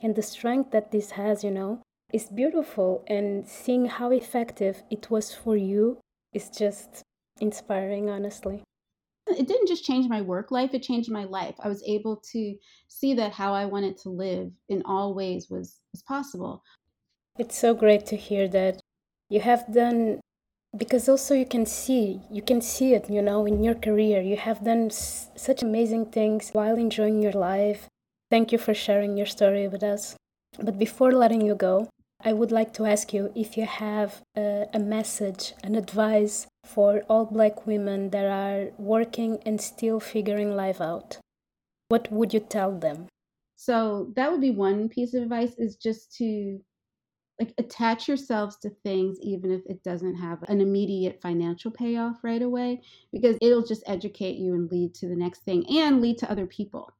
And 0.00 0.14
the 0.16 0.22
strength 0.22 0.70
that 0.72 0.92
this 0.92 1.12
has 1.12 1.44
you 1.44 1.50
know 1.50 1.82
is 2.12 2.26
beautiful. 2.26 3.04
And 3.06 3.46
seeing 3.46 3.86
how 3.86 4.10
effective 4.10 4.82
it 4.90 5.10
was 5.10 5.34
for 5.34 5.56
you 5.56 5.98
is 6.32 6.50
just 6.50 7.02
inspiring 7.40 8.08
honestly. 8.08 8.62
It 9.28 9.46
didn't 9.46 9.68
just 9.68 9.84
change 9.84 10.08
my 10.08 10.20
work 10.20 10.50
life, 10.50 10.74
it 10.74 10.82
changed 10.82 11.10
my 11.10 11.24
life. 11.24 11.54
I 11.60 11.68
was 11.68 11.82
able 11.86 12.16
to 12.32 12.56
see 12.88 13.14
that 13.14 13.32
how 13.32 13.54
I 13.54 13.66
wanted 13.66 13.96
to 13.98 14.10
live 14.10 14.50
in 14.68 14.82
all 14.84 15.14
ways 15.14 15.48
was, 15.48 15.78
was 15.92 16.02
possible. 16.02 16.62
It's 17.38 17.58
so 17.58 17.74
great 17.74 18.06
to 18.06 18.16
hear 18.16 18.46
that 18.48 18.80
you 19.28 19.40
have 19.40 19.72
done 19.72 20.20
because 20.76 21.08
also 21.08 21.34
you 21.34 21.46
can 21.46 21.66
see 21.66 22.20
you 22.30 22.40
can 22.40 22.62
see 22.62 22.94
it 22.94 23.10
you 23.10 23.20
know 23.20 23.44
in 23.44 23.62
your 23.62 23.74
career 23.74 24.22
you 24.22 24.36
have 24.36 24.64
done 24.64 24.88
such 24.90 25.62
amazing 25.62 26.06
things 26.06 26.48
while 26.52 26.76
enjoying 26.76 27.20
your 27.20 27.32
life 27.32 27.88
thank 28.30 28.52
you 28.52 28.58
for 28.58 28.72
sharing 28.72 29.18
your 29.18 29.26
story 29.26 29.68
with 29.68 29.82
us 29.82 30.16
but 30.58 30.78
before 30.78 31.12
letting 31.12 31.42
you 31.42 31.54
go 31.54 31.88
I 32.24 32.32
would 32.32 32.52
like 32.52 32.72
to 32.74 32.86
ask 32.86 33.12
you 33.12 33.32
if 33.34 33.56
you 33.56 33.66
have 33.66 34.22
a, 34.36 34.66
a 34.72 34.78
message, 34.78 35.54
an 35.64 35.74
advice 35.74 36.46
for 36.64 37.02
all 37.08 37.24
black 37.24 37.66
women 37.66 38.10
that 38.10 38.26
are 38.26 38.70
working 38.78 39.40
and 39.44 39.60
still 39.60 39.98
figuring 39.98 40.54
life 40.54 40.80
out. 40.80 41.18
What 41.88 42.12
would 42.12 42.32
you 42.32 42.38
tell 42.38 42.78
them? 42.78 43.08
So 43.56 44.12
that 44.14 44.30
would 44.30 44.40
be 44.40 44.50
one 44.50 44.88
piece 44.88 45.14
of 45.14 45.24
advice 45.24 45.54
is 45.58 45.74
just 45.74 46.14
to 46.18 46.60
like 47.42 47.54
attach 47.58 48.06
yourselves 48.06 48.56
to 48.56 48.70
things 48.70 49.18
even 49.20 49.50
if 49.50 49.62
it 49.66 49.82
doesn't 49.82 50.14
have 50.14 50.42
an 50.44 50.60
immediate 50.60 51.20
financial 51.20 51.70
payoff 51.70 52.16
right 52.22 52.42
away 52.42 52.80
because 53.12 53.36
it'll 53.42 53.64
just 53.64 53.82
educate 53.86 54.36
you 54.36 54.54
and 54.54 54.70
lead 54.70 54.94
to 54.94 55.08
the 55.08 55.16
next 55.16 55.44
thing 55.44 55.64
and 55.78 56.00
lead 56.00 56.18
to 56.18 56.30
other 56.30 56.46
people 56.46 56.92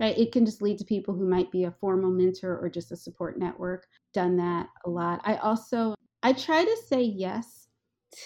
right? 0.00 0.16
It 0.16 0.32
can 0.32 0.46
just 0.46 0.62
lead 0.62 0.78
to 0.78 0.84
people 0.84 1.14
who 1.14 1.28
might 1.28 1.52
be 1.52 1.64
a 1.64 1.70
formal 1.70 2.10
mentor 2.10 2.58
or 2.58 2.70
just 2.70 2.90
a 2.90 2.96
support 2.96 3.38
network. 3.38 3.86
Done 4.14 4.36
that 4.38 4.68
a 4.86 4.90
lot. 4.90 5.20
I 5.24 5.36
also 5.36 5.94
I 6.22 6.32
try 6.32 6.64
to 6.64 6.76
say 6.88 7.02
yes 7.02 7.68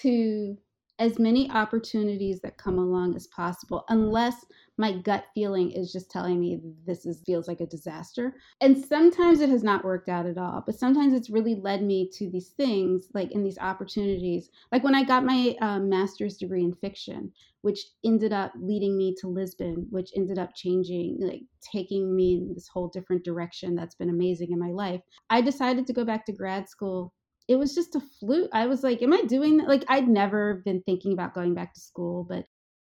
to 0.02 0.56
as 1.00 1.18
many 1.18 1.50
opportunities 1.50 2.40
that 2.40 2.56
come 2.56 2.78
along 2.78 3.16
as 3.16 3.26
possible 3.26 3.84
unless 3.88 4.44
my 4.76 4.92
gut 4.92 5.24
feeling 5.34 5.70
is 5.70 5.92
just 5.92 6.10
telling 6.10 6.40
me 6.40 6.60
this 6.86 7.06
is 7.06 7.22
feels 7.24 7.46
like 7.46 7.60
a 7.60 7.66
disaster 7.66 8.34
and 8.60 8.76
sometimes 8.76 9.40
it 9.40 9.48
has 9.48 9.62
not 9.62 9.84
worked 9.84 10.08
out 10.08 10.26
at 10.26 10.38
all 10.38 10.62
but 10.66 10.74
sometimes 10.74 11.12
it's 11.12 11.30
really 11.30 11.54
led 11.54 11.82
me 11.82 12.10
to 12.12 12.28
these 12.30 12.50
things 12.50 13.08
like 13.14 13.30
in 13.32 13.42
these 13.42 13.58
opportunities 13.58 14.48
like 14.72 14.82
when 14.82 14.94
i 14.94 15.04
got 15.04 15.24
my 15.24 15.54
um, 15.60 15.88
master's 15.88 16.36
degree 16.36 16.64
in 16.64 16.74
fiction 16.74 17.30
which 17.62 17.80
ended 18.04 18.32
up 18.32 18.52
leading 18.60 18.96
me 18.96 19.14
to 19.18 19.28
lisbon 19.28 19.86
which 19.90 20.10
ended 20.16 20.38
up 20.38 20.54
changing 20.54 21.16
like 21.20 21.42
taking 21.60 22.14
me 22.14 22.34
in 22.36 22.54
this 22.54 22.68
whole 22.68 22.88
different 22.88 23.24
direction 23.24 23.74
that's 23.74 23.94
been 23.94 24.10
amazing 24.10 24.50
in 24.50 24.58
my 24.58 24.70
life 24.70 25.00
i 25.30 25.40
decided 25.40 25.86
to 25.86 25.92
go 25.92 26.04
back 26.04 26.26
to 26.26 26.32
grad 26.32 26.68
school 26.68 27.12
it 27.46 27.56
was 27.56 27.74
just 27.74 27.94
a 27.94 28.00
fluke. 28.00 28.48
I 28.52 28.66
was 28.66 28.82
like, 28.82 29.02
am 29.02 29.12
I 29.12 29.22
doing 29.22 29.58
that? 29.58 29.68
Like, 29.68 29.84
I'd 29.88 30.08
never 30.08 30.62
been 30.64 30.82
thinking 30.86 31.12
about 31.12 31.34
going 31.34 31.54
back 31.54 31.74
to 31.74 31.80
school, 31.80 32.24
but 32.24 32.46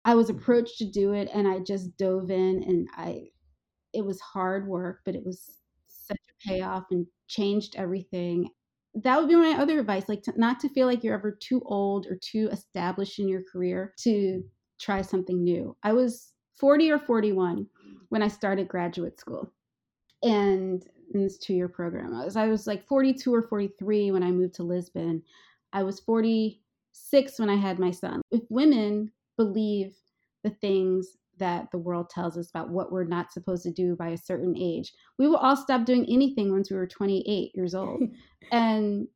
I 0.08 0.14
was 0.14 0.30
approached 0.30 0.78
to 0.78 0.86
do 0.86 1.12
it 1.12 1.28
and 1.34 1.46
I 1.46 1.58
just 1.58 1.94
dove 1.98 2.30
in 2.30 2.62
and 2.62 2.88
I, 2.96 3.24
it 3.92 4.02
was 4.02 4.18
hard 4.22 4.66
work, 4.66 5.00
but 5.04 5.14
it 5.14 5.22
was 5.22 5.58
such 5.86 6.16
a 6.16 6.48
payoff 6.48 6.84
and 6.90 7.06
changed 7.26 7.76
everything. 7.76 8.48
That 8.94 9.20
would 9.20 9.28
be 9.28 9.36
my 9.36 9.58
other 9.60 9.78
advice, 9.78 10.08
like 10.08 10.22
to, 10.22 10.32
not 10.34 10.60
to 10.60 10.70
feel 10.70 10.86
like 10.86 11.04
you're 11.04 11.12
ever 11.12 11.36
too 11.38 11.60
old 11.66 12.06
or 12.06 12.18
too 12.22 12.48
established 12.50 13.18
in 13.18 13.28
your 13.28 13.42
career 13.52 13.92
to 13.98 14.42
try 14.80 15.02
something 15.02 15.44
new. 15.44 15.76
I 15.82 15.92
was 15.92 16.32
40 16.58 16.90
or 16.90 17.00
41 17.00 17.66
when 18.08 18.22
I 18.22 18.28
started 18.28 18.66
graduate 18.66 19.20
school. 19.20 19.52
And 20.22 20.82
in 21.12 21.22
this 21.22 21.36
two 21.36 21.52
year 21.52 21.68
program, 21.68 22.14
I 22.14 22.24
was, 22.24 22.34
I 22.34 22.46
was 22.46 22.66
like 22.66 22.88
42 22.88 23.34
or 23.34 23.42
43 23.42 24.12
when 24.12 24.22
I 24.22 24.30
moved 24.30 24.54
to 24.54 24.62
Lisbon. 24.62 25.22
I 25.74 25.82
was 25.82 26.00
46 26.00 27.38
when 27.38 27.50
I 27.50 27.56
had 27.56 27.78
my 27.78 27.90
son. 27.90 28.22
If 28.30 28.40
women 28.48 29.12
believe 29.38 29.94
the 30.44 30.50
things 30.50 31.16
that 31.38 31.70
the 31.70 31.78
world 31.78 32.10
tells 32.10 32.36
us 32.36 32.50
about 32.50 32.70
what 32.70 32.92
we're 32.92 33.04
not 33.04 33.32
supposed 33.32 33.62
to 33.62 33.72
do 33.72 33.96
by 33.96 34.08
a 34.08 34.18
certain 34.18 34.56
age, 34.56 34.92
we 35.18 35.28
will 35.28 35.36
all 35.36 35.56
stop 35.56 35.84
doing 35.84 36.04
anything 36.08 36.52
once 36.52 36.70
we 36.70 36.76
were 36.76 36.86
28 36.86 37.52
years 37.54 37.74
old. 37.74 38.02
and 38.52 39.06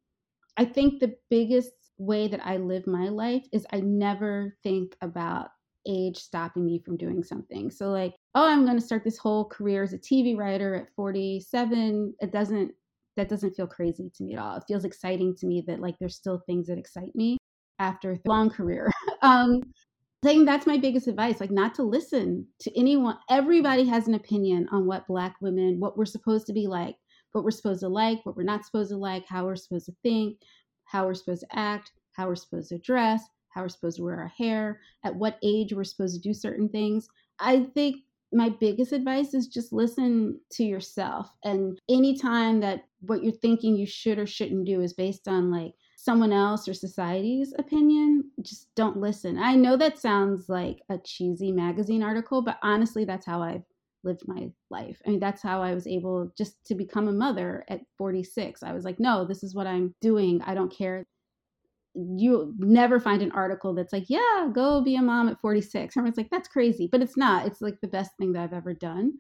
I 0.56 0.64
think 0.64 1.00
the 1.00 1.14
biggest 1.30 1.72
way 1.98 2.28
that 2.28 2.44
I 2.44 2.56
live 2.56 2.86
my 2.86 3.08
life 3.08 3.44
is 3.52 3.66
I 3.72 3.80
never 3.80 4.56
think 4.62 4.96
about 5.00 5.48
age 5.86 6.16
stopping 6.16 6.64
me 6.64 6.80
from 6.84 6.96
doing 6.96 7.22
something. 7.22 7.70
So 7.70 7.90
like, 7.90 8.14
oh, 8.34 8.46
I'm 8.46 8.64
going 8.64 8.78
to 8.78 8.84
start 8.84 9.04
this 9.04 9.18
whole 9.18 9.44
career 9.44 9.82
as 9.82 9.92
a 9.92 9.98
TV 9.98 10.36
writer 10.36 10.74
at 10.74 10.94
47. 10.94 12.14
It 12.20 12.32
doesn't 12.32 12.72
that 13.14 13.28
doesn't 13.28 13.54
feel 13.54 13.66
crazy 13.66 14.10
to 14.14 14.24
me 14.24 14.32
at 14.32 14.40
all. 14.40 14.56
It 14.56 14.64
feels 14.66 14.86
exciting 14.86 15.36
to 15.36 15.46
me 15.46 15.62
that 15.66 15.80
like 15.80 15.96
there's 16.00 16.16
still 16.16 16.42
things 16.46 16.68
that 16.68 16.78
excite 16.78 17.14
me 17.14 17.36
after 17.78 18.12
a 18.12 18.18
long 18.26 18.48
career. 18.48 18.90
um 19.22 19.62
I 20.24 20.28
think 20.28 20.46
that's 20.46 20.68
my 20.68 20.78
biggest 20.78 21.08
advice, 21.08 21.40
like 21.40 21.50
not 21.50 21.74
to 21.74 21.82
listen 21.82 22.46
to 22.60 22.78
anyone. 22.78 23.18
Everybody 23.28 23.84
has 23.86 24.06
an 24.06 24.14
opinion 24.14 24.68
on 24.70 24.86
what 24.86 25.08
black 25.08 25.34
women, 25.40 25.80
what 25.80 25.98
we're 25.98 26.04
supposed 26.04 26.46
to 26.46 26.52
be 26.52 26.68
like, 26.68 26.94
what 27.32 27.42
we're 27.42 27.50
supposed 27.50 27.80
to 27.80 27.88
like, 27.88 28.24
what 28.24 28.36
we're 28.36 28.44
not 28.44 28.64
supposed 28.64 28.90
to 28.90 28.96
like, 28.96 29.24
how 29.26 29.44
we're 29.44 29.56
supposed 29.56 29.86
to 29.86 29.94
think, 30.04 30.38
how 30.84 31.06
we're 31.06 31.14
supposed 31.14 31.40
to 31.40 31.58
act, 31.58 31.90
how 32.12 32.28
we're 32.28 32.36
supposed 32.36 32.68
to 32.68 32.78
dress, 32.78 33.24
how 33.48 33.62
we're 33.62 33.68
supposed 33.68 33.96
to 33.96 34.04
wear 34.04 34.20
our 34.20 34.32
hair, 34.38 34.80
at 35.04 35.16
what 35.16 35.38
age 35.42 35.72
we're 35.72 35.82
supposed 35.82 36.14
to 36.14 36.28
do 36.28 36.32
certain 36.32 36.68
things. 36.68 37.08
I 37.40 37.64
think 37.74 37.96
my 38.32 38.48
biggest 38.48 38.92
advice 38.92 39.34
is 39.34 39.48
just 39.48 39.72
listen 39.72 40.38
to 40.52 40.62
yourself. 40.62 41.30
And 41.44 41.78
anytime 41.90 42.60
that 42.60 42.84
what 43.00 43.24
you're 43.24 43.32
thinking 43.32 43.76
you 43.76 43.86
should 43.86 44.20
or 44.20 44.26
shouldn't 44.26 44.66
do 44.66 44.82
is 44.82 44.92
based 44.92 45.26
on 45.26 45.50
like 45.50 45.72
someone 46.02 46.32
else 46.32 46.66
or 46.66 46.74
society's 46.74 47.54
opinion, 47.58 48.24
just 48.40 48.74
don't 48.74 48.96
listen. 48.96 49.38
I 49.38 49.54
know 49.54 49.76
that 49.76 50.00
sounds 50.00 50.48
like 50.48 50.80
a 50.90 50.98
cheesy 50.98 51.52
magazine 51.52 52.02
article, 52.02 52.42
but 52.42 52.58
honestly, 52.60 53.04
that's 53.04 53.24
how 53.24 53.40
I've 53.40 53.62
lived 54.02 54.22
my 54.26 54.50
life. 54.68 55.00
I 55.06 55.10
mean, 55.10 55.20
that's 55.20 55.42
how 55.42 55.62
I 55.62 55.74
was 55.74 55.86
able 55.86 56.32
just 56.36 56.56
to 56.66 56.74
become 56.74 57.06
a 57.06 57.12
mother 57.12 57.64
at 57.68 57.82
46. 57.98 58.64
I 58.64 58.72
was 58.72 58.84
like, 58.84 58.98
no, 58.98 59.24
this 59.24 59.44
is 59.44 59.54
what 59.54 59.68
I'm 59.68 59.94
doing. 60.00 60.42
I 60.42 60.54
don't 60.54 60.74
care 60.76 61.06
you 61.94 62.54
never 62.58 62.98
find 62.98 63.22
an 63.22 63.30
article 63.30 63.72
that's 63.72 63.92
like, 63.92 64.06
yeah, 64.08 64.48
go 64.52 64.80
be 64.80 64.96
a 64.96 65.02
mom 65.02 65.28
at 65.28 65.40
46. 65.40 65.96
Everyone's 65.96 66.16
like, 66.16 66.30
that's 66.30 66.48
crazy. 66.48 66.88
But 66.90 67.02
it's 67.02 67.16
not. 67.16 67.46
It's 67.46 67.60
like 67.60 67.80
the 67.80 67.86
best 67.86 68.10
thing 68.18 68.32
that 68.32 68.42
I've 68.42 68.54
ever 68.54 68.72
done. 68.72 69.12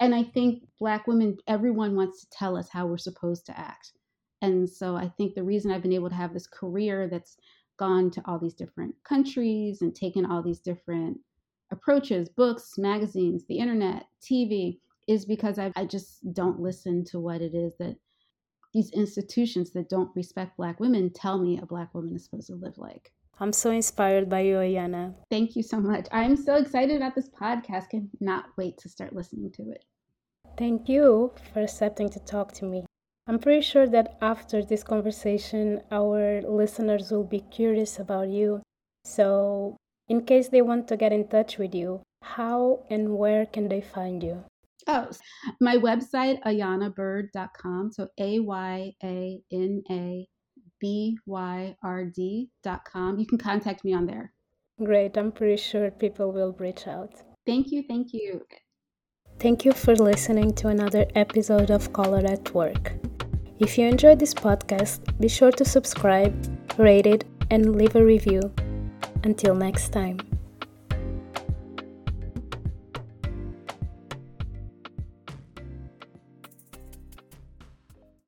And 0.00 0.14
I 0.14 0.22
think 0.22 0.62
Black 0.78 1.06
women, 1.06 1.38
everyone 1.48 1.96
wants 1.96 2.20
to 2.20 2.26
tell 2.30 2.56
us 2.56 2.68
how 2.70 2.86
we're 2.86 2.98
supposed 2.98 3.46
to 3.46 3.58
act. 3.58 3.92
And 4.42 4.68
so 4.68 4.96
I 4.96 5.08
think 5.08 5.34
the 5.34 5.42
reason 5.42 5.70
I've 5.70 5.82
been 5.82 5.92
able 5.92 6.08
to 6.08 6.14
have 6.14 6.32
this 6.32 6.46
career 6.46 7.08
that's 7.08 7.36
gone 7.78 8.10
to 8.10 8.22
all 8.26 8.38
these 8.38 8.54
different 8.54 8.94
countries 9.04 9.82
and 9.82 9.94
taken 9.94 10.26
all 10.26 10.42
these 10.42 10.60
different 10.60 11.18
approaches 11.72 12.28
books, 12.28 12.78
magazines, 12.78 13.44
the 13.46 13.58
internet, 13.58 14.06
TV 14.22 14.78
is 15.08 15.24
because 15.24 15.58
I, 15.58 15.72
I 15.76 15.86
just 15.86 16.32
don't 16.34 16.60
listen 16.60 17.04
to 17.06 17.20
what 17.20 17.40
it 17.40 17.54
is 17.54 17.74
that 17.78 17.96
these 18.72 18.90
institutions 18.92 19.72
that 19.72 19.88
don't 19.88 20.14
respect 20.14 20.56
Black 20.56 20.78
women 20.78 21.10
tell 21.10 21.38
me 21.38 21.58
a 21.58 21.66
Black 21.66 21.94
woman 21.94 22.14
is 22.14 22.24
supposed 22.24 22.48
to 22.48 22.54
live 22.54 22.78
like. 22.78 23.12
I'm 23.40 23.52
so 23.52 23.70
inspired 23.70 24.28
by 24.28 24.40
you, 24.40 24.56
Ayana. 24.56 25.14
Thank 25.30 25.56
you 25.56 25.62
so 25.62 25.80
much. 25.80 26.06
I'm 26.12 26.36
so 26.36 26.56
excited 26.56 26.96
about 26.96 27.14
this 27.14 27.30
podcast. 27.30 27.88
Cannot 27.90 28.44
wait 28.58 28.76
to 28.78 28.88
start 28.88 29.14
listening 29.14 29.50
to 29.52 29.70
it. 29.70 29.84
Thank 30.58 30.88
you 30.88 31.32
for 31.54 31.62
accepting 31.62 32.10
to 32.10 32.20
talk 32.20 32.52
to 32.54 32.66
me. 32.66 32.84
I'm 33.30 33.38
pretty 33.38 33.60
sure 33.60 33.86
that 33.86 34.18
after 34.20 34.60
this 34.60 34.82
conversation, 34.82 35.82
our 35.92 36.42
listeners 36.42 37.12
will 37.12 37.22
be 37.22 37.38
curious 37.38 38.00
about 38.00 38.28
you. 38.28 38.60
So, 39.04 39.76
in 40.08 40.24
case 40.24 40.48
they 40.48 40.62
want 40.62 40.88
to 40.88 40.96
get 40.96 41.12
in 41.12 41.28
touch 41.28 41.56
with 41.56 41.72
you, 41.72 42.02
how 42.22 42.82
and 42.90 43.16
where 43.16 43.46
can 43.46 43.68
they 43.68 43.82
find 43.82 44.20
you? 44.20 44.42
Oh, 44.88 45.10
my 45.60 45.76
website, 45.76 46.42
ayanabyrd.com. 46.42 47.92
So 47.92 48.08
A 48.18 48.40
Y 48.40 48.94
A 49.04 49.40
N 49.52 49.82
A 49.88 50.26
B 50.80 51.16
Y 51.24 51.76
R 51.84 52.04
D.com. 52.06 53.20
You 53.20 53.26
can 53.26 53.38
contact 53.38 53.84
me 53.84 53.94
on 53.94 54.06
there. 54.06 54.32
Great. 54.82 55.16
I'm 55.16 55.30
pretty 55.30 55.62
sure 55.62 55.92
people 55.92 56.32
will 56.32 56.56
reach 56.58 56.88
out. 56.88 57.22
Thank 57.46 57.70
you. 57.70 57.84
Thank 57.86 58.12
you. 58.12 58.44
Thank 59.40 59.64
you 59.64 59.72
for 59.72 59.96
listening 59.96 60.52
to 60.56 60.68
another 60.68 61.06
episode 61.14 61.70
of 61.70 61.94
Colour 61.94 62.22
at 62.26 62.52
Work. 62.52 62.92
If 63.58 63.78
you 63.78 63.86
enjoyed 63.86 64.18
this 64.18 64.34
podcast, 64.34 65.18
be 65.18 65.28
sure 65.28 65.50
to 65.52 65.64
subscribe, 65.64 66.34
rate 66.76 67.06
it, 67.06 67.24
and 67.50 67.74
leave 67.74 67.96
a 67.96 68.04
review. 68.04 68.52
Until 69.24 69.54
next 69.54 69.94
time. 69.94 70.29